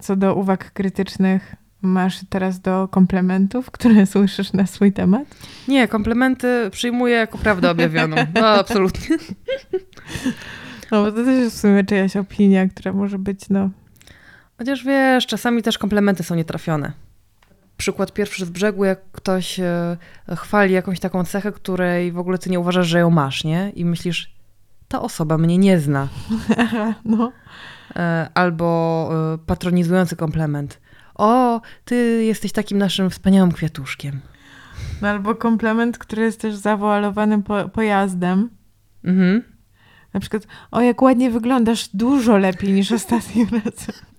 co 0.00 0.16
do 0.16 0.34
uwag 0.34 0.72
krytycznych 0.72 1.56
masz 1.82 2.20
teraz 2.28 2.60
do 2.60 2.88
komplementów, 2.88 3.70
które 3.70 4.06
słyszysz 4.06 4.52
na 4.52 4.66
swój 4.66 4.92
temat? 4.92 5.24
Nie, 5.68 5.88
komplementy 5.88 6.68
przyjmuję 6.70 7.14
jako 7.14 7.38
prawdę 7.38 7.70
objawioną. 7.70 8.16
No, 8.34 8.46
absolutnie. 8.46 9.16
No, 10.90 11.04
bo 11.04 11.12
to 11.12 11.24
też 11.24 11.38
jest 11.38 11.56
w 11.56 11.60
sumie 11.60 11.84
czyjaś 11.84 12.16
opinia, 12.16 12.68
która 12.68 12.92
może 12.92 13.18
być, 13.18 13.48
no... 13.50 13.70
Chociaż 14.60 14.84
wiesz, 14.84 15.26
czasami 15.26 15.62
też 15.62 15.78
komplementy 15.78 16.22
są 16.22 16.34
nietrafione. 16.34 16.92
Przykład 17.76 18.12
pierwszy 18.12 18.46
z 18.46 18.50
brzegu, 18.50 18.84
jak 18.84 19.10
ktoś 19.12 19.60
e, 19.60 19.96
chwali 20.36 20.74
jakąś 20.74 21.00
taką 21.00 21.24
cechę, 21.24 21.52
której 21.52 22.12
w 22.12 22.18
ogóle 22.18 22.38
ty 22.38 22.50
nie 22.50 22.60
uważasz, 22.60 22.86
że 22.86 22.98
ją 22.98 23.10
masz, 23.10 23.44
nie? 23.44 23.72
I 23.74 23.84
myślisz, 23.84 24.34
ta 24.88 25.02
osoba 25.02 25.38
mnie 25.38 25.58
nie 25.58 25.80
zna. 25.80 26.08
no. 27.04 27.32
E, 27.96 28.28
albo 28.34 29.10
e, 29.34 29.38
patronizujący 29.46 30.16
komplement. 30.16 30.80
O, 31.14 31.60
ty 31.84 32.24
jesteś 32.24 32.52
takim 32.52 32.78
naszym 32.78 33.10
wspaniałym 33.10 33.52
kwiatuszkiem. 33.52 34.20
No, 35.02 35.08
albo 35.08 35.34
komplement, 35.34 35.98
który 35.98 36.22
jest 36.22 36.40
też 36.40 36.54
zawoalowanym 36.54 37.42
po, 37.42 37.68
pojazdem. 37.68 38.50
Mhm. 39.04 39.42
Na 40.14 40.20
przykład, 40.20 40.46
o 40.70 40.80
jak 40.80 41.02
ładnie 41.02 41.30
wyglądasz, 41.30 41.88
dużo 41.94 42.36
lepiej 42.38 42.72
niż 42.72 42.92
ostatnim 42.92 43.48
razem. 43.64 44.09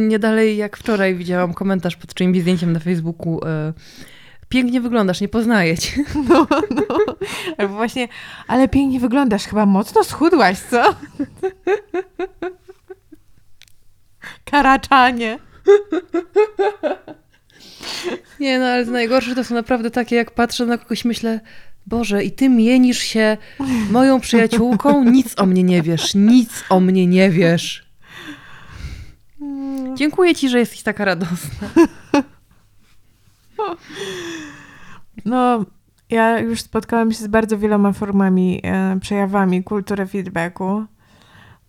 Nie 0.00 0.18
dalej 0.18 0.56
jak 0.56 0.76
wczoraj 0.76 1.14
widziałam 1.14 1.54
komentarz 1.54 1.96
pod 1.96 2.14
czyimś 2.14 2.40
zdjęciem 2.40 2.72
na 2.72 2.78
Facebooku. 2.80 3.40
E, 3.44 3.72
pięknie 4.48 4.80
wyglądasz, 4.80 5.20
nie 5.20 5.28
poznaję 5.28 5.78
cię. 5.78 6.04
No, 6.28 6.46
no. 6.70 7.16
Albo 7.58 7.74
właśnie, 7.74 8.08
ale 8.48 8.68
pięknie 8.68 9.00
wyglądasz, 9.00 9.44
chyba 9.44 9.66
mocno 9.66 10.04
schudłaś, 10.04 10.58
co? 10.58 10.94
Karaczanie. 14.44 15.38
Nie, 18.40 18.58
no 18.58 18.66
ale 18.66 18.84
najgorsze 18.84 19.34
to 19.34 19.44
są 19.44 19.54
naprawdę 19.54 19.90
takie, 19.90 20.16
jak 20.16 20.30
patrzę 20.30 20.66
na 20.66 20.78
kogoś, 20.78 21.04
myślę, 21.04 21.40
Boże, 21.86 22.24
i 22.24 22.32
ty 22.32 22.48
mienisz 22.48 22.98
się 22.98 23.36
moją 23.90 24.20
przyjaciółką? 24.20 25.04
Nic 25.04 25.38
o 25.38 25.46
mnie 25.46 25.62
nie 25.62 25.82
wiesz, 25.82 26.14
nic 26.14 26.64
o 26.68 26.80
mnie 26.80 27.06
nie 27.06 27.30
wiesz. 27.30 27.87
Dziękuję 29.94 30.34
ci, 30.34 30.48
że 30.48 30.58
jesteś 30.58 30.82
taka 30.82 31.04
radosna. 31.04 31.68
No, 35.24 35.64
ja 36.10 36.38
już 36.38 36.60
spotkałam 36.60 37.12
się 37.12 37.18
z 37.18 37.26
bardzo 37.26 37.58
wieloma 37.58 37.92
formami, 37.92 38.60
e, 38.64 38.98
przejawami 39.00 39.64
kultury 39.64 40.06
feedbacku. 40.06 40.84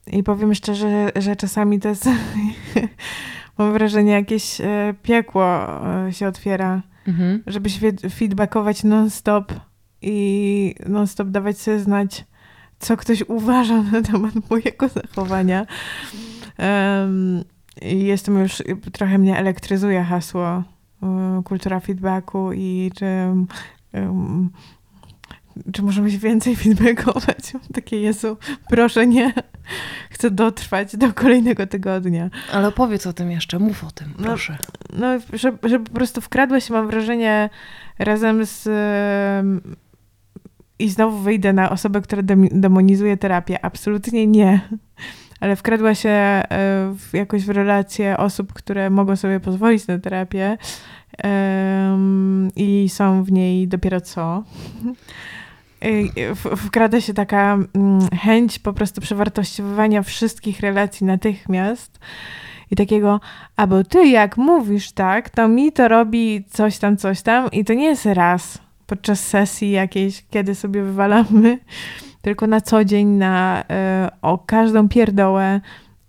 I 0.07 0.23
powiem 0.23 0.55
szczerze, 0.55 1.11
że 1.15 1.35
czasami 1.35 1.79
to 1.79 1.89
jest, 1.89 2.09
mam 3.57 3.73
wrażenie, 3.73 4.11
jakieś 4.11 4.61
e, 4.61 4.93
piekło 5.03 5.67
e, 6.07 6.13
się 6.13 6.27
otwiera, 6.27 6.81
mhm. 7.07 7.43
żeby 7.47 7.69
się 7.69 7.91
feedbackować 8.09 8.83
non-stop 8.83 9.53
i 10.01 10.75
non-stop 10.85 11.27
dawać 11.27 11.57
sobie 11.57 11.79
znać, 11.79 12.25
co 12.79 12.97
ktoś 12.97 13.23
uważa 13.27 13.83
na 13.91 14.01
temat 14.01 14.33
mojego 14.49 14.87
zachowania. 14.87 15.65
Um, 16.59 17.43
jestem 17.81 18.39
już, 18.39 18.63
trochę 18.91 19.17
mnie 19.17 19.37
elektryzuje 19.37 20.03
hasło 20.03 20.63
um, 21.01 21.43
kultura 21.43 21.79
feedbacku 21.79 22.53
i 22.53 22.91
czy 22.95 23.05
um, 23.93 24.49
czy 25.73 25.81
możemy 25.81 26.11
się 26.11 26.17
więcej 26.17 26.55
feedbackować? 26.55 27.53
Takie 27.73 28.01
Jezu, 28.01 28.37
proszę 28.69 29.07
nie. 29.07 29.33
Chcę 30.09 30.31
dotrwać 30.31 30.95
do 30.95 31.13
kolejnego 31.13 31.67
tygodnia. 31.67 32.29
Ale 32.53 32.67
opowiedz 32.67 33.07
o 33.07 33.13
tym 33.13 33.31
jeszcze, 33.31 33.59
mów 33.59 33.83
o 33.83 33.91
tym, 33.91 34.13
no, 34.17 34.23
proszę. 34.23 34.57
No, 34.93 34.99
no 34.99 35.19
że, 35.33 35.57
że 35.63 35.79
po 35.79 35.91
prostu 35.91 36.21
wkradła 36.21 36.59
się, 36.59 36.73
mam 36.73 36.87
wrażenie, 36.87 37.49
razem 37.99 38.45
z 38.45 38.67
i 40.79 40.89
znowu 40.89 41.17
wyjdę 41.17 41.53
na 41.53 41.69
osobę, 41.69 42.01
która 42.01 42.21
demonizuje 42.51 43.17
terapię. 43.17 43.65
Absolutnie 43.65 44.27
nie. 44.27 44.61
Ale 45.39 45.55
wkradła 45.55 45.95
się 45.95 46.09
e, 46.09 46.43
w, 46.97 47.09
jakoś 47.13 47.45
w 47.45 47.49
relacje 47.49 48.17
osób, 48.17 48.53
które 48.53 48.89
mogą 48.89 49.15
sobie 49.15 49.39
pozwolić 49.39 49.87
na 49.87 49.99
terapię 49.99 50.57
um, 51.23 52.47
i 52.55 52.89
są 52.89 53.23
w 53.23 53.31
niej 53.31 53.67
dopiero 53.67 54.01
co. 54.01 54.43
Wkrada 56.57 57.01
się 57.01 57.13
taka 57.13 57.53
mm, 57.53 58.09
chęć 58.21 58.59
po 58.59 58.73
prostu 58.73 59.01
przewartościowywania 59.01 60.03
wszystkich 60.03 60.59
relacji 60.59 61.05
natychmiast 61.05 61.99
i 62.71 62.75
takiego, 62.75 63.19
a 63.55 63.67
bo 63.67 63.83
ty 63.83 64.07
jak 64.07 64.37
mówisz 64.37 64.91
tak, 64.91 65.29
to 65.29 65.47
mi 65.47 65.71
to 65.71 65.87
robi 65.87 66.45
coś 66.49 66.77
tam, 66.77 66.97
coś 66.97 67.21
tam 67.21 67.51
i 67.51 67.65
to 67.65 67.73
nie 67.73 67.85
jest 67.85 68.05
raz 68.05 68.57
podczas 68.87 69.27
sesji 69.27 69.71
jakiejś, 69.71 70.25
kiedy 70.29 70.55
sobie 70.55 70.83
wywalamy, 70.83 71.59
tylko 72.21 72.47
na 72.47 72.61
co 72.61 72.85
dzień, 72.85 73.07
na 73.07 73.63
e, 73.69 74.09
o 74.21 74.37
każdą 74.37 74.89
pierdołę, 74.89 75.61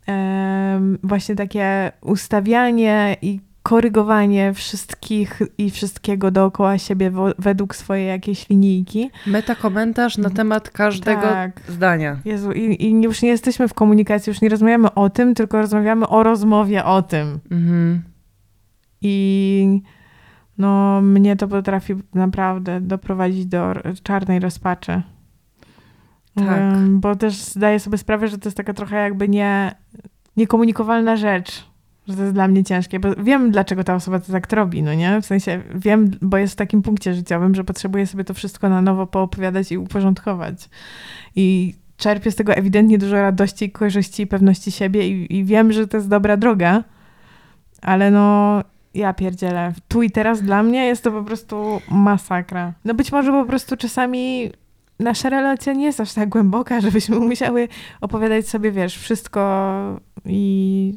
e, 0.08 0.80
właśnie 1.02 1.36
takie 1.36 1.92
ustawianie 2.00 3.16
i 3.22 3.40
korygowanie 3.62 4.54
wszystkich 4.54 5.42
i 5.58 5.70
wszystkiego 5.70 6.30
dookoła 6.30 6.78
siebie 6.78 7.12
według 7.38 7.76
swojej 7.76 8.08
jakiejś 8.08 8.48
linijki. 8.48 9.11
Metakomentarz 9.26 10.18
na 10.18 10.30
temat 10.30 10.70
każdego 10.70 11.22
Tak. 11.22 11.61
zdania. 11.68 12.20
Jezu, 12.24 12.52
i, 12.52 12.84
i 12.84 13.02
już 13.02 13.22
nie 13.22 13.28
jesteśmy 13.28 13.68
w 13.68 13.74
komunikacji, 13.74 14.30
już 14.30 14.40
nie 14.40 14.48
rozmawiamy 14.48 14.94
o 14.94 15.11
tym, 15.11 15.34
tylko 15.34 15.58
rozmawiamy 15.58 16.08
o 16.08 16.22
rozmowie 16.22 16.84
o 16.84 17.02
tym. 17.02 17.40
Mhm. 17.50 18.02
I 19.00 19.82
no, 20.58 21.00
mnie 21.00 21.36
to 21.36 21.48
potrafi 21.48 21.94
naprawdę 22.14 22.80
doprowadzić 22.80 23.46
do 23.46 23.74
czarnej 24.02 24.40
rozpaczy. 24.40 25.02
Tak. 26.35 26.59
Ym, 26.59 27.01
Bo 27.01 27.16
też 27.16 27.35
zdaję 27.35 27.81
sobie 27.81 27.99
sprawę, 27.99 28.28
że 28.28 28.39
to 28.39 28.49
jest 28.49 28.57
taka 28.57 28.74
trochę 28.74 28.97
jakby 28.97 29.28
nie, 29.28 29.74
niekomunikowalna 30.37 31.16
rzecz. 31.16 31.70
Że 32.09 32.16
to 32.16 32.22
jest 32.22 32.35
dla 32.35 32.49
mnie 32.49 32.64
ciężkie, 32.64 33.01
bo 33.01 33.14
wiem, 33.14 33.51
dlaczego 33.51 33.85
ta 33.85 33.95
osoba 33.95 34.20
to 34.20 34.33
tak 34.33 34.53
robi, 34.53 34.83
no 34.83 34.95
nie? 34.95 35.20
W 35.22 35.26
sensie 35.26 35.62
wiem, 35.74 36.11
bo 36.22 36.37
jest 36.37 36.53
w 36.53 36.57
takim 36.57 36.83
punkcie 36.83 37.14
życiowym, 37.14 37.55
że 37.55 37.64
potrzebuje 37.64 38.07
sobie 38.07 38.24
to 38.24 38.35
wszystko 38.35 38.68
na 38.68 38.83
nowo 38.83 39.07
poopowiadać 39.07 39.72
i 39.72 39.78
uporządkować. 39.78 40.68
I 41.37 41.74
czerpię 41.97 42.31
z 42.31 42.37
tego 42.37 42.53
ewidentnie 42.53 42.99
dużo 42.99 43.16
radości, 43.16 43.70
korzyści 43.70 44.22
i 44.22 44.26
pewności 44.26 44.72
siebie 44.72 45.09
i, 45.09 45.37
i 45.37 45.45
wiem, 45.45 45.72
że 45.72 45.87
to 45.89 45.97
jest 45.97 46.09
dobra 46.09 46.37
droga, 46.37 46.85
ale 47.83 48.11
no 48.11 48.61
ja 48.95 49.14
pierdzielę. 49.14 49.72
Tu 49.89 50.03
i 50.03 50.11
teraz 50.11 50.43
dla 50.43 50.62
mnie 50.62 50.87
jest 50.87 51.05
to 51.05 51.12
po 51.12 51.22
prostu 51.22 51.81
masakra. 51.91 52.72
No 52.85 52.95
być 52.95 53.12
może 53.12 53.33
po 53.33 53.45
prostu 53.45 53.76
czasami 53.76 54.51
nasza 55.01 55.28
relacja 55.28 55.72
nie 55.72 55.84
jest 55.84 56.01
aż 56.01 56.12
tak 56.12 56.28
głęboka, 56.28 56.80
żebyśmy 56.86 57.18
musiały 57.18 57.68
opowiadać 58.01 58.48
sobie, 58.48 58.72
wiesz, 58.72 58.96
wszystko 58.98 60.01
i 60.24 60.94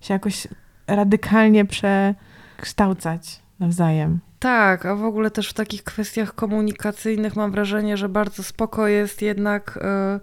się 0.00 0.14
jakoś 0.14 0.46
radykalnie 0.86 1.64
przekształcać 1.64 3.40
nawzajem. 3.60 4.20
Tak, 4.38 4.86
a 4.86 4.96
w 4.96 5.04
ogóle 5.04 5.30
też 5.30 5.50
w 5.50 5.54
takich 5.54 5.84
kwestiach 5.84 6.34
komunikacyjnych 6.34 7.36
mam 7.36 7.52
wrażenie, 7.52 7.96
że 7.96 8.08
bardzo 8.08 8.42
spoko 8.42 8.88
jest 8.88 9.22
jednak, 9.22 9.78
e, 9.82 10.20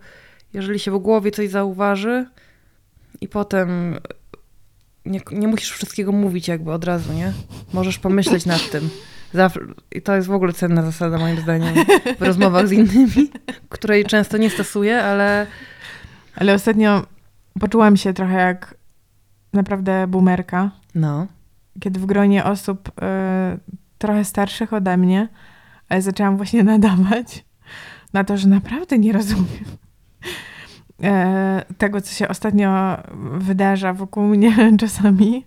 jeżeli 0.54 0.80
się 0.80 0.92
w 0.92 0.98
głowie 0.98 1.32
coś 1.32 1.50
zauważy 1.50 2.26
i 3.22 3.28
potem 3.28 4.00
nie, 5.06 5.22
nie 5.32 5.48
musisz 5.48 5.72
wszystkiego 5.72 6.12
mówić 6.12 6.48
jakby 6.48 6.72
od 6.72 6.84
razu, 6.84 7.14
nie? 7.14 7.34
Możesz 7.74 8.00
pomyśleć 8.00 8.46
nad 8.46 8.70
tym. 8.70 8.90
Zawsze, 9.34 9.60
I 9.92 10.02
to 10.02 10.16
jest 10.16 10.28
w 10.28 10.32
ogóle 10.32 10.54
cenna 10.54 10.82
zasada 10.82 11.18
moim 11.18 11.38
zdaniem 11.42 11.76
w 12.20 12.22
rozmowach 12.22 12.68
z 12.68 12.72
innymi, 12.72 13.32
której 13.70 14.06
często 14.06 14.38
nie 14.38 14.50
stosuję, 14.50 15.04
ale 15.04 15.48
Ale 16.36 16.54
ostatnio 16.54 17.06
poczułam 17.60 17.98
się 17.98 18.14
trochę 18.14 18.38
jak 18.38 18.76
naprawdę 19.54 20.08
boomerka, 20.08 20.72
no. 20.96 21.28
kiedy 21.80 22.00
w 22.00 22.06
gronie 22.06 22.44
osób 22.44 22.92
e, 23.02 23.58
trochę 23.98 24.26
starszych 24.26 24.74
ode 24.74 24.98
mnie, 24.98 25.28
ale 25.90 26.02
zaczęłam 26.02 26.38
właśnie 26.38 26.64
nadawać 26.74 27.46
na 28.14 28.24
to, 28.24 28.38
że 28.38 28.48
naprawdę 28.48 28.98
nie 28.98 29.14
rozumiem 29.14 29.66
e, 31.04 31.64
tego, 31.78 32.02
co 32.02 32.14
się 32.14 32.28
ostatnio 32.28 32.98
wydarza 33.38 33.94
wokół 33.94 34.24
mnie 34.24 34.56
czasami. 34.80 35.46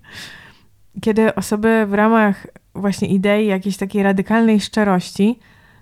Kiedy 1.01 1.35
osoby 1.35 1.87
w 1.89 1.95
ramach 1.95 2.47
właśnie 2.75 3.09
idei 3.09 3.47
jakiejś 3.47 3.77
takiej 3.77 4.03
radykalnej 4.03 4.61
szczerości 4.61 5.39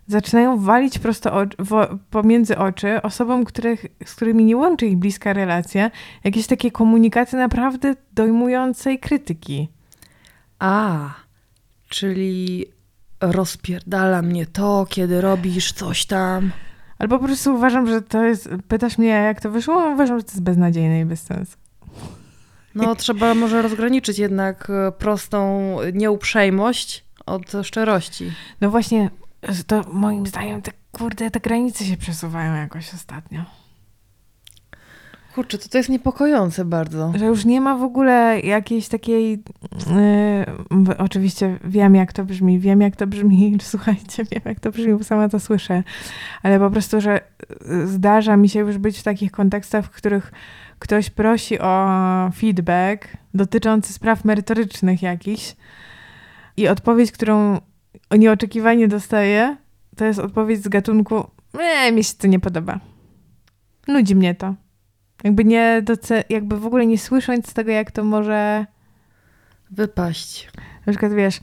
zaczynają 0.06 0.58
walić 0.58 0.98
prosto 0.98 1.32
o, 1.32 1.46
wo, 1.58 1.88
pomiędzy 2.10 2.58
oczy 2.58 3.02
osobom, 3.02 3.44
których, 3.44 3.86
z 4.04 4.14
którymi 4.14 4.44
nie 4.44 4.56
łączy 4.56 4.86
ich 4.86 4.96
bliska 4.96 5.32
relacja, 5.32 5.90
jakieś 6.24 6.46
takie 6.46 6.70
komunikaty 6.70 7.36
naprawdę 7.36 7.94
dojmującej 8.12 8.98
krytyki. 8.98 9.68
A, 10.58 11.10
czyli 11.88 12.66
rozpierdala 13.20 14.22
mnie 14.22 14.46
to, 14.46 14.86
kiedy 14.88 15.20
robisz 15.20 15.72
coś 15.72 16.06
tam. 16.06 16.50
Albo 16.98 17.18
po 17.18 17.24
prostu 17.24 17.54
uważam, 17.54 17.86
że 17.86 18.02
to 18.02 18.24
jest. 18.24 18.48
Pytasz 18.68 18.98
mnie, 18.98 19.08
jak 19.08 19.40
to 19.40 19.50
wyszło? 19.50 19.92
Uważam, 19.92 20.18
że 20.18 20.24
to 20.24 20.30
jest 20.30 20.42
beznadziejne 20.42 21.00
i 21.00 21.04
bez 21.04 21.22
sensu. 21.22 21.56
No, 22.74 22.94
trzeba 22.96 23.34
może 23.34 23.62
rozgraniczyć 23.62 24.18
jednak 24.18 24.70
e, 24.70 24.92
prostą 24.92 25.76
nieuprzejmość 25.92 27.04
od 27.26 27.52
szczerości. 27.62 28.32
No 28.60 28.70
właśnie, 28.70 29.10
to 29.66 29.82
moim 29.92 30.26
zdaniem 30.26 30.62
te 30.62 30.72
kurde, 30.92 31.30
te 31.30 31.40
granice 31.40 31.84
się 31.84 31.96
przesuwają 31.96 32.54
jakoś 32.54 32.94
ostatnio. 32.94 33.44
Kurczę, 35.34 35.58
to, 35.58 35.68
to 35.68 35.78
jest 35.78 35.90
niepokojące 35.90 36.64
bardzo. 36.64 37.12
Że 37.16 37.26
już 37.26 37.44
nie 37.44 37.60
ma 37.60 37.76
w 37.76 37.82
ogóle 37.82 38.40
jakiejś 38.40 38.88
takiej. 38.88 39.42
Yy, 40.80 40.96
oczywiście 40.98 41.58
wiem, 41.64 41.94
jak 41.94 42.12
to 42.12 42.24
brzmi, 42.24 42.58
wiem, 42.58 42.80
jak 42.80 42.96
to 42.96 43.06
brzmi, 43.06 43.56
słuchajcie, 43.62 44.24
wiem, 44.24 44.42
jak 44.44 44.60
to 44.60 44.70
brzmi, 44.70 44.94
bo 44.94 45.04
sama 45.04 45.28
to 45.28 45.40
słyszę, 45.40 45.82
ale 46.42 46.58
po 46.58 46.70
prostu, 46.70 47.00
że 47.00 47.20
y, 47.70 47.86
zdarza 47.86 48.36
mi 48.36 48.48
się 48.48 48.60
już 48.60 48.78
być 48.78 48.98
w 48.98 49.02
takich 49.02 49.32
kontekstach, 49.32 49.84
w 49.84 49.90
których 49.90 50.32
ktoś 50.80 51.10
prosi 51.10 51.58
o 51.58 51.86
feedback 52.34 53.08
dotyczący 53.34 53.92
spraw 53.92 54.24
merytorycznych 54.24 55.02
jakichś 55.02 55.56
i 56.56 56.68
odpowiedź, 56.68 57.12
którą 57.12 57.60
nieoczekiwanie 58.18 58.88
dostaję, 58.88 59.56
to 59.96 60.04
jest 60.04 60.18
odpowiedź 60.18 60.62
z 60.62 60.68
gatunku 60.68 61.30
nie, 61.54 61.92
mi 61.92 62.04
się 62.04 62.14
to 62.14 62.26
nie 62.26 62.40
podoba. 62.40 62.80
Nudzi 63.88 64.16
mnie 64.16 64.34
to. 64.34 64.54
Jakby 65.24 65.44
nie 65.44 65.82
doce- 65.82 66.24
jakby 66.28 66.60
w 66.60 66.66
ogóle 66.66 66.86
nie 66.86 66.98
słysząc 66.98 67.54
tego, 67.54 67.70
jak 67.70 67.90
to 67.90 68.04
może 68.04 68.66
Wypaść. 69.70 70.50
na 70.86 70.92
przykład 70.92 71.12
wiesz, 71.12 71.36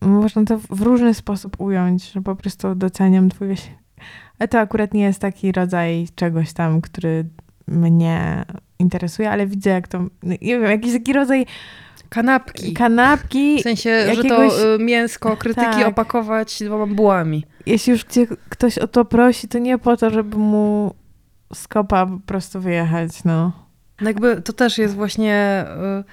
y, 0.00 0.06
można 0.06 0.44
to 0.44 0.58
w 0.58 0.80
różny 0.80 1.14
sposób 1.14 1.60
ująć, 1.60 2.12
że 2.12 2.22
po 2.22 2.36
prostu 2.36 2.74
doceniam 2.74 3.28
twój. 3.28 3.54
Ale 4.38 4.48
to 4.48 4.58
akurat 4.60 4.94
nie 4.94 5.02
jest 5.02 5.20
taki 5.20 5.52
rodzaj 5.52 6.08
czegoś 6.14 6.52
tam, 6.52 6.80
który 6.80 7.24
mnie 7.70 8.44
interesuje, 8.78 9.30
ale 9.30 9.46
widzę 9.46 9.70
jak 9.70 9.88
to, 9.88 9.98
nie 10.22 10.38
wiem, 10.40 10.62
jakiś 10.62 10.92
taki 10.92 11.12
rodzaj 11.12 11.46
Kanapki. 12.08 12.72
kanapki, 12.74 13.58
W 13.58 13.62
sensie, 13.62 13.90
jakiegoś- 13.90 14.16
że 14.16 14.24
to 14.58 14.74
y, 14.74 14.78
mięsko 14.78 15.36
krytyki 15.36 15.66
Tak. 15.66 15.86
opakować 15.88 16.62
dwoma 16.62 16.86
bułami. 16.94 17.44
jeśli 17.66 17.90
już 17.92 18.04
gdzie 18.04 18.26
ktoś 18.48 18.78
o 18.78 18.88
to 18.88 19.04
prosi, 19.04 19.48
to 19.48 19.58
nie 19.58 19.78
po 19.78 19.96
to, 19.96 20.10
żeby 20.10 20.36
mu 20.36 20.94
z 21.54 21.68
kopa 21.68 22.06
po 22.06 22.18
prostu 22.26 22.60
wyjechać, 22.60 23.24
no. 23.24 23.52
No 24.00 24.08
jakby 24.10 24.42
to 24.42 24.52
też 24.52 24.78
jest 24.78 24.94
właśnie 24.94 25.64
y, 26.00 26.04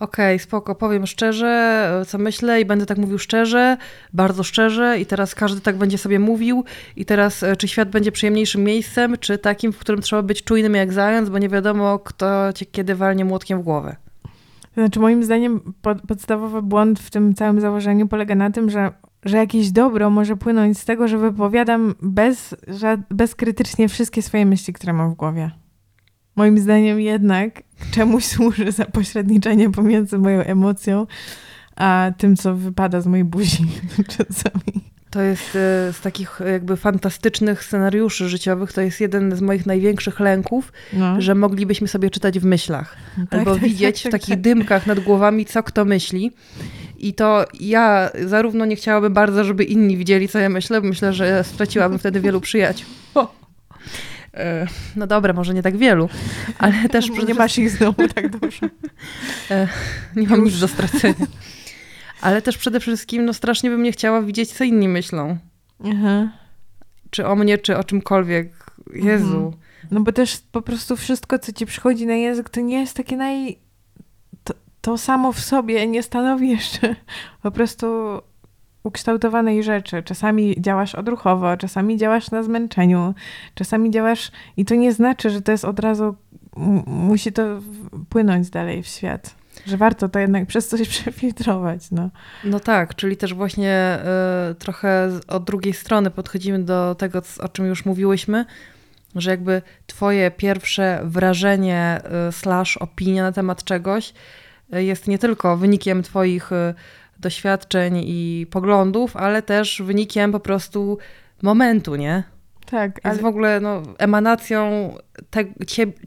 okej, 0.00 0.38
spoko, 0.38 0.74
powiem 0.74 1.06
szczerze, 1.06 2.00
y, 2.02 2.06
co 2.06 2.18
myślę 2.18 2.60
i 2.60 2.64
będę 2.64 2.86
tak 2.86 2.98
mówił 2.98 3.18
szczerze, 3.18 3.76
bardzo 4.12 4.42
szczerze 4.42 5.00
i 5.00 5.06
teraz 5.06 5.34
każdy 5.34 5.60
tak 5.60 5.76
będzie 5.76 5.98
sobie 5.98 6.18
mówił 6.18 6.64
i 6.96 7.04
teraz 7.04 7.42
y, 7.42 7.56
czy 7.56 7.68
świat 7.68 7.90
będzie 7.90 8.12
przyjemniejszym 8.12 8.64
miejscem, 8.64 9.18
czy 9.18 9.38
takim, 9.38 9.72
w 9.72 9.78
którym 9.78 10.02
trzeba 10.02 10.22
być 10.22 10.44
czujnym 10.44 10.74
jak 10.74 10.92
zając, 10.92 11.28
bo 11.28 11.38
nie 11.38 11.48
wiadomo, 11.48 11.98
kto 11.98 12.52
cię 12.52 12.66
kiedy 12.66 12.94
walnie 12.94 13.24
młotkiem 13.24 13.60
w 13.60 13.62
głowę. 13.62 13.96
Znaczy, 14.74 15.00
moim 15.00 15.24
zdaniem 15.24 15.74
pod, 15.82 16.02
podstawowy 16.02 16.62
błąd 16.62 17.00
w 17.00 17.10
tym 17.10 17.34
całym 17.34 17.60
założeniu 17.60 18.08
polega 18.08 18.34
na 18.34 18.50
tym, 18.50 18.70
że, 18.70 18.92
że 19.24 19.36
jakieś 19.36 19.70
dobro 19.70 20.10
może 20.10 20.36
płynąć 20.36 20.78
z 20.78 20.84
tego, 20.84 21.08
że 21.08 21.18
wypowiadam 21.18 21.94
bez, 22.02 22.54
bezkrytycznie 23.10 23.88
wszystkie 23.88 24.22
swoje 24.22 24.46
myśli, 24.46 24.72
które 24.72 24.92
mam 24.92 25.12
w 25.12 25.14
głowie. 25.14 25.61
Moim 26.36 26.58
zdaniem 26.58 27.00
jednak 27.00 27.62
czemuś 27.90 28.24
służy 28.24 28.72
zapośredniczenie 28.72 29.70
pomiędzy 29.70 30.18
moją 30.18 30.40
emocją 30.40 31.06
a 31.76 32.12
tym, 32.18 32.36
co 32.36 32.54
wypada 32.54 33.00
z 33.00 33.06
mojej 33.06 33.24
buzi 33.24 33.66
czasami. 34.16 34.92
To 35.10 35.22
jest 35.22 35.48
y, 35.48 35.92
z 35.92 36.00
takich 36.00 36.40
y, 36.40 36.50
jakby 36.50 36.76
fantastycznych 36.76 37.64
scenariuszy 37.64 38.28
życiowych, 38.28 38.72
to 38.72 38.80
jest 38.80 39.00
jeden 39.00 39.36
z 39.36 39.40
moich 39.40 39.66
największych 39.66 40.20
lęków, 40.20 40.72
No. 40.92 41.20
że 41.20 41.34
moglibyśmy 41.34 41.88
sobie 41.88 42.10
czytać 42.10 42.38
w 42.38 42.44
myślach. 42.44 42.96
Tak, 43.30 43.38
albo 43.38 43.54
tak, 43.54 43.62
widzieć 43.62 44.02
tak, 44.02 44.10
w 44.10 44.12
tak, 44.12 44.20
takich 44.20 44.34
tak. 44.34 44.40
dymkach 44.40 44.86
nad 44.86 45.00
głowami, 45.00 45.46
co 45.46 45.62
kto 45.62 45.84
myśli. 45.84 46.32
I 46.98 47.14
to 47.14 47.44
ja 47.60 48.10
zarówno 48.26 48.64
nie 48.64 48.76
chciałabym 48.76 49.12
bardzo, 49.12 49.44
żeby 49.44 49.64
inni 49.64 49.96
widzieli, 49.96 50.28
co 50.28 50.38
ja 50.38 50.48
myślę, 50.48 50.80
bo 50.80 50.88
myślę, 50.88 51.12
że 51.12 51.44
straciłabym 51.44 51.98
wtedy 51.98 52.20
wielu 52.20 52.40
przyjaciół. 52.40 52.88
E, 53.16 53.26
No 54.96 55.06
dobra, 55.06 55.32
może 55.32 55.54
nie 55.54 55.62
tak 55.62 55.76
wielu, 55.76 56.08
ale 56.58 56.74
też 56.88 57.10
przede 57.10 57.26
nie 57.26 57.34
masz 57.34 57.58
ich 57.58 57.70
znowu 57.70 58.08
tak 58.08 58.28
dużo. 58.38 58.66
nie 60.16 60.28
mam 60.28 60.44
nic 60.44 60.58
do 60.60 60.68
stracenia. 60.68 61.26
Ale 62.20 62.42
też 62.42 62.58
przede 62.58 62.80
wszystkim, 62.80 63.24
no 63.24 63.32
strasznie 63.32 63.70
bym 63.70 63.82
nie 63.82 63.92
chciała 63.92 64.22
widzieć, 64.22 64.52
co 64.52 64.64
inni 64.64 64.88
myślą. 64.88 65.38
Aha. 65.84 66.28
Czy 67.10 67.26
o 67.26 67.36
mnie, 67.36 67.58
czy 67.58 67.76
o 67.76 67.84
czymkolwiek. 67.84 68.52
Jezu. 68.94 69.36
Mhm. 69.36 69.52
No 69.90 70.00
bo 70.00 70.12
też 70.12 70.42
po 70.52 70.62
prostu 70.62 70.96
wszystko, 70.96 71.38
co 71.38 71.52
ci 71.52 71.66
przychodzi 71.66 72.06
na 72.06 72.14
język, 72.14 72.50
to 72.50 72.60
nie 72.60 72.80
jest 72.80 72.96
takie 72.96 73.16
naj... 73.16 73.58
To, 74.44 74.54
to 74.80 74.98
samo 74.98 75.32
w 75.32 75.40
sobie 75.40 75.86
nie 75.86 76.02
stanowi 76.02 76.50
jeszcze 76.50 76.96
po 77.42 77.50
prostu 77.50 77.86
ukształtowanej 78.82 79.62
rzeczy. 79.62 80.02
Czasami 80.02 80.54
działasz 80.58 80.94
odruchowo, 80.94 81.56
czasami 81.56 81.96
działasz 81.96 82.30
na 82.30 82.42
zmęczeniu, 82.42 83.14
czasami 83.54 83.90
działasz 83.90 84.32
i 84.56 84.64
to 84.64 84.74
nie 84.74 84.92
znaczy, 84.92 85.30
że 85.30 85.42
to 85.42 85.52
jest 85.52 85.64
od 85.64 85.80
razu, 85.80 86.14
musi 86.86 87.32
to 87.32 87.42
płynąć 88.08 88.50
dalej 88.50 88.82
w 88.82 88.86
świat. 88.86 89.34
Że 89.66 89.76
warto 89.76 90.08
to 90.08 90.18
jednak 90.18 90.46
przez 90.46 90.68
coś 90.68 90.88
przefiltrować. 90.88 91.90
No, 91.90 92.10
no 92.44 92.60
tak, 92.60 92.94
czyli 92.94 93.16
też 93.16 93.34
właśnie 93.34 93.98
y, 94.50 94.54
trochę 94.54 95.10
od 95.28 95.44
drugiej 95.44 95.72
strony 95.72 96.10
podchodzimy 96.10 96.58
do 96.58 96.94
tego, 96.94 97.22
o 97.40 97.48
czym 97.48 97.66
już 97.66 97.84
mówiłyśmy, 97.84 98.44
że 99.14 99.30
jakby 99.30 99.62
twoje 99.86 100.30
pierwsze 100.30 101.00
wrażenie 101.04 102.00
y, 102.28 102.32
slash 102.32 102.76
opinia 102.76 103.22
na 103.22 103.32
temat 103.32 103.64
czegoś 103.64 104.14
y, 104.74 104.84
jest 104.84 105.08
nie 105.08 105.18
tylko 105.18 105.56
wynikiem 105.56 106.02
twoich 106.02 106.52
y, 106.52 106.74
doświadczeń 107.22 108.02
i 108.06 108.46
poglądów, 108.50 109.16
ale 109.16 109.42
też 109.42 109.82
wynikiem 109.84 110.32
po 110.32 110.40
prostu 110.40 110.98
momentu, 111.42 111.96
nie? 111.96 112.22
Tak. 112.66 113.00
Ale... 113.02 113.12
Jest 113.12 113.22
w 113.22 113.26
ogóle 113.26 113.60
no, 113.60 113.82
emanacją 113.98 114.90
te, 115.30 115.44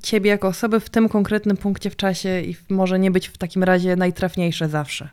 ciebie 0.02 0.30
jako 0.30 0.48
osoby 0.48 0.80
w 0.80 0.90
tym 0.90 1.10
konkretnym 1.10 1.58
punkcie 1.58 1.90
w 1.90 1.96
czasie 1.96 2.42
i 2.42 2.56
może 2.70 3.00
nie 3.00 3.12
być 3.12 3.28
w 3.28 3.38
takim 3.38 3.64
razie 3.64 3.96
najtrafniejsze 3.96 4.70
zawsze. 4.70 5.10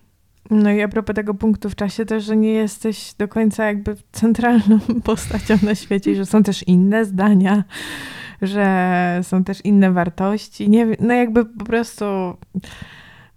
No 0.50 0.70
i 0.70 0.82
a 0.82 0.88
propos 0.88 1.16
tego 1.16 1.34
punktu 1.34 1.70
w 1.70 1.74
czasie 1.74 2.04
też, 2.06 2.24
że 2.24 2.36
nie 2.36 2.52
jesteś 2.52 3.14
do 3.14 3.28
końca 3.28 3.66
jakby 3.66 3.96
centralną 4.12 4.78
postacią 5.04 5.58
na 5.62 5.74
świecie, 5.74 6.14
że 6.14 6.26
są 6.26 6.42
też 6.42 6.62
inne 6.62 7.04
zdania, 7.04 7.64
że 8.42 9.20
są 9.22 9.44
też 9.44 9.64
inne 9.64 9.92
wartości. 9.92 10.70
Nie, 10.70 10.86
no 11.00 11.14
jakby 11.14 11.44
po 11.44 11.64
prostu 11.64 12.04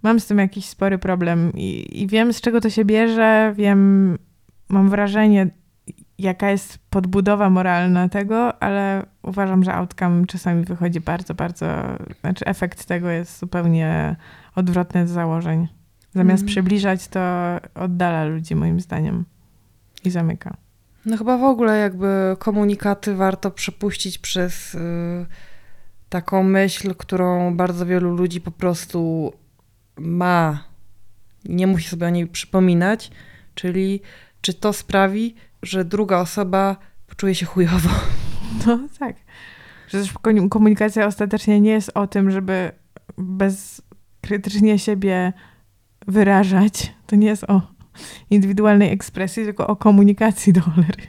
mam 0.02 0.20
z 0.20 0.26
tym 0.26 0.38
jakiś 0.38 0.66
spory 0.66 0.98
problem 0.98 1.52
i, 1.54 2.02
i 2.02 2.06
wiem, 2.06 2.32
z 2.32 2.40
czego 2.40 2.60
to 2.60 2.70
się 2.70 2.84
bierze, 2.84 3.54
wiem, 3.56 4.18
mam 4.68 4.90
wrażenie, 4.90 5.50
jaka 6.18 6.50
jest 6.50 6.78
podbudowa 6.90 7.50
moralna 7.50 8.08
tego, 8.08 8.62
ale 8.62 9.06
uważam, 9.22 9.64
że 9.64 9.74
outcome 9.74 10.26
czasami 10.26 10.64
wychodzi 10.64 11.00
bardzo, 11.00 11.34
bardzo, 11.34 11.66
znaczy 12.20 12.44
efekt 12.44 12.84
tego 12.84 13.10
jest 13.10 13.38
zupełnie 13.38 14.16
odwrotny 14.54 15.08
z 15.08 15.10
założeń. 15.10 15.68
Zamiast 16.14 16.42
mm. 16.42 16.48
przybliżać, 16.48 17.08
to 17.08 17.20
oddala 17.74 18.24
ludzi 18.24 18.54
moim 18.54 18.80
zdaniem 18.80 19.24
i 20.04 20.10
zamyka. 20.10 20.56
No 21.06 21.16
chyba 21.16 21.38
w 21.38 21.44
ogóle 21.44 21.78
jakby 21.78 22.36
komunikaty 22.38 23.14
warto 23.14 23.50
przepuścić 23.50 24.18
przez 24.18 24.74
y, 24.74 24.78
taką 26.08 26.42
myśl, 26.42 26.94
którą 26.94 27.56
bardzo 27.56 27.86
wielu 27.86 28.16
ludzi 28.16 28.40
po 28.40 28.50
prostu 28.50 29.32
ma, 29.96 30.64
nie 31.44 31.66
musi 31.66 31.88
sobie 31.88 32.06
o 32.06 32.10
niej 32.10 32.26
przypominać, 32.26 33.10
czyli 33.54 34.00
czy 34.40 34.54
to 34.54 34.72
sprawi, 34.72 35.34
że 35.62 35.84
druga 35.84 36.18
osoba 36.18 36.76
poczuje 37.06 37.34
się 37.34 37.46
chujowo. 37.46 37.90
No 38.66 38.78
tak. 38.98 39.16
Że 39.88 39.98
też 39.98 40.12
komunikacja 40.50 41.06
ostatecznie 41.06 41.60
nie 41.60 41.70
jest 41.70 41.90
o 41.94 42.06
tym, 42.06 42.30
żeby 42.30 42.72
bezkrytycznie 43.18 44.78
siebie 44.78 45.32
wyrażać. 46.06 46.94
To 47.06 47.16
nie 47.16 47.26
jest 47.26 47.44
o 47.44 47.62
indywidualnej 48.30 48.92
ekspresji, 48.92 49.44
tylko 49.44 49.66
o 49.66 49.76
komunikacji 49.76 50.52
do 50.52 50.60
cholery. 50.60 51.06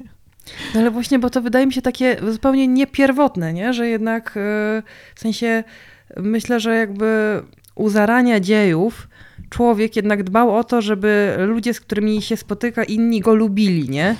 No 0.74 0.80
ale 0.80 0.92
właśnie, 0.92 1.20
bo 1.20 1.30
to 1.30 1.42
wydaje 1.42 1.66
mi 1.66 1.74
się 1.74 1.82
takie 1.82 2.18
zupełnie 2.32 2.68
niepierwotne, 2.68 3.54
nie? 3.54 3.74
że 3.74 3.88
jednak 3.88 4.26
yy, 4.36 4.84
w 5.16 5.20
sensie 5.20 5.64
myślę, 6.18 6.60
że 6.60 6.76
jakby 6.76 7.42
u 7.78 7.90
zarania 7.90 8.40
dziejów 8.40 9.08
człowiek 9.50 9.96
jednak 9.96 10.24
dbał 10.24 10.56
o 10.56 10.64
to, 10.64 10.82
żeby 10.82 11.36
ludzie, 11.40 11.74
z 11.74 11.82
którymi 11.82 12.22
się 12.22 12.38
spotyka, 12.38 12.84
inni 12.84 13.20
go 13.22 13.36
lubili, 13.36 13.90
nie? 13.90 14.16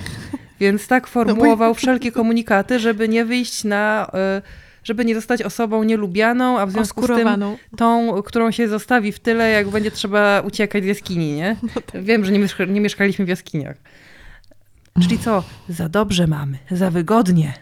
Więc 0.60 0.88
tak 0.88 1.02
no 1.02 1.08
formułował 1.08 1.74
wszelkie 1.74 2.12
komunikaty, 2.12 2.78
żeby 2.78 3.08
nie 3.08 3.24
wyjść 3.24 3.64
na 3.64 4.10
y, 4.38 4.68
żeby 4.84 5.04
nie 5.04 5.14
zostać 5.14 5.42
osobą 5.42 5.84
nielubianą, 5.84 6.58
a 6.58 6.66
w 6.66 6.70
związku 6.70 7.02
z 7.02 7.06
tym 7.06 7.28
tą, 7.76 8.22
którą 8.22 8.50
się 8.50 8.68
zostawi 8.68 9.12
w 9.12 9.18
tyle, 9.18 9.50
jak 9.50 9.68
będzie 9.68 9.90
trzeba 9.90 10.40
uciekać 10.40 10.84
z 10.84 10.86
jaskini, 10.86 11.32
nie? 11.32 11.56
No 11.62 11.80
tak. 11.92 12.02
Wiem, 12.02 12.24
że 12.24 12.32
nie, 12.32 12.38
mieszka 12.38 12.64
nie 12.64 12.80
mieszkaliśmy 12.80 13.24
w 13.24 13.28
jaskiniach. 13.28 13.76
Czyli 15.02 15.18
co? 15.18 15.42
Za 15.68 15.88
dobrze 15.88 16.26
mamy, 16.26 16.58
za 16.70 16.90
wygodnie. 16.90 17.52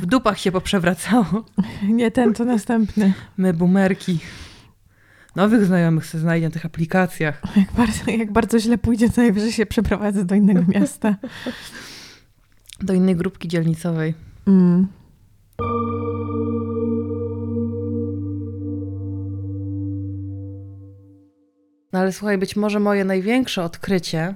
W 0.00 0.06
dupach 0.06 0.38
się 0.38 0.52
poprzewracało. 0.52 1.44
Nie 1.82 2.10
ten, 2.10 2.34
to 2.34 2.44
następny. 2.44 3.12
My 3.36 3.52
bumerki. 3.52 4.18
Nowych 5.36 5.64
znajomych 5.64 6.06
sobie 6.06 6.22
znajdzie 6.22 6.46
na 6.46 6.52
tych 6.52 6.66
aplikacjach. 6.66 7.42
Jak 7.56 7.72
bardzo, 7.72 8.10
jak 8.10 8.32
bardzo 8.32 8.58
źle 8.58 8.78
pójdzie, 8.78 9.10
to 9.10 9.20
najwyżej 9.20 9.52
się 9.52 9.66
przeprowadzę 9.66 10.24
do 10.24 10.34
innego 10.34 10.62
miasta. 10.74 11.16
Do 12.80 12.94
innej 12.94 13.16
grupki 13.16 13.48
dzielnicowej. 13.48 14.14
Mm. 14.46 14.86
No 21.92 22.00
ale 22.00 22.12
słuchaj, 22.12 22.38
być 22.38 22.56
może 22.56 22.80
moje 22.80 23.04
największe 23.04 23.62
odkrycie, 23.62 24.34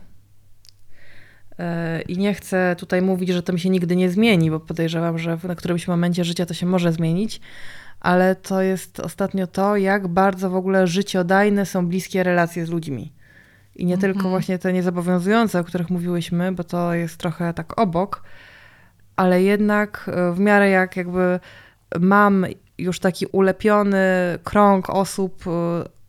yy, 1.59 1.64
i 2.03 2.18
nie 2.18 2.34
chcę 2.34 2.76
tutaj 2.78 3.03
mówić, 3.03 3.28
że 3.28 3.42
to 3.42 3.53
mi 3.53 3.61
się 3.61 3.70
nigdy 3.70 3.96
nie 3.96 4.11
zmieni, 4.11 4.51
bo 4.51 4.61
podejrzewam, 4.61 5.18
że 5.18 5.38
na 5.44 5.55
którymś 5.55 5.88
momencie 5.88 6.24
życia 6.24 6.46
to 6.46 6.55
się 6.55 6.66
może 6.66 6.92
zmienić, 6.92 7.40
ale 8.01 8.36
to 8.36 8.62
jest 8.62 9.01
ostatnio 9.01 9.46
to, 9.46 9.76
jak 9.76 10.09
bardzo 10.09 10.51
w 10.51 10.55
ogóle 10.55 10.86
życiodajne 10.86 11.66
są 11.66 11.86
bliskie 11.86 12.22
relacje 12.22 12.66
z 12.66 12.70
ludźmi. 12.70 13.12
I 13.76 13.86
nie 13.86 13.99
tylko 13.99 14.18
mhm. 14.18 14.30
właśnie 14.30 14.59
te 14.59 14.72
niezobowiązujące, 14.72 15.61
o 15.61 15.64
których 15.64 15.90
mówiłyśmy, 15.90 16.53
bo 16.53 16.64
to 16.64 16.94
jest 16.94 17.16
trochę 17.16 17.55
tak 17.55 17.80
obok, 17.80 18.22
ale 19.16 19.42
jednak 19.42 20.11
e, 20.12 20.32
w 20.32 20.40
miarę 20.40 20.70
jak 20.70 20.96
jakby 20.96 21.40
mam 22.01 22.46
już 22.78 23.01
taki 23.01 23.26
ulepiony 23.26 23.99
krąg 24.44 24.90
osób, 24.90 25.44
e, 25.46 25.51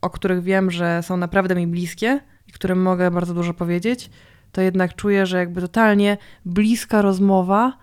o 0.02 0.10
których 0.10 0.44
wiem, 0.44 0.72
że 0.72 1.04
są 1.04 1.18
naprawdę 1.18 1.56
mi 1.56 1.68
bliskie 1.68 2.20
i 2.48 2.52
którym 2.52 2.82
mogę 2.82 3.12
bardzo 3.12 3.34
dużo 3.34 3.54
powiedzieć, 3.54 4.10
to 4.52 4.62
jednak 4.62 4.96
czuję, 4.96 5.26
że 5.26 5.38
jakby 5.38 5.62
totalnie 5.62 6.18
bliska 6.46 7.02
rozmowa 7.02 7.78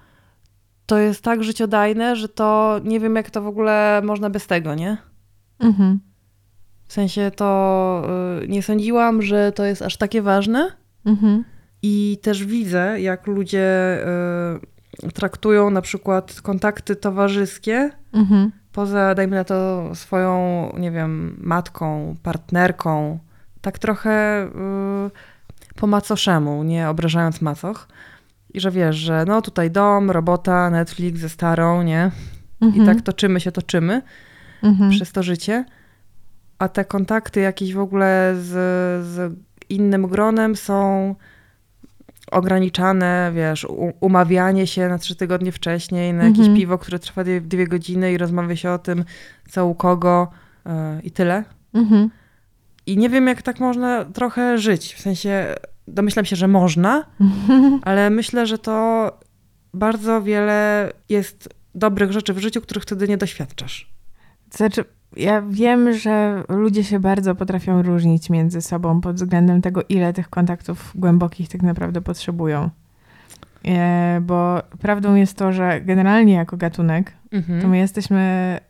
to 0.86 0.98
jest 0.98 1.22
tak 1.22 1.44
życiodajne, 1.44 2.16
że 2.16 2.28
to 2.28 2.80
nie 2.84 3.00
wiem, 3.00 3.16
jak 3.16 3.30
to 3.30 3.42
w 3.42 3.46
ogóle 3.46 4.00
można 4.04 4.30
bez 4.30 4.46
tego, 4.46 4.74
nie? 4.74 4.96
Mhm. 5.58 6.00
W 6.86 6.92
sensie 6.92 7.30
to 7.36 8.02
y, 8.42 8.48
nie 8.48 8.62
sądziłam, 8.62 9.22
że 9.22 9.52
to 9.52 9.64
jest 9.64 9.82
aż 9.82 9.96
takie 9.96 10.22
ważne. 10.22 10.70
Mhm. 11.04 11.44
I 11.82 12.18
też 12.22 12.44
widzę, 12.44 13.00
jak 13.00 13.26
ludzie 13.26 13.98
y, 15.04 15.12
traktują 15.12 15.70
na 15.70 15.82
przykład 15.82 16.40
kontakty 16.40 16.96
towarzyskie, 16.96 17.90
mhm. 18.12 18.52
poza, 18.72 19.14
dajmy 19.14 19.36
na 19.36 19.44
to, 19.44 19.90
swoją, 19.94 20.70
nie 20.78 20.90
wiem, 20.90 21.36
matką, 21.40 22.16
partnerką, 22.22 23.18
tak 23.60 23.78
trochę 23.78 24.44
y, 24.46 25.76
po 25.76 25.86
macoszemu, 25.86 26.62
nie 26.62 26.88
obrażając 26.88 27.40
macoch. 27.40 27.88
I 28.56 28.60
że 28.60 28.70
wiesz, 28.70 28.96
że 28.96 29.24
no 29.28 29.42
tutaj 29.42 29.70
dom, 29.70 30.10
robota, 30.10 30.70
Netflix 30.70 31.20
ze 31.20 31.28
starą, 31.28 31.82
nie? 31.82 32.10
Mhm. 32.60 32.82
I 32.82 32.86
tak 32.86 33.02
toczymy 33.02 33.40
się, 33.40 33.52
toczymy 33.52 34.02
mhm. 34.62 34.90
przez 34.90 35.12
to 35.12 35.22
życie. 35.22 35.64
A 36.58 36.68
te 36.68 36.84
kontakty 36.84 37.40
jakieś 37.40 37.74
w 37.74 37.78
ogóle 37.78 38.34
z, 38.36 38.48
z 39.06 39.34
innym 39.68 40.06
gronem 40.06 40.56
są 40.56 41.14
ograniczane, 42.30 43.32
wiesz, 43.34 43.66
umawianie 44.00 44.66
się 44.66 44.88
na 44.88 44.98
trzy 44.98 45.16
tygodnie 45.16 45.52
wcześniej 45.52 46.14
na 46.14 46.24
jakieś 46.24 46.38
mhm. 46.38 46.56
piwo, 46.56 46.78
które 46.78 46.98
trwa 46.98 47.24
dwie, 47.24 47.40
dwie, 47.40 47.66
godziny 47.66 48.12
i 48.12 48.18
rozmawia 48.18 48.56
się 48.56 48.70
o 48.70 48.78
tym, 48.78 49.04
co 49.48 49.66
u 49.66 49.74
kogo 49.74 50.28
yy, 50.66 50.72
i 51.02 51.10
tyle. 51.10 51.44
Mhm. 51.74 52.10
I 52.86 52.96
nie 52.96 53.08
wiem, 53.08 53.26
jak 53.26 53.42
tak 53.42 53.60
można 53.60 54.04
trochę 54.04 54.58
żyć. 54.58 54.94
W 54.94 55.00
sensie 55.00 55.54
domyślam 55.88 56.24
się, 56.24 56.36
że 56.36 56.48
można, 56.48 57.04
ale 57.82 58.10
myślę, 58.10 58.46
że 58.46 58.58
to 58.58 59.10
bardzo 59.74 60.22
wiele 60.22 60.92
jest 61.08 61.48
dobrych 61.74 62.12
rzeczy 62.12 62.34
w 62.34 62.38
życiu, 62.38 62.60
których 62.60 62.82
wtedy 62.82 63.08
nie 63.08 63.16
doświadczasz. 63.16 63.92
Znaczy, 64.50 64.84
ja 65.16 65.42
wiem, 65.42 65.92
że 65.92 66.42
ludzie 66.48 66.84
się 66.84 67.00
bardzo 67.00 67.34
potrafią 67.34 67.82
różnić 67.82 68.30
między 68.30 68.62
sobą 68.62 69.00
pod 69.00 69.16
względem 69.16 69.62
tego, 69.62 69.82
ile 69.88 70.12
tych 70.12 70.30
kontaktów 70.30 70.92
głębokich 70.94 71.48
tak 71.48 71.62
naprawdę 71.62 72.00
potrzebują. 72.00 72.70
E, 73.64 74.20
bo 74.22 74.62
prawdą 74.80 75.14
jest 75.14 75.36
to, 75.36 75.52
że 75.52 75.80
generalnie 75.80 76.34
jako 76.34 76.56
gatunek, 76.56 77.12
mhm. 77.32 77.62
to 77.62 77.68
my 77.68 77.78
jesteśmy 77.78 78.20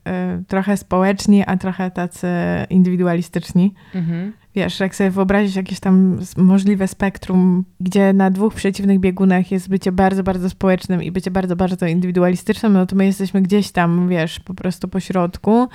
e, 0.05 0.43
trochę 0.47 0.77
społeczni, 0.77 1.43
a 1.47 1.57
trochę 1.57 1.91
tacy 1.91 2.27
indywidualistyczni. 2.69 3.73
Mhm 3.95 4.33
wiesz, 4.57 4.79
jak 4.79 4.95
sobie 4.95 5.09
wyobrazić 5.09 5.55
jakieś 5.55 5.79
tam 5.79 6.19
możliwe 6.37 6.87
spektrum, 6.87 7.65
gdzie 7.79 8.13
na 8.13 8.31
dwóch 8.31 8.53
przeciwnych 8.53 8.99
biegunach 8.99 9.51
jest 9.51 9.69
bycie 9.69 9.91
bardzo, 9.91 10.23
bardzo 10.23 10.49
społecznym 10.49 11.03
i 11.03 11.11
bycie 11.11 11.31
bardzo, 11.31 11.55
bardzo 11.55 11.85
indywidualistycznym, 11.85 12.73
no 12.73 12.85
to 12.85 12.95
my 12.95 13.05
jesteśmy 13.05 13.41
gdzieś 13.41 13.71
tam, 13.71 14.09
wiesz, 14.09 14.39
po 14.39 14.53
prostu 14.53 14.87
po 14.87 14.99
środku. 14.99 15.67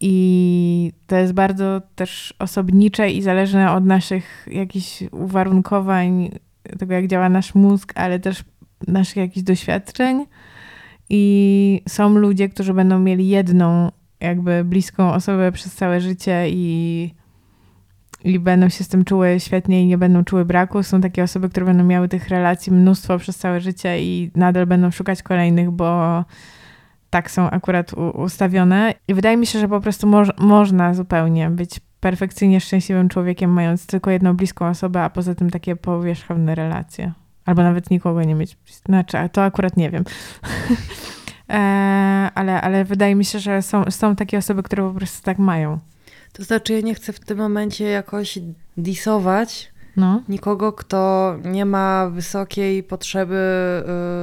I 0.00 0.92
to 1.06 1.16
jest 1.16 1.32
bardzo 1.32 1.82
też 1.94 2.34
osobnicze 2.38 3.10
i 3.10 3.22
zależne 3.22 3.72
od 3.72 3.84
naszych 3.84 4.48
jakichś 4.50 5.02
uwarunkowań, 5.12 6.30
tego 6.78 6.94
jak 6.94 7.06
działa 7.06 7.28
nasz 7.28 7.54
mózg, 7.54 7.92
ale 7.96 8.20
też 8.20 8.44
naszych 8.88 9.16
jakichś 9.16 9.44
doświadczeń. 9.44 10.26
I 11.10 11.82
są 11.88 12.16
ludzie, 12.16 12.48
którzy 12.48 12.74
będą 12.74 12.98
mieli 12.98 13.28
jedną 13.28 13.90
jakby 14.20 14.64
bliską 14.64 15.12
osobę 15.12 15.52
przez 15.52 15.74
całe 15.74 16.00
życie 16.00 16.44
i, 16.48 17.14
i 18.24 18.38
będą 18.38 18.68
się 18.68 18.84
z 18.84 18.88
tym 18.88 19.04
czuły 19.04 19.40
świetnie 19.40 19.82
i 19.82 19.86
nie 19.86 19.98
będą 19.98 20.24
czuły 20.24 20.44
braku. 20.44 20.82
Są 20.82 21.00
takie 21.00 21.22
osoby, 21.22 21.48
które 21.48 21.66
będą 21.66 21.84
miały 21.84 22.08
tych 22.08 22.28
relacji 22.28 22.72
mnóstwo 22.72 23.18
przez 23.18 23.38
całe 23.38 23.60
życie 23.60 24.02
i 24.02 24.30
nadal 24.34 24.66
będą 24.66 24.90
szukać 24.90 25.22
kolejnych, 25.22 25.70
bo 25.70 26.24
tak 27.10 27.30
są 27.30 27.50
akurat 27.50 27.92
ustawione. 28.14 28.94
I 29.08 29.14
wydaje 29.14 29.36
mi 29.36 29.46
się, 29.46 29.58
że 29.58 29.68
po 29.68 29.80
prostu 29.80 30.06
mo 30.06 30.22
można 30.38 30.94
zupełnie 30.94 31.50
być 31.50 31.80
perfekcyjnie 32.00 32.60
szczęśliwym 32.60 33.08
człowiekiem, 33.08 33.50
mając 33.50 33.86
tylko 33.86 34.10
jedną 34.10 34.36
bliską 34.36 34.66
osobę, 34.66 35.02
a 35.02 35.10
poza 35.10 35.34
tym 35.34 35.50
takie 35.50 35.76
powierzchowne 35.76 36.54
relacje. 36.54 37.12
Albo 37.46 37.62
nawet 37.62 37.90
nikogo 37.90 38.22
nie 38.22 38.34
mieć. 38.34 38.58
Znaczy, 38.86 39.16
to 39.32 39.44
akurat 39.44 39.76
nie 39.76 39.90
wiem. 39.90 40.04
e, 41.50 42.30
ale, 42.34 42.60
ale 42.60 42.84
wydaje 42.84 43.14
mi 43.14 43.24
się, 43.24 43.38
że 43.38 43.62
są, 43.62 43.84
są 43.90 44.16
takie 44.16 44.38
osoby, 44.38 44.62
które 44.62 44.82
po 44.82 44.94
prostu 44.94 45.24
tak 45.24 45.38
mają. 45.38 45.78
To 46.32 46.44
znaczy, 46.44 46.72
ja 46.72 46.80
nie 46.80 46.94
chcę 46.94 47.12
w 47.12 47.20
tym 47.20 47.38
momencie 47.38 47.84
jakoś 47.84 48.38
disować 48.76 49.72
No. 49.96 50.22
nikogo, 50.28 50.72
kto 50.72 51.36
nie 51.44 51.64
ma 51.66 52.10
wysokiej 52.10 52.82
potrzeby 52.82 53.36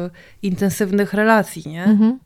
y, 0.08 0.48
intensywnych 0.48 1.14
relacji, 1.14 1.64
nie? 1.72 1.84
Mhm. 1.84 2.20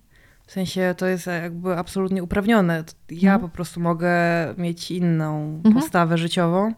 W 0.48 0.52
sensie 0.52 0.96
to 0.98 1.06
jest 1.08 1.28
jakby 1.28 1.78
absolutnie 1.78 2.24
uprawnione. 2.24 2.84
Ja 3.12 3.34
Mhm. 3.34 3.42
po 3.42 3.56
prostu 3.56 3.80
mogę 3.80 4.10
mieć 4.58 4.92
inną 4.92 5.54
Mhm. 5.66 5.76
postawę 5.76 6.18
życiową. 6.18 6.74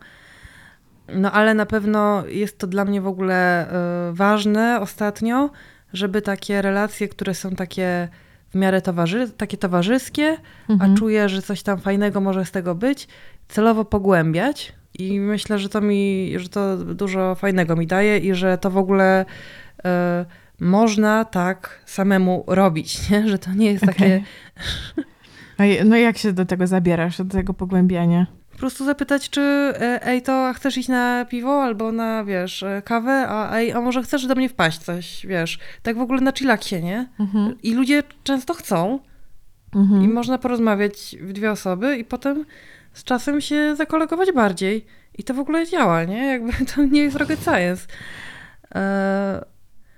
No 1.15 1.31
ale 1.31 1.53
na 1.53 1.65
pewno 1.65 2.23
jest 2.27 2.57
to 2.57 2.67
dla 2.67 2.85
mnie 2.85 3.01
w 3.01 3.07
ogóle 3.07 3.67
y, 4.09 4.13
ważne 4.13 4.79
ostatnio, 4.81 5.49
żeby 5.93 6.21
takie 6.21 6.61
relacje, 6.61 7.07
które 7.07 7.33
są 7.33 7.51
takie 7.51 8.07
w 8.55 8.57
miarę 8.57 8.81
towarzy 8.81 9.29
takie 9.37 9.57
towarzyskie, 9.57 10.37
Mhm. 10.69 10.91
a 10.91 10.97
czuję, 10.97 11.29
że 11.29 11.41
coś 11.41 11.63
tam 11.63 11.79
fajnego 11.79 12.21
może 12.21 12.45
z 12.45 12.51
tego 12.51 12.75
być, 12.75 13.07
celowo 13.47 13.85
pogłębiać. 13.85 14.73
I 14.99 15.19
myślę, 15.19 15.59
że 15.59 15.69
to 15.69 15.81
mi, 15.81 16.33
że 16.35 16.49
to 16.49 16.77
dużo 16.77 17.35
fajnego 17.35 17.75
mi 17.75 17.87
daje 17.87 18.17
i 18.17 18.33
że 18.33 18.57
to 18.57 18.71
w 18.71 18.77
ogóle 18.77 19.25
e, 19.85 20.25
można 20.59 21.25
tak 21.25 21.81
samemu 21.85 22.43
robić, 22.47 22.99
nie? 23.09 23.27
że 23.29 23.39
to 23.39 23.51
nie 23.53 23.71
jest 23.71 23.85
takie. 23.85 24.05
Okej. 24.05 24.23
No 25.59 25.65
No 25.89 25.97
i 25.97 26.01
jak 26.01 26.17
się 26.17 26.33
do 26.33 26.45
tego 26.45 26.67
zabierasz, 26.67 27.17
do 27.17 27.25
tego 27.25 27.53
pogłębiania? 27.53 28.27
Po 28.55 28.59
prostu 28.59 28.85
zapytać, 28.85 29.29
czy 29.29 29.41
e, 29.41 30.07
ej, 30.07 30.21
to 30.21 30.53
chcesz 30.55 30.77
iść 30.77 30.89
na 30.89 31.25
piwo 31.29 31.63
albo 31.63 31.91
na, 31.91 32.23
wiesz, 32.23 32.63
e, 32.63 32.81
kawę, 32.85 33.25
a 33.29 33.55
ej, 33.57 33.71
a 33.71 33.81
może 33.81 34.03
chcesz 34.03 34.27
do 34.27 34.35
mnie 34.35 34.49
wpaść 34.49 34.79
coś, 34.79 35.25
wiesz, 35.25 35.59
tak 35.83 35.97
w 35.97 36.01
ogóle 36.01 36.21
na 36.21 36.31
chillaksie, 36.31 36.83
nie? 36.83 37.07
Mhm. 37.19 37.55
I 37.63 37.73
ludzie 37.73 38.03
często 38.23 38.53
chcą 38.53 38.99
Mhm. 39.75 40.03
i 40.03 40.07
można 40.07 40.37
porozmawiać 40.37 41.15
w 41.21 41.33
dwie 41.33 41.51
osoby 41.51 41.97
i 41.97 42.05
potem 42.05 42.45
z 42.93 43.03
czasem 43.03 43.41
się 43.41 43.75
zakolegować 43.75 44.31
bardziej. 44.31 44.85
I 45.17 45.23
to 45.23 45.33
w 45.33 45.39
ogóle 45.39 45.67
działa, 45.67 46.03
nie? 46.03 46.25
Jakby 46.25 46.51
to 46.75 46.85
nie 46.85 47.01
jest 47.01 47.15
rocket 47.15 47.43
science. 47.43 47.87
E, 48.75 49.45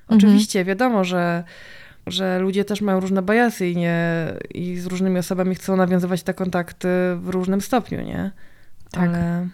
oczywiście 0.08 0.66
wiadomo, 0.66 1.04
że, 1.04 1.44
że 2.08 2.40
ludzie 2.40 2.66
też 2.66 2.82
mają 2.82 3.00
różne 3.00 3.22
bajasy 3.22 3.68
i, 3.70 3.76
nie, 3.76 3.98
i 4.54 4.78
z 4.78 4.86
różnymi 4.86 5.20
osobami 5.20 5.56
chcą 5.56 5.76
nawiązywać 5.76 6.24
te 6.24 6.34
kontakty 6.34 6.88
w 7.16 7.30
różnym 7.30 7.62
stopniu, 7.62 8.02
nie? 8.02 8.32
Tak. 8.92 9.10
Ale, 9.10 9.48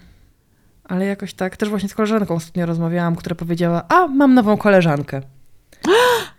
ale 0.84 1.06
jakoś 1.06 1.34
tak. 1.34 1.58
Też 1.58 1.70
właśnie 1.70 1.90
z 1.90 1.94
koleżanką 1.96 2.36
ostatnio 2.36 2.66
rozmawiałam, 2.66 3.16
która 3.16 3.36
powiedziała, 3.36 3.84
a 3.90 4.08
mam 4.08 4.34
nową 4.34 4.58
koleżankę. 4.58 5.22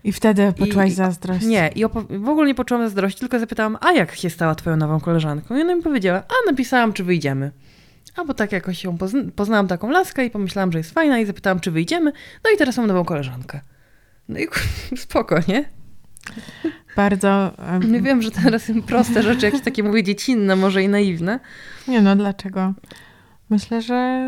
I 0.03 0.11
wtedy 0.11 0.53
poczułaś 0.59 0.89
I- 0.89 0.93
zazdrość. 0.93 1.45
Nie, 1.45 1.67
i 1.75 1.85
w 2.19 2.29
ogóle 2.29 2.47
nie 2.47 2.55
poczułam 2.55 2.83
zazdrości, 2.83 3.19
tylko 3.19 3.39
zapytałam, 3.39 3.77
a 3.81 3.91
jak 3.91 4.15
się 4.15 4.29
stała 4.29 4.55
twoją 4.55 4.75
nową 4.77 4.99
koleżanką? 4.99 5.57
I 5.57 5.61
ona 5.61 5.75
mi 5.75 5.81
powiedziała, 5.81 6.19
a 6.19 6.51
napisałam, 6.51 6.93
czy 6.93 7.03
wyjdziemy. 7.03 7.51
A 8.15 8.25
bo 8.25 8.33
tak 8.33 8.51
jakoś 8.51 8.83
ją 8.83 8.97
pozn- 8.97 9.31
poznałam 9.31 9.67
taką 9.67 9.89
laskę 9.89 10.25
i 10.25 10.29
pomyślałam, 10.29 10.71
że 10.71 10.77
jest 10.77 10.91
fajna 10.91 11.19
i 11.19 11.25
zapytałam, 11.25 11.59
czy 11.59 11.71
wyjdziemy. 11.71 12.11
No 12.43 12.49
i 12.55 12.57
teraz 12.57 12.77
mam 12.77 12.87
nową 12.87 13.05
koleżankę. 13.05 13.61
No 14.29 14.39
i 14.39 14.47
spoko, 14.97 15.39
nie? 15.47 15.65
Bardzo. 16.95 17.51
Nie 17.87 18.01
wiem, 18.01 18.21
że 18.21 18.31
teraz 18.31 18.71
proste 18.87 19.23
rzeczy, 19.23 19.45
jakieś 19.45 19.61
takie 19.61 19.83
mówię 19.83 20.03
dziecinne, 20.03 20.55
może 20.55 20.83
i 20.83 20.89
naiwne. 20.89 21.39
Nie 21.87 22.01
no, 22.01 22.15
dlaczego? 22.15 22.73
Myślę, 23.49 23.81
że 23.81 24.21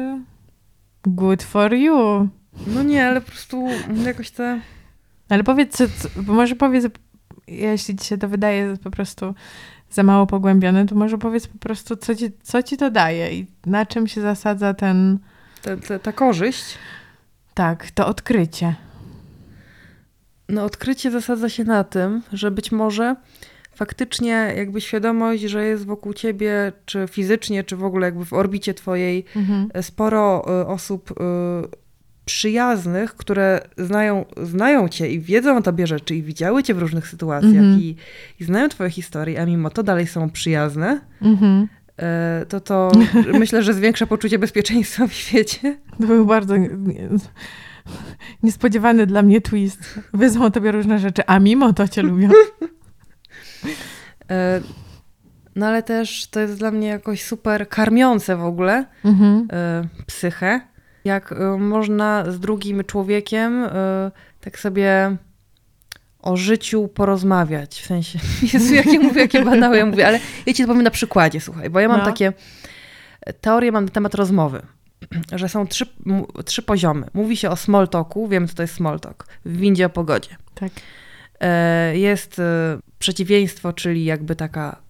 good 1.07 1.43
for 1.43 1.73
you. 1.73 2.29
No 2.67 2.83
nie, 2.83 3.07
ale 3.07 3.21
po 3.21 3.31
prostu 3.31 3.67
jakoś 4.05 4.31
te... 4.31 4.59
Ale 5.29 5.43
powiedz, 5.43 5.77
może 6.27 6.55
powiedz, 6.55 6.85
jeśli 7.47 7.95
ci 7.95 8.05
się 8.05 8.17
to 8.17 8.29
wydaje 8.29 8.77
po 8.83 8.91
prostu 8.91 9.35
za 9.89 10.03
mało 10.03 10.27
pogłębione, 10.27 10.85
to 10.85 10.95
może 10.95 11.17
powiedz 11.17 11.47
po 11.47 11.57
prostu, 11.57 11.95
co 11.95 12.15
ci, 12.15 12.25
co 12.43 12.63
ci 12.63 12.77
to 12.77 12.91
daje 12.91 13.39
i 13.39 13.47
na 13.65 13.85
czym 13.85 14.07
się 14.07 14.21
zasadza 14.21 14.73
ten, 14.73 15.19
te, 15.61 15.77
te, 15.77 15.99
ta 15.99 16.11
korzyść. 16.11 16.77
tak, 17.53 17.91
to 17.91 18.07
odkrycie. 18.07 18.75
No 20.49 20.63
odkrycie 20.63 21.11
zasadza 21.11 21.49
się 21.49 21.63
na 21.63 21.83
tym, 21.83 22.21
że 22.33 22.51
być 22.51 22.71
może 22.71 23.15
faktycznie 23.75 24.53
jakby 24.57 24.81
świadomość, 24.81 25.43
że 25.43 25.65
jest 25.65 25.85
wokół 25.85 26.13
ciebie, 26.13 26.71
czy 26.85 27.05
fizycznie, 27.09 27.63
czy 27.63 27.75
w 27.75 27.83
ogóle 27.83 28.07
jakby 28.07 28.25
w 28.25 28.33
orbicie 28.33 28.73
twojej 28.73 29.25
Mhm. 29.35 29.69
sporo 29.83 30.45
y, 30.61 30.67
osób 30.67 31.11
y, 31.11 31.15
przyjaznych, 32.25 33.15
które 33.15 33.61
znają, 33.77 34.25
znają 34.43 34.87
cię 34.89 35.07
i 35.09 35.19
wiedzą 35.19 35.57
o 35.57 35.61
tobie 35.61 35.87
rzeczy 35.87 36.15
i 36.15 36.21
widziały 36.23 36.63
cię 36.63 36.73
w 36.73 36.77
różnych 36.79 37.07
sytuacjach 37.07 37.53
Mhm. 37.53 37.79
i, 37.79 37.95
i 38.39 38.43
znają 38.43 38.69
twoje 38.69 38.89
historie, 38.89 39.41
a 39.41 39.45
mimo 39.45 39.69
to 39.69 39.83
dalej 39.83 40.07
są 40.07 40.29
przyjazne, 40.29 40.99
Mhm. 41.21 41.67
to 42.49 42.59
to 42.59 42.91
myślę, 43.39 43.63
że 43.63 43.73
zwiększa 43.73 44.07
poczucie 44.07 44.39
bezpieczeństwa 44.39 45.07
w 45.07 45.13
świecie. 45.13 45.77
To 46.01 46.07
był 46.07 46.25
bardzo 46.25 46.55
niespodziewany 48.43 49.05
dla 49.05 49.21
mnie 49.21 49.41
twist. 49.41 49.99
Wyzwą 50.13 50.51
tobie 50.51 50.71
różne 50.71 50.99
rzeczy, 50.99 51.21
a 51.27 51.39
mimo 51.39 51.73
to 51.73 51.87
cię 51.87 52.01
lubią. 52.01 52.29
Y, 52.31 52.33
No 55.55 55.65
ale 55.67 55.83
też 55.83 56.27
to 56.27 56.39
jest 56.39 56.57
dla 56.59 56.71
mnie 56.71 56.87
jakoś 56.87 57.23
super 57.23 57.69
karmiące 57.69 58.35
w 58.35 58.43
ogóle, 58.43 58.85
Mhm. 59.05 59.47
y, 59.95 60.03
psychę, 60.05 60.61
jak 61.05 61.31
y, 61.31 61.35
można 61.59 62.31
z 62.31 62.39
drugim 62.39 62.83
człowiekiem 62.83 63.65
tak 64.41 64.59
sobie 64.59 65.17
o 66.21 66.37
życiu 66.37 66.87
porozmawiać. 66.87 67.81
W 67.81 67.85
sensie, 67.85 68.19
Jezu, 68.53 68.73
jak 68.73 68.85
ja 68.85 68.99
mówię, 68.99 69.21
jakie 69.21 69.43
banały 69.45 69.77
ja 69.77 69.85
mówię, 69.85 70.07
ale 70.07 70.19
ja 70.45 70.53
ci 70.53 70.63
to 70.63 70.67
powiem 70.67 70.83
na 70.83 70.91
przykładzie, 70.91 71.41
słuchaj, 71.41 71.69
bo 71.69 71.79
ja 71.79 71.87
mam 71.87 71.99
No. 71.99 72.05
takie 72.05 72.33
teorie, 73.41 73.71
mam 73.71 73.85
na 73.85 73.91
temat 73.91 74.15
rozmowy, 74.15 74.61
że 75.39 75.49
są 75.49 75.67
trzy, 75.67 75.85
trzy 76.45 76.61
poziomy. 76.61 77.07
Mówi 77.13 77.37
się 77.37 77.49
o 77.49 77.55
small 77.55 77.87
talku, 77.87 78.27
wiem 78.27 78.47
co 78.47 78.53
to 78.55 78.61
jest 78.63 78.73
small 78.75 78.99
talk, 78.99 79.27
w 79.45 79.57
windzie 79.57 79.85
o 79.85 79.89
pogodzie. 79.89 80.29
Tak. 80.55 80.71
E, 81.39 81.97
Jest 81.97 82.39
e, 82.39 82.43
przeciwieństwo, 82.99 83.73
czyli 83.73 84.05
jakby 84.05 84.35
taka 84.35 84.81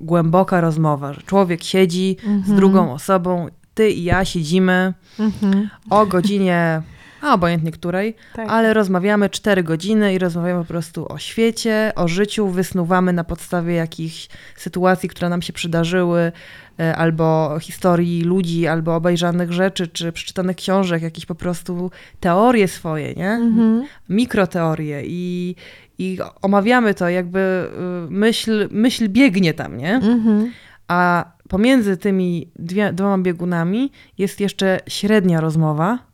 głęboka 0.00 0.60
rozmowa, 0.60 1.12
że 1.12 1.22
człowiek 1.22 1.62
siedzi 1.64 2.16
z 2.22 2.26
Mhm. 2.26 2.56
drugą 2.56 2.92
osobą, 2.92 3.46
ty 3.74 3.90
i 3.90 4.04
ja 4.04 4.24
siedzimy 4.24 4.94
Mhm. 5.18 5.68
o 5.90 6.06
godzinie, 6.06 6.82
a 7.22 7.34
obojętnie 7.34 7.72
której, 7.72 8.16
Tak. 8.34 8.48
ale 8.50 8.74
rozmawiamy 8.74 9.30
cztery 9.30 9.62
godziny 9.62 10.14
i 10.14 10.18
rozmawiamy 10.18 10.60
po 10.60 10.68
prostu 10.68 11.12
o 11.12 11.18
świecie, 11.18 11.92
o 11.96 12.08
życiu, 12.08 12.48
wysnuwamy 12.48 13.12
na 13.12 13.24
podstawie 13.24 13.74
jakichś 13.74 14.28
sytuacji, 14.56 15.08
które 15.08 15.28
nam 15.28 15.42
się 15.42 15.52
przydarzyły, 15.52 16.32
e, 16.80 16.96
albo 16.96 17.56
historii 17.60 18.22
ludzi, 18.22 18.66
albo 18.66 18.96
obejrzanych 18.96 19.52
rzeczy, 19.52 19.88
czy 19.88 20.12
przeczytanych 20.12 20.56
książek, 20.56 21.02
jakieś 21.02 21.26
po 21.26 21.34
prostu 21.34 21.90
teorie 22.20 22.68
swoje, 22.68 23.14
nie? 23.14 23.30
Mhm. 23.30 23.84
mikroteorie 24.08 25.02
i, 25.06 25.56
i 25.98 26.18
omawiamy 26.42 26.94
to, 26.94 27.08
jakby 27.08 27.68
y, 28.08 28.10
myśl, 28.10 28.68
myśl 28.70 29.08
biegnie 29.08 29.54
tam, 29.54 29.76
nie? 29.76 29.94
Mhm. 29.94 30.52
A 30.88 31.24
pomiędzy 31.48 31.96
tymi 31.96 32.48
dwie, 32.56 32.92
dwoma 32.92 33.18
biegunami 33.18 33.90
jest 34.18 34.40
jeszcze 34.40 34.80
średnia 34.88 35.40
rozmowa 35.40 36.11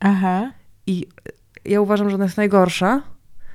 Aha. 0.00 0.50
i 0.86 1.06
ja 1.64 1.80
uważam, 1.80 2.08
że 2.10 2.14
ona 2.14 2.24
jest 2.24 2.36
najgorsza, 2.36 3.02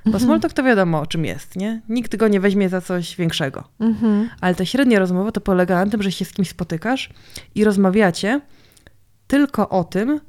bo 0.04 0.08
Mhm. 0.10 0.24
small 0.24 0.40
talk 0.40 0.52
to 0.52 0.62
wiadomo 0.62 1.00
o 1.00 1.06
czym 1.06 1.24
jest, 1.24 1.56
nie? 1.56 1.80
Nikt 1.88 2.16
go 2.16 2.28
nie 2.28 2.40
weźmie 2.40 2.68
za 2.68 2.80
coś 2.80 3.16
większego. 3.16 3.64
Mhm. 3.80 4.30
Ale 4.40 4.54
ta 4.54 4.64
średnia 4.64 4.98
rozmowa 4.98 5.32
to 5.32 5.40
polega 5.40 5.84
na 5.84 5.90
tym, 5.90 6.02
że 6.02 6.12
się 6.12 6.24
z 6.24 6.32
kimś 6.32 6.48
spotykasz 6.48 7.10
i 7.54 7.64
rozmawiacie 7.64 8.40
tylko 9.26 9.68
o 9.68 9.84
tym, 9.84 10.20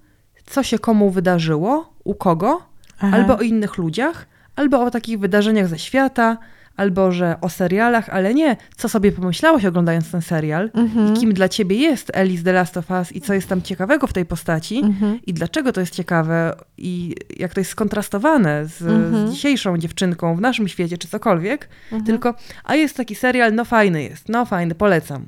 co 0.46 0.64
się 0.64 0.80
komu 0.80 1.10
wydarzyło, 1.12 1.94
u 2.04 2.16
kogo, 2.16 2.62
Aha. 3.00 3.18
albo 3.18 3.38
o 3.38 3.42
innych 3.42 3.78
ludziach, 3.78 4.28
albo 4.56 4.82
o 4.86 4.92
takich 4.92 5.20
wydarzeniach 5.20 5.68
ze 5.68 5.80
świata, 5.80 6.38
albo 6.78 7.12
że 7.12 7.36
o 7.42 7.50
serialach, 7.50 8.10
ale 8.10 8.34
nie, 8.34 8.58
co 8.78 8.90
sobie 8.90 9.12
pomyślałaś 9.12 9.66
oglądając 9.66 10.12
ten 10.12 10.22
serial 10.22 10.72
Mhm. 10.74 11.14
i 11.14 11.18
kim 11.18 11.34
dla 11.34 11.50
ciebie 11.50 11.76
jest 11.76 12.16
Alice 12.18 12.44
The 12.44 12.52
Last 12.54 12.78
of 12.78 12.92
Us 12.92 13.12
i 13.12 13.22
co 13.22 13.34
jest 13.34 13.48
tam 13.50 13.62
ciekawego 13.62 14.08
w 14.08 14.14
tej 14.14 14.26
postaci 14.26 14.78
Mhm. 14.78 15.20
i 15.28 15.34
dlaczego 15.34 15.72
to 15.72 15.80
jest 15.80 15.94
ciekawe 15.96 16.56
i 16.78 17.16
jak 17.38 17.54
to 17.54 17.60
jest 17.60 17.72
skontrastowane 17.72 18.66
z, 18.68 18.82
Mhm. 18.82 19.28
z 19.28 19.32
dzisiejszą 19.32 19.78
dziewczynką 19.78 20.36
w 20.36 20.42
naszym 20.42 20.68
świecie 20.68 20.98
czy 20.98 21.08
cokolwiek, 21.08 21.70
Mhm. 21.86 22.04
tylko 22.06 22.34
a 22.64 22.76
jest 22.76 22.98
taki 22.98 23.16
serial, 23.16 23.54
no 23.56 23.66
fajny 23.66 24.04
jest, 24.04 24.30
no 24.30 24.46
fajny, 24.46 24.76
polecam. 24.76 25.26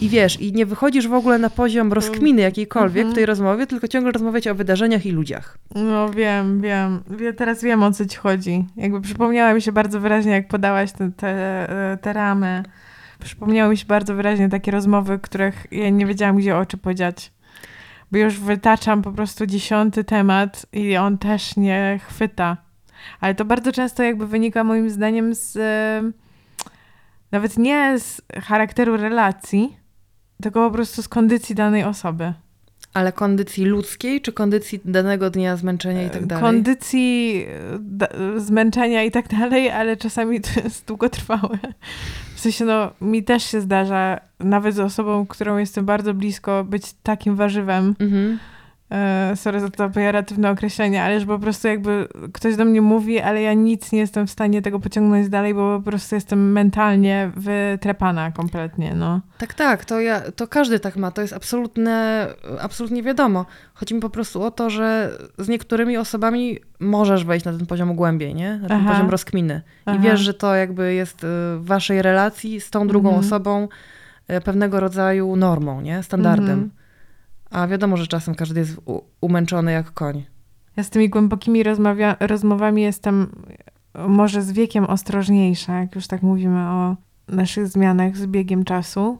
I 0.00 0.08
wiesz, 0.08 0.40
i 0.40 0.52
nie 0.52 0.66
wychodzisz 0.66 1.08
w 1.08 1.14
ogóle 1.14 1.38
na 1.38 1.50
poziom 1.50 1.92
rozkminy 1.92 2.42
jakiejkolwiek 2.42 2.96
Mhm. 3.00 3.12
w 3.12 3.14
tej 3.14 3.26
rozmowie, 3.26 3.66
tylko 3.66 3.88
ciągle 3.88 4.12
rozmawiacie 4.12 4.52
o 4.52 4.54
wydarzeniach 4.54 5.06
i 5.06 5.10
ludziach. 5.10 5.58
No 5.74 6.08
wiem, 6.10 6.60
wiem. 6.60 7.02
Wie- 7.10 7.32
Teraz 7.32 7.62
wiem 7.62 7.82
o 7.82 7.92
co 7.92 8.06
ci 8.06 8.16
chodzi. 8.16 8.64
Jakby 8.76 9.00
przypomniała 9.00 9.54
mi 9.54 9.62
się 9.62 9.72
bardzo 9.72 10.00
wyraźnie, 10.00 10.32
jak 10.32 10.48
podałaś 10.48 10.92
te, 10.92 11.10
te, 11.16 11.28
e, 11.92 11.96
te 11.96 12.12
ramy. 12.12 12.62
Przypomniały 13.24 13.70
mi 13.70 13.76
się 13.76 13.86
bardzo 13.86 14.14
wyraźnie 14.14 14.48
takie 14.48 14.70
rozmowy, 14.70 15.18
których 15.18 15.66
ja 15.70 15.90
nie 15.90 16.06
wiedziałam, 16.06 16.36
gdzie 16.36 16.56
oczy 16.56 16.76
podziać. 16.76 17.32
Bo 18.12 18.18
już 18.18 18.38
wytaczam 18.40 19.02
po 19.02 19.12
prostu 19.12 19.46
dziesiąty 19.46 20.04
temat 20.04 20.66
i 20.72 20.96
on 20.96 21.18
też 21.18 21.56
nie 21.56 22.00
chwyta. 22.08 22.56
Ale 23.20 23.34
to 23.34 23.44
bardzo 23.44 23.72
często 23.72 24.02
jakby 24.02 24.26
wynika 24.26 24.64
moim 24.64 24.90
zdaniem 24.90 25.34
z 25.34 25.56
e, 25.56 26.23
nawet 27.34 27.58
nie 27.58 27.98
z 27.98 28.22
charakteru 28.42 28.96
relacji, 28.96 29.76
tylko 30.42 30.68
po 30.68 30.74
prostu 30.74 31.02
z 31.02 31.08
kondycji 31.08 31.54
danej 31.54 31.84
osoby. 31.84 32.32
Ale 32.94 33.12
kondycji 33.12 33.64
ludzkiej, 33.64 34.20
czy 34.20 34.32
kondycji 34.32 34.80
danego 34.84 35.30
dnia 35.30 35.56
zmęczenia 35.56 36.02
i 36.02 36.10
tak 36.10 36.26
dalej? 36.26 36.44
kondycji 36.44 37.46
e, 38.36 38.40
zmęczenia 38.40 39.02
i 39.02 39.10
tak 39.10 39.28
dalej, 39.28 39.70
ale 39.70 39.96
czasami 39.96 40.40
to 40.40 40.60
jest 40.64 40.86
długotrwałe. 40.86 41.58
W 42.34 42.40
sensie, 42.40 42.64
no, 42.64 42.90
mi 43.00 43.24
też 43.24 43.42
się 43.44 43.60
zdarza, 43.60 44.20
nawet 44.40 44.74
z 44.74 44.80
osobą, 44.80 45.26
którą 45.26 45.56
jestem 45.56 45.84
bardzo 45.84 46.14
blisko, 46.14 46.64
być 46.64 46.92
takim 47.02 47.36
warzywem. 47.36 47.94
Mhm. 48.00 48.38
E, 48.90 49.32
sorry 49.36 49.60
za 49.60 49.68
to 49.68 49.90
pejoratywne 49.90 50.50
określenie, 50.50 51.02
ale 51.02 51.20
że 51.20 51.26
po 51.26 51.38
prostu 51.38 51.68
jakby 51.68 52.08
ktoś 52.32 52.56
do 52.56 52.64
mnie 52.64 52.80
mówi, 52.80 53.20
ale 53.20 53.42
ja 53.42 53.54
nic 53.54 53.92
nie 53.92 53.98
jestem 53.98 54.26
w 54.26 54.30
stanie 54.30 54.62
tego 54.62 54.80
pociągnąć 54.80 55.28
dalej, 55.28 55.54
bo 55.54 55.78
po 55.78 55.90
prostu 55.90 56.14
jestem 56.14 56.52
mentalnie 56.52 57.30
wytrepana 57.36 58.30
kompletnie, 58.32 58.94
no. 58.94 59.20
Tak, 59.38 59.54
tak, 59.54 59.84
to, 59.84 60.00
ja, 60.00 60.20
to 60.20 60.48
każdy 60.48 60.80
tak 60.80 60.96
ma, 60.96 61.10
to 61.10 61.22
jest 61.22 61.32
absolutne, 61.32 62.26
absolutnie 62.60 63.02
wiadomo. 63.02 63.46
Chodzi 63.74 63.94
mi 63.94 64.00
po 64.00 64.10
prostu 64.10 64.42
o 64.42 64.50
to, 64.50 64.70
że 64.70 65.18
z 65.38 65.48
niektórymi 65.48 65.96
osobami 65.96 66.58
możesz 66.80 67.24
wejść 67.24 67.46
na 67.46 67.52
ten 67.52 67.66
poziom 67.66 67.94
głębiej, 67.96 68.34
nie? 68.34 68.58
Na 68.58 68.68
ten 68.68 68.76
Aha. 68.80 68.90
poziom 68.90 69.10
rozkminy. 69.10 69.62
Aha. 69.86 69.96
I 69.96 70.00
wiesz, 70.00 70.20
że 70.20 70.34
to 70.34 70.54
jakby 70.54 70.94
jest 70.94 71.24
y, 71.24 71.26
w 71.26 71.62
waszej 71.64 72.02
relacji 72.02 72.60
z 72.60 72.70
tą 72.70 72.86
drugą 72.88 73.08
Mhm. 73.08 73.26
osobą 73.26 73.68
y, 74.30 74.40
pewnego 74.40 74.80
rodzaju 74.80 75.36
normą, 75.36 75.80
nie? 75.80 76.02
Standardem. 76.02 76.50
Mhm. 76.50 76.70
A 77.54 77.66
wiadomo, 77.66 77.96
że 77.96 78.06
czasem 78.06 78.34
każdy 78.34 78.60
jest 78.60 78.80
umęczony 79.20 79.72
jak 79.72 79.90
koń. 79.92 80.24
Ja 80.76 80.82
z 80.84 80.90
tymi 80.90 81.08
głębokimi 81.08 81.64
rozmawia- 81.64 82.16
rozmowami 82.20 82.82
jestem 82.82 83.44
może 84.08 84.42
z 84.42 84.52
wiekiem 84.52 84.84
ostrożniejsza, 84.84 85.78
jak 85.80 85.94
już 85.94 86.06
tak 86.06 86.22
mówimy 86.22 86.60
o 86.60 86.96
naszych 87.28 87.68
zmianach 87.68 88.16
z 88.16 88.26
biegiem 88.26 88.64
czasu, 88.64 89.18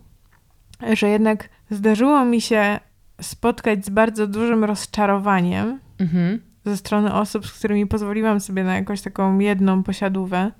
że 0.93 1.09
jednak 1.09 1.49
zdarzyło 1.71 2.25
mi 2.25 2.41
się 2.41 2.81
spotkać 3.21 3.87
z 3.87 3.91
bardzo 3.91 4.27
dużym 4.27 4.65
rozczarowaniem 4.65 5.81
Mhm. 5.99 6.41
ze 6.65 6.77
strony 6.77 7.15
osób, 7.15 7.47
z 7.47 7.53
którymi 7.59 7.87
pozwoliłam 7.87 8.41
sobie 8.41 8.65
na 8.65 8.75
jakąś 8.75 9.01
taką 9.03 9.39
jedną 9.39 9.83
posiadówę, 9.83 10.53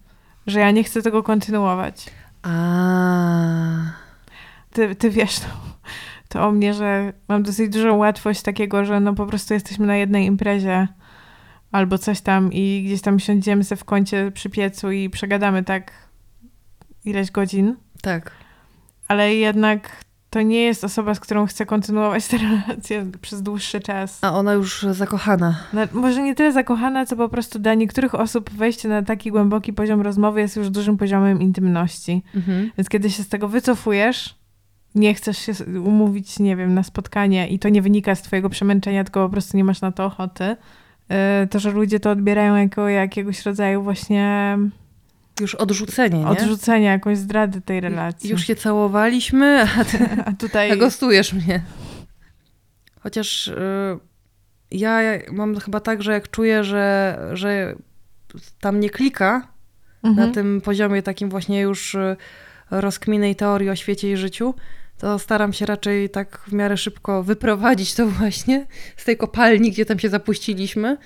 że 0.47 0.61
ja 0.61 0.71
nie 0.71 0.85
chcę 0.85 1.03
tego 1.03 1.23
kontynuować. 1.23 2.11
A. 2.43 2.51
Ty, 4.73 4.95
ty 4.95 5.11
wiesz 5.11 5.39
to, 5.41 5.47
to 6.35 6.49
o 6.49 6.51
mnie, 6.53 6.75
że 6.75 7.13
mam 7.29 7.43
dosyć 7.43 7.73
dużą 7.73 7.97
łatwość 7.97 8.43
takiego, 8.43 8.85
że 8.85 9.01
no 9.01 9.15
po 9.15 9.27
prostu 9.27 9.55
jesteśmy 9.55 9.87
na 9.87 9.97
jednej 9.97 10.27
imprezie 10.27 10.89
albo 11.73 11.99
coś 11.99 12.21
tam 12.21 12.53
i 12.53 12.83
gdzieś 12.87 13.01
tam 13.01 13.19
siądziemy 13.21 13.65
sobie 13.65 13.77
w 13.81 13.85
kącie 13.85 14.31
przy 14.35 14.51
piecu 14.51 14.91
i 14.91 15.11
przegadamy 15.11 15.65
tak 15.65 15.93
ileś 17.05 17.31
godzin, 17.31 17.77
Tak. 18.03 18.31
ale 19.09 19.35
jednak 19.35 20.05
to 20.31 20.43
nie 20.43 20.61
jest 20.61 20.85
osoba, 20.85 21.15
z 21.15 21.21
którą 21.21 21.47
chcę 21.47 21.67
kontynuować 21.67 22.29
tę 22.29 22.39
relację 22.67 23.07
przez 23.21 23.43
dłuższy 23.43 23.81
czas. 23.81 24.19
A 24.23 24.33
ona 24.35 24.53
już 24.53 24.83
zakochana. 24.91 25.61
No, 25.73 25.81
może 25.93 26.23
nie 26.23 26.35
tyle 26.35 26.53
zakochana, 26.53 27.07
co 27.07 27.17
po 27.17 27.29
prostu 27.29 27.59
dla 27.59 27.75
niektórych 27.75 28.15
osób 28.15 28.51
wejście 28.51 28.89
na 28.89 29.03
taki 29.03 29.31
głęboki 29.31 29.73
poziom 29.73 30.01
rozmowy 30.01 30.41
jest 30.41 30.57
już 30.57 30.71
dużym 30.71 30.97
poziomem 30.97 31.41
intymności. 31.41 32.23
Mhm. 32.37 32.71
Więc 32.79 32.89
kiedy 32.89 33.11
się 33.11 33.23
z 33.23 33.29
tego 33.29 33.49
wycofujesz, 33.49 34.44
nie 34.95 35.15
chcesz 35.15 35.39
się 35.39 35.53
umówić, 35.85 36.39
nie 36.39 36.57
wiem, 36.57 36.75
na 36.75 36.83
spotkanie 36.83 37.49
i 37.49 37.59
to 37.59 37.69
nie 37.69 37.83
wynika 37.83 38.15
z 38.15 38.23
twojego 38.23 38.51
przemęczenia, 38.51 39.05
tylko 39.05 39.25
po 39.27 39.33
prostu 39.33 39.57
nie 39.57 39.65
masz 39.65 39.81
na 39.81 39.93
to 39.93 40.05
ochoty, 40.05 40.45
yy, 41.09 41.17
to, 41.51 41.59
że 41.59 41.71
ludzie 41.71 42.01
to 42.01 42.11
odbierają 42.11 42.57
jako 42.57 42.89
jakiegoś 42.89 43.47
rodzaju 43.47 43.83
właśnie 43.83 44.59
Już 45.41 45.55
odrzucenie, 45.55 46.19
nie? 46.19 46.27
odrzucenia, 46.27 46.93
jakąś 46.93 47.19
zdrady 47.19 47.61
tej 47.61 47.81
relacji. 47.81 48.31
Już 48.31 48.47
się 48.47 48.57
całowaliśmy, 48.57 49.67
a 49.79 49.85
ty 49.85 49.99
A 50.27 50.33
tutaj... 50.33 50.71
A 50.71 50.77
gostujesz 50.77 51.33
mnie. 51.33 51.63
Chociaż 53.01 53.49
y, 53.49 53.55
ja 54.71 55.01
mam 55.33 55.61
chyba 55.61 55.81
tak, 55.81 56.03
że 56.03 56.13
jak 56.13 56.31
czuję, 56.31 56.65
że, 56.65 57.19
że 57.33 57.75
tam 58.61 58.81
nie 58.81 58.91
klika 58.91 59.55
Mhm. 60.05 60.29
na 60.29 60.35
tym 60.35 60.61
poziomie 60.61 61.03
takim 61.03 61.29
właśnie 61.31 61.61
już 61.61 61.95
y, 61.95 62.17
rozkminy 62.71 63.31
i 63.31 63.37
teorii 63.37 63.71
o 63.71 63.77
świecie 63.77 64.13
i 64.13 64.17
życiu, 64.17 64.55
to 65.05 65.19
staram 65.19 65.53
się 65.53 65.67
raczej 65.67 66.11
tak 66.11 66.39
w 66.49 66.53
miarę 66.53 66.77
szybko 66.77 67.23
wyprowadzić 67.23 67.95
to 67.95 68.07
właśnie 68.19 68.67
z 68.97 69.05
tej 69.05 69.17
kopalni, 69.17 69.71
gdzie 69.71 69.85
tam 69.85 69.99
się 69.99 70.09
zapuściliśmy. 70.09 70.97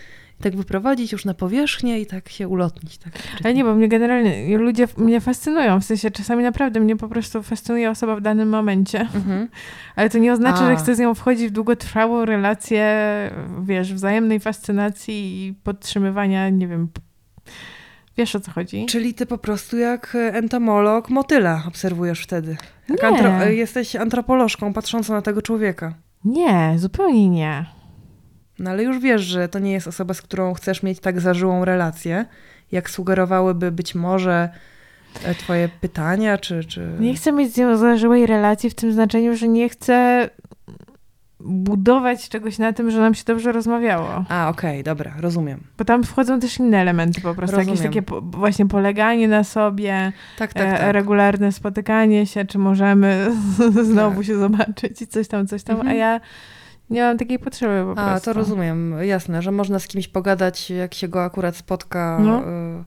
I 0.40 0.42
tak 0.42 0.56
wyprowadzić 0.56 1.12
już 1.12 1.24
na 1.24 1.34
powierzchnię 1.34 2.00
i 2.00 2.06
tak 2.06 2.28
się 2.28 2.48
ulotnić. 2.48 2.98
Tak. 2.98 3.12
Ale 3.44 3.54
nie, 3.54 3.64
bo 3.64 3.74
mnie 3.74 3.88
generalnie 3.88 4.58
ludzie 4.58 4.88
mnie 4.96 5.20
fascynują, 5.20 5.80
w 5.80 5.84
sensie 5.84 6.10
czasami 6.10 6.44
naprawdę 6.44 6.80
mnie 6.80 6.96
po 6.96 7.08
prostu 7.08 7.42
fascynuje 7.42 7.90
osoba 7.90 8.16
w 8.16 8.20
danym 8.20 8.48
momencie, 8.48 9.00
Mhm. 9.14 9.48
ale 9.96 10.10
to 10.10 10.18
nie 10.18 10.32
oznacza, 10.32 10.64
A. 10.64 10.66
że 10.66 10.76
chcę 10.76 10.94
z 10.94 10.98
nią 10.98 11.14
wchodzić 11.14 11.48
w 11.48 11.50
długotrwałą 11.50 12.24
relację, 12.24 12.84
wiesz, 13.62 13.94
wzajemnej 13.94 14.40
fascynacji 14.40 15.46
i 15.46 15.54
podtrzymywania, 15.54 16.48
nie 16.48 16.68
wiem, 16.68 16.88
wiesz 18.18 18.36
o 18.36 18.40
co 18.40 18.50
chodzi? 18.50 18.86
Czyli 18.86 19.14
ty 19.14 19.26
po 19.26 19.38
prostu 19.38 19.78
jak 19.78 20.16
entomolog 20.32 21.10
motyla 21.10 21.62
obserwujesz 21.68 22.20
wtedy. 22.20 22.56
Jak 22.88 23.02
Nie. 23.02 23.08
antro- 23.08 23.48
jesteś 23.50 23.96
antropolożką 23.96 24.72
patrzącą 24.72 25.14
na 25.14 25.22
tego 25.22 25.42
człowieka. 25.42 25.94
Nie, 26.24 26.74
zupełnie 26.76 27.28
nie. 27.28 27.66
No 28.58 28.70
ale 28.70 28.82
już 28.82 28.98
wiesz, 28.98 29.22
że 29.22 29.48
to 29.48 29.58
nie 29.58 29.72
jest 29.72 29.88
osoba, 29.88 30.14
z 30.14 30.22
którą 30.22 30.54
chcesz 30.54 30.82
mieć 30.82 31.00
tak 31.00 31.20
zażyłą 31.20 31.64
relację, 31.64 32.24
jak 32.72 32.90
sugerowałyby 32.90 33.72
być 33.72 33.94
może 33.94 34.48
e, 35.24 35.34
twoje 35.34 35.68
pytania, 35.80 36.38
czy... 36.38 36.64
czy... 36.64 36.90
Nie 37.00 37.14
chcę 37.14 37.32
mieć 37.32 37.54
z 37.54 37.56
nią 37.56 37.76
zażyłej 37.76 38.26
relacji 38.26 38.70
w 38.70 38.74
tym 38.74 38.92
znaczeniu, 38.92 39.36
że 39.36 39.48
nie 39.48 39.68
chcę 39.68 40.28
budować 41.40 42.28
czegoś 42.28 42.58
na 42.58 42.72
tym, 42.72 42.90
że 42.90 43.00
nam 43.00 43.14
się 43.14 43.24
dobrze 43.26 43.52
rozmawiało. 43.52 44.24
A, 44.28 44.48
okej, 44.48 44.82
dobra, 44.84 45.12
rozumiem. 45.20 45.60
Bo 45.78 45.84
tam 45.84 46.04
wchodzą 46.04 46.40
też 46.40 46.58
inne 46.58 46.78
elementy 46.78 47.20
po 47.20 47.34
prostu. 47.34 47.56
Jakieś 47.56 47.70
Rozumiem. 47.70 47.92
takie 47.92 48.02
po, 48.02 48.20
właśnie 48.20 48.66
poleganie 48.66 49.28
na 49.28 49.44
sobie, 49.44 50.12
Tak, 50.38 50.52
tak, 50.52 50.66
e, 50.66 50.78
tak. 50.78 50.92
regularne 50.92 51.52
spotykanie 51.52 52.26
się, 52.26 52.44
czy 52.44 52.58
możemy 52.58 53.30
znowu 53.84 54.16
Tak. 54.16 54.24
się 54.26 54.38
zobaczyć 54.38 55.02
i 55.02 55.06
coś 55.06 55.28
tam, 55.28 55.46
coś 55.46 55.62
tam. 55.62 55.76
A 55.76 55.80
Mhm. 55.80 55.98
ja 55.98 56.20
nie 56.90 57.02
mam 57.02 57.18
takiej 57.18 57.38
potrzeby 57.38 57.94
po 57.94 58.00
A, 58.02 58.06
prostu. 58.10 58.24
to 58.24 58.32
rozumiem, 58.32 58.94
jasne, 59.02 59.42
że 59.42 59.52
można 59.52 59.78
z 59.78 59.86
kimś 59.86 60.08
pogadać, 60.08 60.70
jak 60.70 60.94
się 60.94 61.08
go 61.08 61.24
akurat 61.24 61.56
spotka. 61.56 62.18
No. 62.22 62.38
e, 62.46 62.84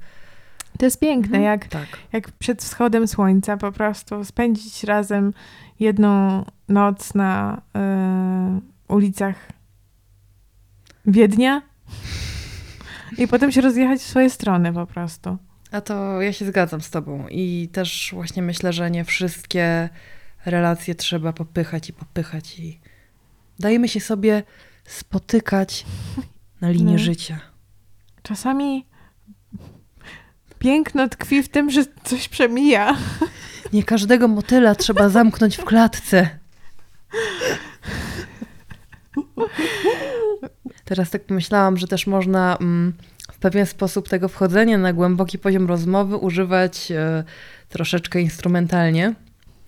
To 0.80 0.86
jest 0.86 1.00
piękne, 1.00 1.38
mhm. 1.38 1.44
jak, 1.44 1.68
Tak. 1.68 1.88
jak 2.14 2.32
przed 2.32 2.62
wschodem 2.64 3.08
słońca 3.08 3.58
po 3.58 3.72
prostu 3.72 4.26
spędzić 4.26 4.84
razem 4.84 5.34
jedną 5.80 6.46
noc 6.72 7.14
na 7.16 7.62
e, 7.76 8.60
ulicach 8.88 9.36
Wiednia 11.06 11.62
i 13.18 13.28
potem 13.28 13.52
się 13.52 13.62
rozjechać 13.62 14.00
w 14.00 14.04
swoje 14.08 14.30
strony 14.30 14.74
po 14.74 14.86
prostu. 14.88 15.38
A 15.72 15.82
to 15.82 16.22
ja 16.22 16.34
się 16.34 16.46
zgadzam 16.46 16.82
z 16.82 16.90
tobą 16.90 17.28
i 17.28 17.70
też 17.72 18.10
właśnie 18.14 18.42
myślę, 18.44 18.74
że 18.74 18.92
nie 18.92 19.06
wszystkie 19.06 19.90
relacje 20.46 20.96
trzeba 20.96 21.34
popychać 21.34 21.90
i 21.90 21.94
popychać 21.94 22.60
i 22.60 22.80
dajemy 23.60 23.88
się 23.88 24.00
sobie 24.00 24.44
spotykać 24.86 25.86
na 26.62 26.70
linii 26.70 26.94
No. 26.94 27.00
życia. 27.00 27.40
Czasami 28.24 28.86
piękno 30.60 31.10
tkwi 31.10 31.44
w 31.44 31.50
tym, 31.50 31.70
że 31.70 31.82
coś 32.04 32.30
przemija. 32.30 32.98
Nie 33.74 33.84
każdego 33.84 34.28
motyla 34.28 34.76
trzeba 34.76 35.10
zamknąć 35.10 35.58
w 35.58 35.64
klatce. 35.66 36.41
Teraz 40.86 41.10
tak 41.10 41.24
pomyślałam, 41.24 41.78
że 41.78 41.88
też 41.88 42.08
można 42.08 42.58
mm, 42.62 42.94
w 43.32 43.40
pewien 43.40 43.66
sposób 43.66 44.10
tego 44.10 44.28
wchodzenia 44.28 44.78
na 44.78 44.94
głęboki 44.94 45.40
poziom 45.40 45.68
rozmowy 45.68 46.16
używać 46.18 46.92
e, 46.92 47.24
troszeczkę 47.70 48.22
instrumentalnie. 48.22 49.14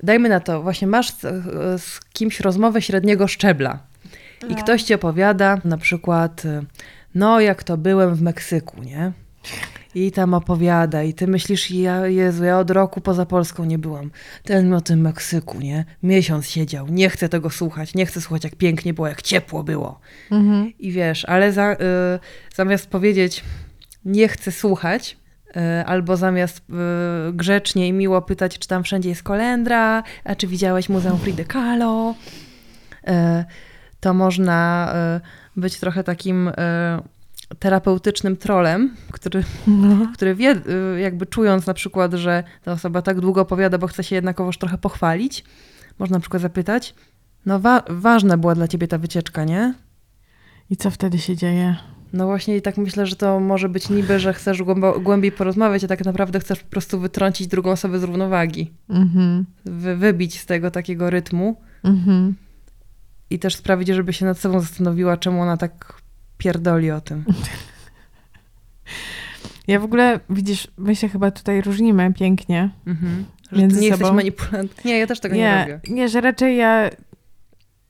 Dajmy 0.03 0.29
na 0.29 0.39
to, 0.39 0.61
właśnie 0.63 0.87
masz 0.87 1.13
z, 1.77 1.99
kimś 2.13 2.39
rozmowę 2.39 2.81
średniego 2.81 3.27
szczebla 3.27 3.79
i 4.49 4.55
No. 4.55 4.63
ktoś 4.63 4.83
ci 4.83 4.93
opowiada 4.93 5.57
na 5.65 5.77
przykład, 5.77 6.45
e, 6.45 6.61
no 7.15 7.39
jak 7.39 7.63
to 7.63 7.77
byłem 7.77 8.15
w 8.15 8.21
Meksyku, 8.21 8.83
nie? 8.83 9.11
I 9.95 10.11
tam 10.11 10.33
opowiada 10.33 11.03
i 11.03 11.13
ty 11.13 11.27
myślisz, 11.27 11.71
ja, 11.71 12.07
Jezu, 12.07 12.43
ja 12.43 12.59
od 12.59 12.69
roku 12.69 13.01
poza 13.01 13.25
Polską 13.25 13.65
nie 13.65 13.77
byłam. 13.77 14.11
Ten 14.43 14.73
o 14.73 14.81
tym 14.81 15.01
Meksyku, 15.01 15.59
nie? 15.59 15.85
Miesiąc 16.03 16.47
siedział, 16.47 16.87
nie 16.87 17.09
chcę 17.09 17.29
tego 17.29 17.49
słuchać, 17.49 17.95
nie 17.95 18.05
chcę 18.05 18.21
słuchać 18.21 18.43
jak 18.43 18.55
pięknie 18.55 18.93
było, 18.93 19.07
jak 19.07 19.21
ciepło 19.21 19.63
było. 19.63 19.99
Mhm. 20.31 20.73
I 20.79 20.91
wiesz, 20.91 21.25
ale 21.25 21.51
za, 21.51 21.73
y, 21.73 21.77
zamiast 22.55 22.87
powiedzieć 22.87 23.43
nie 24.05 24.27
chcę 24.27 24.51
słuchać, 24.51 25.17
y, 25.47 25.85
albo 25.85 26.17
zamiast 26.17 26.57
y, 26.57 26.63
grzecznie 27.33 27.87
i 27.87 27.93
miło 27.93 28.21
pytać, 28.21 28.59
czy 28.59 28.67
tam 28.67 28.83
wszędzie 28.83 29.09
jest 29.09 29.23
kolendra, 29.23 30.03
a 30.23 30.35
czy 30.35 30.47
widziałeś 30.47 30.89
Muzeum 30.89 31.19
Frida 31.19 31.43
Kahlo, 31.43 32.15
y, 33.07 33.11
to 33.99 34.13
można 34.13 34.93
y, 35.55 35.59
być 35.59 35.79
trochę 35.79 36.03
takim 36.03 36.47
y, 36.47 36.53
terapeutycznym 37.59 38.37
trolem, 38.37 38.95
który, 39.11 39.43
No. 39.67 40.07
który 40.13 40.35
wie, 40.35 40.51
y, 40.95 40.99
jakby 40.99 41.25
czując 41.25 41.67
na 41.67 41.73
przykład, 41.73 42.13
że 42.13 42.43
ta 42.63 42.71
osoba 42.71 43.01
tak 43.01 43.19
długo 43.19 43.41
opowiada, 43.41 43.77
bo 43.77 43.87
chce 43.87 44.03
się 44.03 44.15
jednakowoż 44.15 44.57
trochę 44.57 44.77
pochwalić, 44.77 45.43
można 45.99 46.17
na 46.17 46.21
przykład 46.21 46.41
zapytać, 46.41 46.95
no 47.45 47.59
wa- 47.59 47.83
ważna 47.89 48.37
była 48.37 48.55
dla 48.55 48.67
ciebie 48.67 48.87
ta 48.87 48.97
wycieczka, 48.97 49.43
nie? 49.43 49.73
I 50.69 50.77
co 50.77 50.91
wtedy 50.91 51.17
się 51.19 51.35
dzieje? 51.37 51.75
No 52.13 52.25
właśnie 52.25 52.57
i 52.57 52.61
tak 52.61 52.77
myślę, 52.77 53.05
że 53.05 53.15
to 53.15 53.39
może 53.39 53.69
być 53.69 53.89
niby, 53.89 54.19
że 54.19 54.33
chcesz 54.33 54.63
głębiej 55.01 55.31
porozmawiać, 55.31 55.83
a 55.83 55.87
tak 55.87 56.05
naprawdę 56.05 56.39
chcesz 56.39 56.59
po 56.59 56.69
prostu 56.69 56.99
wytrącić 56.99 57.47
drugą 57.47 57.71
osobę 57.71 57.99
z 57.99 58.03
równowagi. 58.03 58.71
Mhm. 58.89 59.45
Wy- 59.65 59.95
wybić 59.95 60.39
z 60.39 60.45
tego 60.45 60.71
takiego 60.71 61.09
rytmu 61.09 61.61
Mhm. 61.83 62.35
i 63.29 63.39
też 63.39 63.55
sprawić, 63.55 63.87
żeby 63.87 64.13
się 64.13 64.25
nad 64.25 64.39
sobą 64.39 64.59
zastanowiła, 64.59 65.17
czemu 65.17 65.41
ona 65.41 65.57
tak 65.57 65.93
pierdoli 66.37 66.91
o 66.91 67.01
tym. 67.01 67.23
Ja 69.67 69.79
w 69.79 69.83
ogóle, 69.83 70.19
widzisz, 70.29 70.67
my 70.77 70.95
się 70.95 71.09
chyba 71.09 71.31
tutaj 71.31 71.61
różnimy 71.61 72.13
pięknie. 72.13 72.69
Mhm. 72.87 73.25
Że 73.51 73.61
Między 73.61 73.81
nie 73.81 73.87
jesteś 73.87 74.07
sobą? 74.07 74.15
manipulant. 74.15 74.85
Nie, 74.85 74.99
ja 74.99 75.07
też 75.07 75.19
tego 75.19 75.35
nie, 75.35 75.41
nie, 75.41 75.59
robię. 75.59 75.79
nie, 75.89 76.09
że 76.09 76.21
raczej 76.21 76.57
ja 76.57 76.89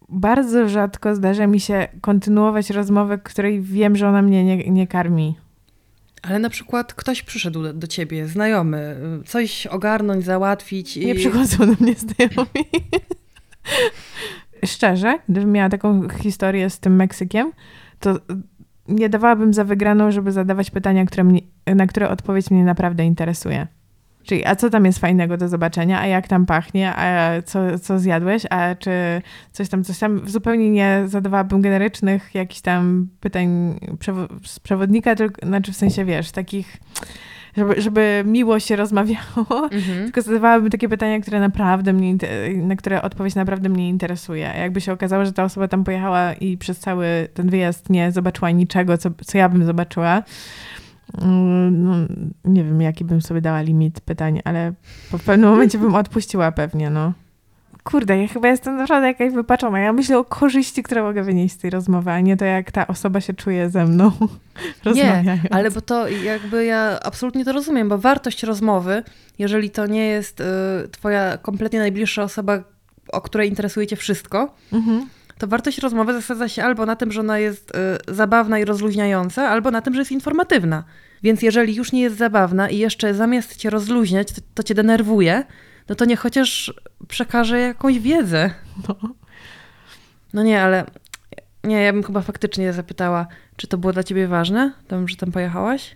bardzo 0.10 0.70
rzadko 0.70 1.16
zdarza 1.16 1.48
mi 1.48 1.60
się 1.60 1.88
kontynuować 2.02 2.70
rozmowę, 2.70 3.18
której 3.18 3.62
wiem, 3.62 3.96
że 3.96 4.10
ona 4.10 4.22
mnie 4.22 4.44
nie, 4.46 4.58
nie 4.58 4.88
karmi. 4.88 5.36
Ale 6.22 6.40
na 6.40 6.50
przykład 6.50 6.94
ktoś 6.94 7.24
przyszedł 7.24 7.64
do, 7.64 7.74
do 7.74 7.88
ciebie, 7.88 8.28
znajomy, 8.28 8.98
coś 9.26 9.68
ogarnąć, 9.68 10.26
załatwić 10.26 10.98
i... 10.98 11.06
Nie 11.06 11.16
przychodzą 11.16 11.58
do 11.58 11.74
mnie 11.80 11.94
znajomi. 11.94 12.70
Szczerze, 14.66 15.20
gdybym 15.30 15.52
miała 15.52 15.70
taką 15.70 16.10
historię 16.10 16.70
z 16.70 16.80
tym 16.80 16.96
Meksykiem, 16.96 17.52
to 18.04 18.20
nie 18.88 19.10
dawałabym 19.10 19.54
za 19.54 19.64
wygraną, 19.64 20.12
żeby 20.12 20.32
zadawać 20.32 20.72
pytania, 20.72 21.06
które 21.06 21.24
mnie, 21.24 21.42
na 21.76 21.88
które 21.88 22.10
odpowiedź 22.10 22.52
mnie 22.52 22.64
naprawdę 22.64 23.06
interesuje. 23.06 23.68
Czyli, 24.24 24.46
a 24.46 24.56
co 24.56 24.70
tam 24.70 24.86
jest 24.86 25.00
fajnego 25.00 25.38
do 25.38 25.48
zobaczenia, 25.48 26.00
a 26.00 26.08
jak 26.08 26.28
tam 26.28 26.46
pachnie, 26.46 26.96
a 26.96 27.42
co, 27.42 27.80
co 27.80 28.00
zjadłeś, 28.00 28.44
a 28.50 28.76
czy 28.76 28.92
coś 29.52 29.70
tam, 29.70 29.84
coś 29.84 30.00
tam. 30.00 30.22
Zupełnie 30.30 30.70
nie 30.70 31.04
zadawałabym 31.06 31.62
generycznych 31.62 32.36
jakichś 32.36 32.62
tam 32.62 33.08
pytań 33.20 33.80
przewo- 34.00 34.28
z 34.46 34.60
przewodnika, 34.60 35.16
tylko, 35.16 35.48
znaczy 35.48 35.72
w 35.72 35.76
sensie, 35.76 36.06
wiesz, 36.06 36.32
takich, 36.32 36.78
żeby, 37.58 37.82
żeby 37.82 38.24
miło 38.26 38.60
się 38.60 38.76
rozmawiało, 38.76 39.64
Mhm. 39.72 40.04
tylko 40.04 40.22
zadawałabym 40.22 40.70
takie 40.70 40.90
pytania, 40.90 41.20
które 41.20 41.40
naprawdę 41.40 41.94
mnie, 41.94 42.16
na 42.56 42.76
które 42.76 43.02
odpowiedź 43.02 43.36
naprawdę 43.36 43.70
mnie 43.70 43.90
interesuje. 43.90 44.50
A 44.50 44.58
jakby 44.58 44.82
się 44.82 44.94
okazało, 44.94 45.26
że 45.26 45.34
ta 45.34 45.44
osoba 45.44 45.68
tam 45.68 45.84
pojechała 45.84 46.34
i 46.34 46.58
przez 46.58 46.80
cały 46.80 47.06
ten 47.34 47.50
wyjazd 47.50 47.90
nie 47.90 48.12
zobaczyła 48.12 48.52
niczego, 48.52 48.98
co, 48.98 49.10
co 49.26 49.38
ja 49.38 49.50
bym 49.50 49.66
zobaczyła, 49.66 50.24
mm, 51.22 51.84
no, 51.84 51.94
nie 52.46 52.64
wiem, 52.64 52.82
jaki 52.82 53.06
bym 53.06 53.22
sobie 53.22 53.42
dała 53.42 53.62
limit 53.62 54.02
pytań, 54.02 54.40
ale 54.44 54.74
po 55.12 55.20
pewnym 55.20 55.50
momencie 55.54 55.78
bym 55.78 55.96
odpuściła 55.96 56.52
pewnie, 56.52 56.90
no. 56.90 57.14
Kurde, 57.84 58.18
ja 58.22 58.28
chyba 58.28 58.48
jestem 58.48 58.78
naprawdę 58.78 59.08
jakaś 59.08 59.34
wypaczona. 59.34 59.80
Ja 59.80 59.94
myślę 59.94 60.18
o 60.18 60.24
korzyści, 60.24 60.84
które 60.84 61.04
mogę 61.04 61.24
wynieść 61.24 61.56
z 61.56 61.58
tej 61.58 61.70
rozmowy, 61.70 62.12
a 62.12 62.20
nie 62.20 62.38
to, 62.38 62.46
jak 62.46 62.72
ta 62.72 62.88
osoba 62.88 63.22
się 63.22 63.34
czuje 63.34 63.70
ze 63.70 63.86
mną 63.86 64.12
rozmawiając. 64.86 65.42
Ale 65.52 65.72
bo 65.72 65.82
to 65.82 66.08
jakby 66.08 66.66
ja 66.66 67.00
absolutnie 67.04 67.46
to 67.46 67.54
rozumiem, 67.54 67.90
bo 67.90 67.98
wartość 67.98 68.44
rozmowy, 68.44 69.04
jeżeli 69.40 69.70
to 69.70 69.88
nie 69.88 70.06
jest 70.08 70.40
y, 70.40 70.44
twoja 70.92 71.38
kompletnie 71.38 71.80
najbliższa 71.80 72.24
osoba, 72.24 72.64
o 73.12 73.22
której 73.22 73.50
interesuje 73.50 73.88
cię 73.88 73.96
wszystko, 73.96 74.56
Mhm. 74.72 75.06
to 75.38 75.48
wartość 75.48 75.78
rozmowy 75.78 76.14
zasadza 76.14 76.48
się 76.50 76.64
albo 76.64 76.86
na 76.86 76.96
tym, 76.96 77.12
że 77.12 77.20
ona 77.20 77.40
jest 77.40 77.72
y, 78.10 78.14
zabawna 78.16 78.60
i 78.60 78.66
rozluźniająca, 78.66 79.50
albo 79.50 79.72
na 79.72 79.82
tym, 79.82 79.94
że 79.94 80.02
jest 80.02 80.12
informatywna. 80.12 80.84
Więc 81.24 81.42
jeżeli 81.42 81.76
już 81.76 81.92
nie 81.92 82.02
jest 82.02 82.18
zabawna 82.18 82.70
i 82.70 82.78
jeszcze 82.78 83.14
zamiast 83.14 83.56
cię 83.58 83.70
rozluźniać, 83.70 84.32
to, 84.32 84.42
to 84.54 84.64
cię 84.64 84.76
denerwuje, 84.76 85.44
no 85.90 85.96
to 85.96 86.06
nie 86.06 86.16
chociaż 86.16 86.74
przekaże 87.08 87.60
jakąś 87.60 88.00
wiedzę. 88.00 88.50
No. 88.88 88.96
No 90.34 90.44
nie, 90.44 90.62
ale 90.62 90.86
nie, 91.64 91.82
ja 91.82 91.94
bym 91.94 92.04
chyba 92.04 92.22
faktycznie 92.22 92.74
zapytała, 92.74 93.28
czy 93.56 93.68
to 93.68 93.78
było 93.78 93.94
dla 93.94 94.04
ciebie 94.04 94.28
ważne, 94.28 94.74
tam, 94.88 95.08
że 95.08 95.16
tam 95.16 95.32
pojechałaś? 95.32 95.96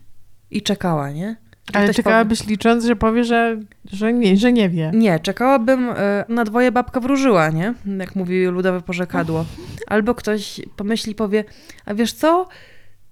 I 0.52 0.62
czekała, 0.62 1.12
nie? 1.12 1.36
Że 1.74 1.80
Ale 1.80 1.94
czekałabyś 1.94 2.48
licząc, 2.48 2.86
że 2.86 2.96
powie, 2.96 3.24
że, 3.24 3.60
że, 3.92 4.14
nie, 4.14 4.38
że 4.38 4.54
nie 4.54 4.70
wie. 4.70 4.86
Powie... 4.86 5.00
Nie, 5.00 5.20
czekałabym, 5.20 5.90
y, 5.90 5.94
na 6.30 6.46
dwoje 6.46 6.72
babka 6.72 7.00
wróżyła, 7.00 7.50
nie? 7.50 7.74
Jak 8.00 8.16
mówi 8.16 8.46
ludowe 8.46 8.82
porzekadło. 8.82 9.46
Albo 9.88 10.16
ktoś 10.16 10.62
pomyśli, 10.76 11.16
powie, 11.16 11.44
a 11.86 11.94
wiesz 11.94 12.14
co? 12.14 12.48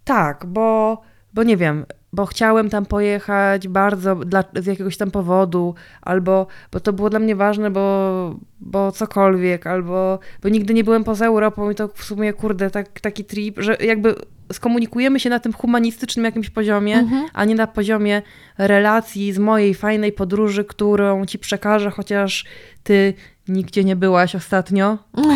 Tak, 0.03 0.45
bo, 0.45 1.01
bo 1.34 1.43
nie 1.43 1.57
wiem, 1.57 1.86
bo 2.16 2.26
chciałem 2.26 2.70
tam 2.70 2.86
pojechać 2.86 3.68
bardzo 3.68 4.16
dla, 4.16 4.43
z 4.55 4.66
jakiegoś 4.66 4.97
tam 4.97 5.11
powodu, 5.11 5.76
albo 6.01 6.47
bo 6.72 6.80
to 6.80 6.93
było 6.93 7.09
dla 7.09 7.20
mnie 7.20 7.36
ważne, 7.36 7.72
bo, 7.72 8.36
bo 8.59 8.91
cokolwiek, 8.91 9.68
albo 9.68 10.20
bo 10.43 10.49
nigdy 10.49 10.74
nie 10.74 10.84
byłem 10.84 11.03
poza 11.03 11.26
Europą 11.26 11.70
i 11.72 11.76
to 11.76 11.88
w 11.88 12.03
sumie, 12.03 12.34
kurde, 12.34 12.70
tak, 12.72 12.99
taki 12.99 13.26
trip, 13.26 13.59
że 13.59 13.78
jakby 13.82 14.16
skomunikujemy 14.53 15.20
się 15.20 15.30
na 15.30 15.39
tym 15.39 15.53
humanistycznym 15.53 16.26
jakimś 16.26 16.49
poziomie, 16.49 16.95
Mhm. 16.97 17.26
a 17.34 17.45
nie 17.45 17.55
na 17.55 17.68
poziomie 17.68 18.22
relacji 18.57 19.34
z 19.34 19.39
mojej 19.39 19.74
fajnej 19.74 20.11
podróży, 20.11 20.63
którą 20.66 21.26
ci 21.26 21.39
przekażę, 21.39 21.89
chociaż 21.91 22.45
ty 22.84 23.13
nigdzie 23.47 23.84
nie 23.84 23.95
byłaś 23.95 24.36
ostatnio. 24.36 24.97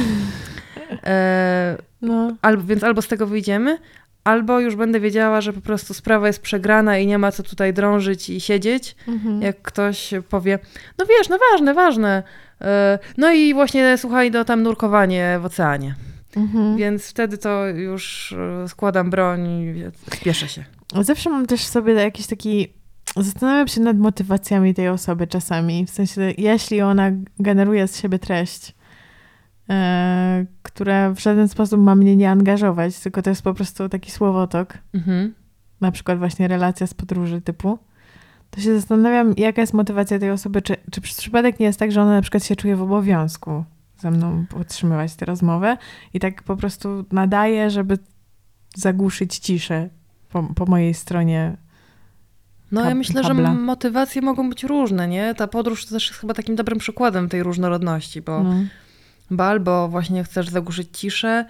E, 1.04 1.78
No. 2.02 2.36
albo, 2.42 2.64
więc 2.64 2.84
albo 2.84 3.02
z 3.02 3.08
tego 3.08 3.28
wyjdziemy, 3.28 3.78
albo 4.30 4.60
już 4.60 4.76
będę 4.76 5.00
wiedziała, 5.00 5.42
że 5.42 5.54
po 5.54 5.62
prostu 5.62 5.94
sprawa 5.94 6.28
jest 6.28 6.42
przegrana 6.42 6.98
i 6.98 7.08
nie 7.08 7.18
ma 7.18 7.32
co 7.32 7.44
tutaj 7.44 7.74
drążyć 7.74 8.30
i 8.30 8.42
siedzieć. 8.42 8.96
Mhm. 9.08 9.42
Jak 9.42 9.62
ktoś 9.62 10.14
powie, 10.30 10.60
no 10.98 11.06
wiesz, 11.06 11.30
no 11.30 11.38
ważne, 11.52 11.74
ważne. 11.74 12.24
E, 12.62 13.00
No 13.18 13.32
i 13.32 13.54
właśnie 13.54 13.98
słuchaj, 13.98 14.32
do 14.32 14.46
tam 14.46 14.64
nurkowanie 14.64 15.40
w 15.42 15.46
oceanie. 15.46 15.96
Mhm. 16.36 16.78
Więc 16.78 17.10
wtedy 17.10 17.38
to 17.38 17.68
już 17.68 18.32
e, 18.64 18.68
składam 18.68 19.10
broń 19.10 19.48
i 19.50 19.84
spieszę 20.16 20.48
się. 20.48 20.64
Zawsze 21.02 21.30
mam 21.30 21.46
też 21.46 21.62
sobie 21.62 21.94
jakiś 21.94 22.28
taki. 22.28 22.74
Zastanawiam 23.18 23.68
się 23.68 23.82
nad 23.82 23.98
motywacjami 23.98 24.74
tej 24.74 24.90
osoby 24.90 25.28
czasami. 25.28 25.86
W 25.86 25.90
sensie, 25.90 26.34
jeśli 26.38 26.82
ona 26.82 27.12
generuje 27.40 27.88
z 27.88 28.02
siebie 28.02 28.20
treść, 28.20 28.76
e, 29.70 30.46
która 30.64 31.10
w 31.12 31.20
żaden 31.20 31.48
sposób 31.48 31.82
ma 31.82 31.96
mnie 31.96 32.16
nie 32.16 32.32
angażować, 32.32 33.00
tylko 33.00 33.22
to 33.22 33.30
jest 33.30 33.42
po 33.42 33.54
prostu 33.54 33.90
taki 33.90 34.12
słowotok, 34.12 34.78
Mhm. 34.94 35.34
na 35.82 35.92
przykład 35.92 36.20
właśnie 36.20 36.48
relacja 36.48 36.88
z 36.88 36.94
podróży 36.94 37.42
typu, 37.42 37.80
to 38.50 38.62
się 38.62 38.76
zastanawiam, 38.80 39.34
jaka 39.38 39.62
jest 39.62 39.74
motywacja 39.74 40.20
tej 40.20 40.32
osoby. 40.32 40.62
Czy, 40.62 40.76
czy 40.92 41.02
przez 41.02 41.18
przypadek 41.18 41.60
nie 41.60 41.66
jest 41.66 41.80
tak, 41.80 41.92
że 41.92 42.02
ona 42.02 42.12
na 42.12 42.22
przykład 42.22 42.44
się 42.46 42.56
czuje 42.56 42.76
w 42.76 42.82
obowiązku 42.82 43.64
ze 44.00 44.12
mną 44.12 44.46
podtrzymywać 44.50 45.16
tę 45.16 45.26
rozmowę 45.26 45.78
i 46.14 46.20
tak 46.20 46.44
po 46.44 46.56
prostu 46.56 47.06
nadaje, 47.12 47.70
żeby 47.70 47.98
zagłuszyć 48.76 49.38
ciszę 49.38 49.90
po, 50.30 50.44
po 50.44 50.66
mojej 50.66 50.94
stronie. 50.94 51.58
No 52.72 52.86
ja 52.90 52.96
myślę, 52.96 53.24
że 53.24 53.34
motywacje 53.54 54.22
mogą 54.22 54.50
być 54.50 54.64
różne, 54.64 55.08
nie? 55.08 55.36
Ta 55.36 55.48
podróż 55.48 55.86
to 55.86 55.92
też 55.92 56.08
jest 56.10 56.20
chyba 56.22 56.34
takim 56.34 56.56
dobrym 56.56 56.80
przykładem 56.80 57.30
tej 57.30 57.44
różnorodności, 57.44 58.22
bo, 58.22 58.44
No. 58.44 58.54
Bo 59.32 59.44
albo 59.46 59.88
właśnie 59.88 60.24
chcesz 60.24 60.50
zagłuszyć 60.50 60.98
ciszę, 60.98 61.46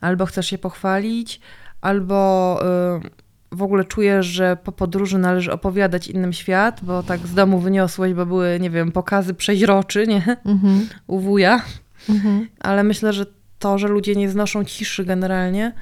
albo 0.00 0.26
chcesz 0.26 0.46
się 0.46 0.58
pochwalić, 0.58 1.40
albo 1.80 2.60
y, 3.06 3.10
w 3.52 3.62
ogóle 3.62 3.84
czujesz, 3.84 4.26
że 4.26 4.56
po 4.64 4.72
podróży 4.72 5.18
należy 5.18 5.52
opowiadać 5.52 6.08
innym 6.08 6.32
świat, 6.32 6.80
bo 6.82 7.02
tak 7.02 7.26
z 7.26 7.34
domu 7.34 7.58
wyniosłeś, 7.58 8.14
bo 8.14 8.26
były, 8.26 8.58
nie 8.60 8.70
wiem, 8.70 8.92
pokazy 8.92 9.34
przeźroczy, 9.34 10.06
nie? 10.06 10.36
Mhm. 10.44 10.88
U 11.06 11.20
wuja. 11.20 11.62
Mhm. 12.08 12.48
Ale 12.60 12.84
myślę, 12.84 13.12
że 13.12 13.26
to, 13.58 13.78
że 13.78 13.88
ludzie 13.88 14.14
nie 14.14 14.30
znoszą 14.30 14.64
ciszy 14.64 15.04
generalnie, 15.04 15.72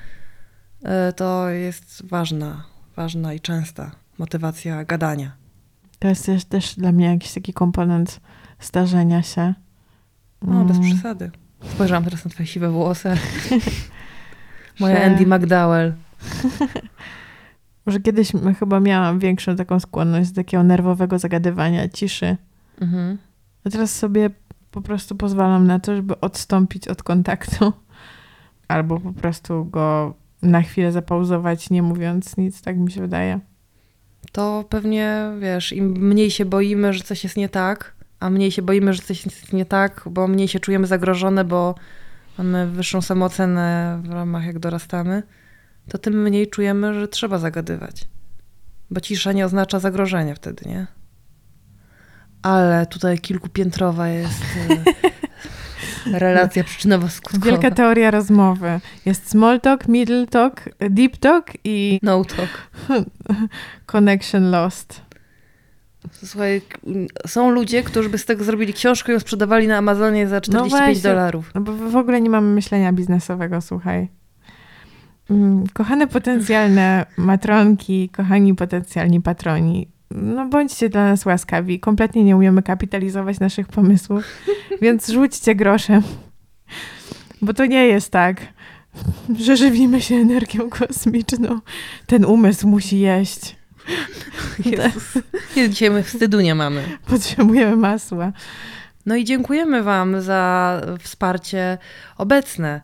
y, 0.83 1.13
to 1.13 1.49
jest 1.49 2.07
ważna, 2.07 2.65
ważna 2.97 3.35
i 3.35 3.41
częsta 3.41 3.91
motywacja 4.19 4.85
gadania. 4.85 5.33
To 5.99 6.09
jest 6.09 6.27
też, 6.27 6.45
też 6.45 6.75
dla 6.75 6.93
mnie 6.93 7.07
jakiś 7.07 7.33
taki 7.33 7.53
komponent 7.53 8.21
starzenia 8.59 9.23
się. 9.23 9.55
No, 10.43 10.65
bez 10.65 10.77
Mm. 10.77 10.89
przesady. 10.91 11.31
Spojrzałam 11.75 12.05
teraz 12.05 12.25
na 12.25 12.31
twoje 12.31 12.47
siwe 12.47 12.71
włosy. 12.71 13.15
Moja 14.81 15.05
Andy 15.05 15.27
McDowell. 15.27 15.93
Że 17.87 18.01
kiedyś 18.01 18.33
chyba 18.59 18.81
miałam 18.81 19.19
większą 19.19 19.57
taką 19.57 19.81
skłonność 19.81 20.31
do 20.31 20.37
takiego 20.37 20.63
nerwowego 20.63 21.19
zagadywania, 21.19 21.89
ciszy. 21.89 22.37
Mhm. 22.81 23.19
A 23.65 23.71
teraz 23.71 23.95
sobie 23.97 24.31
po 24.71 24.81
prostu 24.83 25.17
pozwalam 25.17 25.67
na 25.67 25.79
to, 25.79 25.97
żeby 25.97 26.21
odstąpić 26.21 26.89
od 26.89 27.03
kontaktu. 27.03 27.73
Albo 28.69 29.01
po 29.01 29.13
prostu 29.13 29.65
go 29.65 30.15
na 30.43 30.63
chwilę 30.63 30.93
zapauzować, 30.93 31.71
nie 31.71 31.83
mówiąc 31.83 32.37
nic, 32.37 32.63
tak 32.63 32.77
mi 32.77 32.93
się 32.93 33.01
wydaje. 33.01 33.41
To 34.33 34.65
pewnie, 34.69 35.23
wiesz, 35.41 35.73
im 35.73 35.87
mniej 36.09 36.31
się 36.31 36.45
boimy, 36.45 36.93
że 36.93 37.05
coś 37.05 37.25
jest 37.25 37.37
nie 37.37 37.49
tak, 37.49 37.95
a 38.21 38.31
mniej 38.31 38.53
się 38.53 38.63
boimy, 38.63 38.93
że 38.93 39.03
coś 39.03 39.25
jest 39.25 39.53
nie 39.53 39.65
tak, 39.65 40.03
bo 40.11 40.29
mniej 40.29 40.49
się 40.49 40.61
czujemy 40.61 40.87
zagrożone, 40.87 41.45
bo 41.45 41.75
mamy 42.39 42.67
wyższą 42.67 43.03
samoocenę 43.03 43.99
w 44.05 44.11
ramach 44.11 44.47
jak 44.47 44.59
dorastamy, 44.59 45.23
to 45.89 45.99
tym 45.99 46.23
mniej 46.23 46.51
czujemy, 46.51 46.95
że 46.95 47.09
trzeba 47.09 47.39
zagadywać. 47.39 48.09
Bo 48.91 49.01
cisza 49.01 49.33
nie 49.33 49.45
oznacza 49.45 49.79
zagrożenia 49.79 50.35
wtedy, 50.35 50.69
nie? 50.69 50.87
Ale 52.43 52.87
tutaj 52.87 53.19
kilkupiętrowa 53.19 54.09
jest 54.09 54.43
e, 56.07 56.19
relacja 56.19 56.65
przyczynowo-skutkowa. 56.65 57.45
Wielka 57.45 57.71
teoria 57.71 58.11
rozmowy. 58.11 58.81
Jest 59.07 59.31
small 59.31 59.61
talk, 59.61 59.89
middle 59.89 60.27
talk, 60.27 60.69
deep 60.91 61.17
talk 61.17 61.53
i 61.65 61.99
No 62.03 62.25
talk. 62.25 62.71
connection 63.87 64.51
lost. 64.51 65.08
Słuchaj, 66.13 66.63
są 67.27 67.51
ludzie, 67.51 67.83
którzy 67.83 68.09
by 68.09 68.19
z 68.19 68.25
tego 68.25 68.45
zrobili 68.45 68.73
książkę 68.73 69.13
i 69.13 69.15
ją 69.15 69.21
sprzedawali 69.21 69.67
na 69.67 69.77
Amazonie 69.77 70.29
za 70.29 70.41
45 70.41 71.05
No 71.05 71.11
dolarów. 71.11 71.51
No 71.55 71.61
bo 71.61 71.73
w 71.73 71.97
ogóle 71.97 72.21
nie 72.21 72.31
mamy 72.31 72.55
myślenia 72.55 72.93
biznesowego, 72.93 73.61
słuchaj. 73.61 74.09
Mm, 75.31 75.65
Kochane 75.73 76.07
potencjalne 76.07 77.07
matronki, 77.17 78.09
kochani 78.09 78.55
potencjalni 78.55 79.21
patroni, 79.21 79.89
no 80.11 80.49
bądźcie 80.49 80.89
dla 80.89 81.05
nas 81.05 81.27
łaskawi. 81.27 81.81
Kompletnie 81.81 82.25
nie 82.25 82.37
umiemy 82.37 82.63
kapitalizować 82.63 83.41
naszych 83.41 83.69
pomysłów, 83.69 84.25
więc 84.83 85.09
rzućcie 85.09 85.55
groszem. 85.55 86.03
Bo 87.43 87.55
to 87.55 87.67
nie 87.67 87.87
jest 87.87 88.11
tak, 88.11 88.41
że 89.39 89.57
żywimy 89.57 90.01
się 90.01 90.15
energią 90.15 90.71
kosmiczną. 90.71 91.61
Ten 92.07 92.25
umysł 92.25 92.69
musi 92.69 92.99
jeść. 92.99 93.57
Jezus. 94.65 95.19
Dzisiaj 95.69 95.91
my 95.91 96.03
wstydu 96.03 96.41
nie 96.41 96.55
mamy. 96.55 96.99
Potrzebujemy 97.07 97.77
masła. 97.77 98.33
No 99.07 99.17
i 99.17 99.25
dziękujemy 99.25 99.83
Wam 99.83 100.23
za 100.23 100.81
wsparcie 101.01 101.79
obecne. 102.17 102.81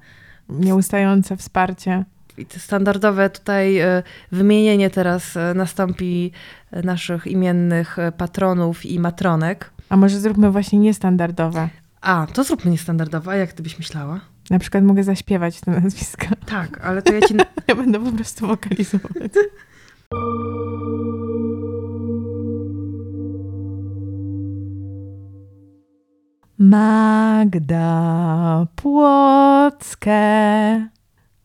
Nieustające 0.49 1.37
wsparcie. 1.37 2.05
I 2.39 2.47
standardowe 2.59 3.31
tutaj 3.31 3.79
e, 3.79 4.03
wymienienie 4.33 4.91
teraz 4.91 5.37
e, 5.37 5.55
nastąpi 5.55 6.33
e, 6.71 6.83
naszych 6.83 7.27
imiennych 7.27 7.97
patronów 8.17 8.87
i 8.87 9.01
matronek. 9.01 9.71
A 9.89 9.97
może 9.97 10.21
zróbmy 10.21 10.51
właśnie 10.51 10.79
niestandardowe. 10.79 11.69
A, 12.01 12.27
to 12.33 12.45
zróbmy 12.45 12.71
niestandardowe. 12.71 13.31
A 13.31 13.37
jak 13.37 13.53
ty 13.53 13.63
byś 13.63 13.79
myślała? 13.79 14.21
Na 14.51 14.59
przykład 14.59 14.85
mogę 14.85 15.05
zaśpiewać 15.05 15.61
te 15.61 15.71
nazwiska. 15.71 16.29
Tak, 16.47 16.81
ale 16.85 17.03
to 17.03 17.13
ja 17.13 17.21
ci... 17.21 17.35
Ja 17.69 17.75
będę 17.75 18.05
po 18.05 18.13
prostu 18.13 18.47
wokalizować. 18.47 19.33
Magda 26.71 27.93
Płockie, 28.77 30.17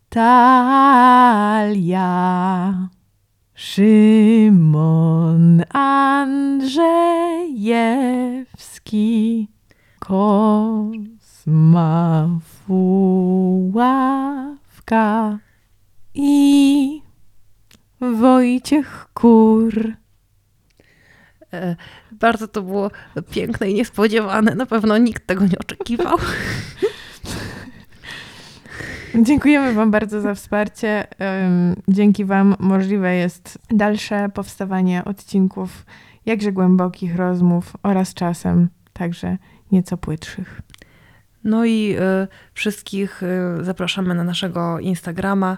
Talia, 0.09 1.99
Szymon 3.53 4.83
Andrzejewski, 5.73 6.67
Kosma 9.99 11.09
Fuławka 12.67 13.89
i 16.13 17.01
Wojciech 18.01 19.07
Kur. 19.13 19.99
E, 21.53 21.75
Bardzo 22.11 22.47
to 22.47 22.61
było 22.61 22.91
piękne 23.31 23.69
i 23.69 23.73
niespodziewane. 23.73 24.55
Na 24.55 24.65
pewno 24.65 24.97
nikt 24.97 25.27
tego 25.27 25.45
nie 25.45 25.59
oczekiwał. 25.59 26.17
Dziękujemy 29.15 29.73
Wam 29.73 29.91
bardzo 29.91 30.21
za 30.21 30.35
wsparcie. 30.35 31.07
Dzięki 31.87 32.25
Wam 32.25 32.55
możliwe 32.59 33.15
jest 33.15 33.59
dalsze 33.69 34.29
powstawanie 34.29 35.05
odcinków 35.05 35.85
jakże 36.25 36.51
głębokich 36.51 37.15
rozmów 37.15 37.73
oraz 37.83 38.13
czasem 38.13 38.69
także 38.93 39.37
nieco 39.71 39.97
płytszych. 39.97 40.61
No 41.43 41.65
i 41.65 41.95
e, 41.99 42.27
wszystkich 42.53 43.23
e, 43.23 43.63
zapraszamy 43.63 44.15
na 44.15 44.23
naszego 44.23 44.79
Instagrama, 44.79 45.57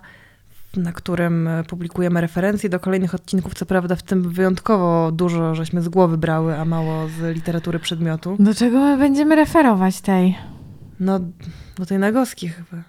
na 0.77 0.91
którym 0.91 1.47
e, 1.47 1.63
publikujemy 1.63 2.21
referencje 2.21 2.69
do 2.69 2.79
kolejnych 2.79 3.15
odcinków. 3.15 3.53
Co 3.53 3.65
prawda 3.65 3.95
w 3.95 4.03
tym 4.03 4.31
wyjątkowo 4.31 5.11
dużo 5.11 5.55
żeśmy 5.55 5.81
z 5.81 5.89
głowy 5.89 6.17
brały, 6.17 6.57
a 6.57 6.65
mało 6.65 7.07
z 7.07 7.35
literatury 7.35 7.79
przedmiotu. 7.79 8.35
Do 8.39 8.53
czego 8.55 8.79
my 8.79 8.97
będziemy 8.97 9.35
referować 9.35 10.01
tej? 10.01 10.37
No, 10.99 11.19
do 11.77 11.85
tej 11.85 11.99
Nagoski 11.99 12.49
chyba. 12.49 12.83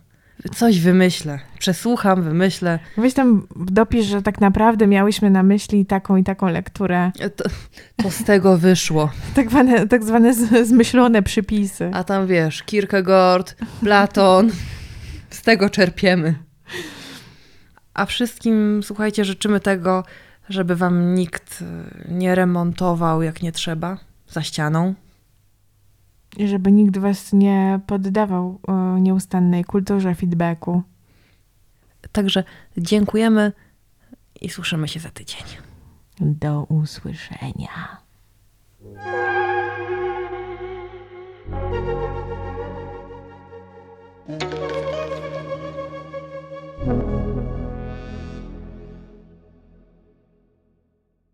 Coś 0.55 0.81
wymyślę. 0.81 1.39
Przesłucham, 1.59 2.23
wymyślę. 2.23 2.79
Weź 2.97 3.15
tam 3.15 3.47
dopisz, 3.57 4.07
że 4.07 4.23
tak 4.23 4.41
naprawdę 4.41 4.87
miałyśmy 4.87 5.31
na 5.31 5.43
myśli 5.43 5.87
taką 5.87 6.17
i 6.17 6.25
taką 6.25 6.49
lekturę. 6.49 7.13
E, 7.21 7.31
To, 7.31 7.45
to 7.97 8.11
z 8.11 8.25
tego 8.25 8.59
wyszło. 8.59 9.11
Tak 9.35 9.51
zwane, 9.51 9.89
tak 9.89 10.05
zwane 10.05 10.35
z- 10.35 10.69
zmyślone 10.69 11.23
przypisy. 11.23 11.91
A 11.95 12.05
tam 12.05 12.27
wiesz, 12.27 12.63
Kierkegaard, 12.63 13.57
Platon. 13.81 14.51
Z 15.31 15.43
tego 15.43 15.71
czerpiemy. 15.71 16.35
A 17.95 18.07
wszystkim, 18.07 18.81
słuchajcie, 18.83 19.25
życzymy 19.25 19.61
tego, 19.61 20.05
żeby 20.49 20.77
wam 20.77 21.15
nikt 21.15 21.63
e, 21.63 21.65
nie 22.09 22.35
remontował 22.35 23.23
jak 23.23 23.43
nie 23.43 23.53
trzeba 23.53 23.99
za 24.29 24.43
ścianą. 24.43 24.95
I 26.37 26.49
żeby 26.49 26.73
nikt 26.73 26.99
was 26.99 27.33
nie 27.33 27.81
poddawał 27.87 28.61
e, 28.69 29.01
nieustannej 29.01 29.65
kulturze 29.65 30.15
feedbacku. 30.15 30.83
Także 32.13 32.45
dziękujemy 32.77 33.53
i 34.41 34.49
słyszymy 34.49 34.89
się 34.89 35.01
za 35.01 35.11
tydzień. 35.11 35.43
Do 36.21 36.63
usłyszenia. 36.63 38.03
Thank 44.29 44.62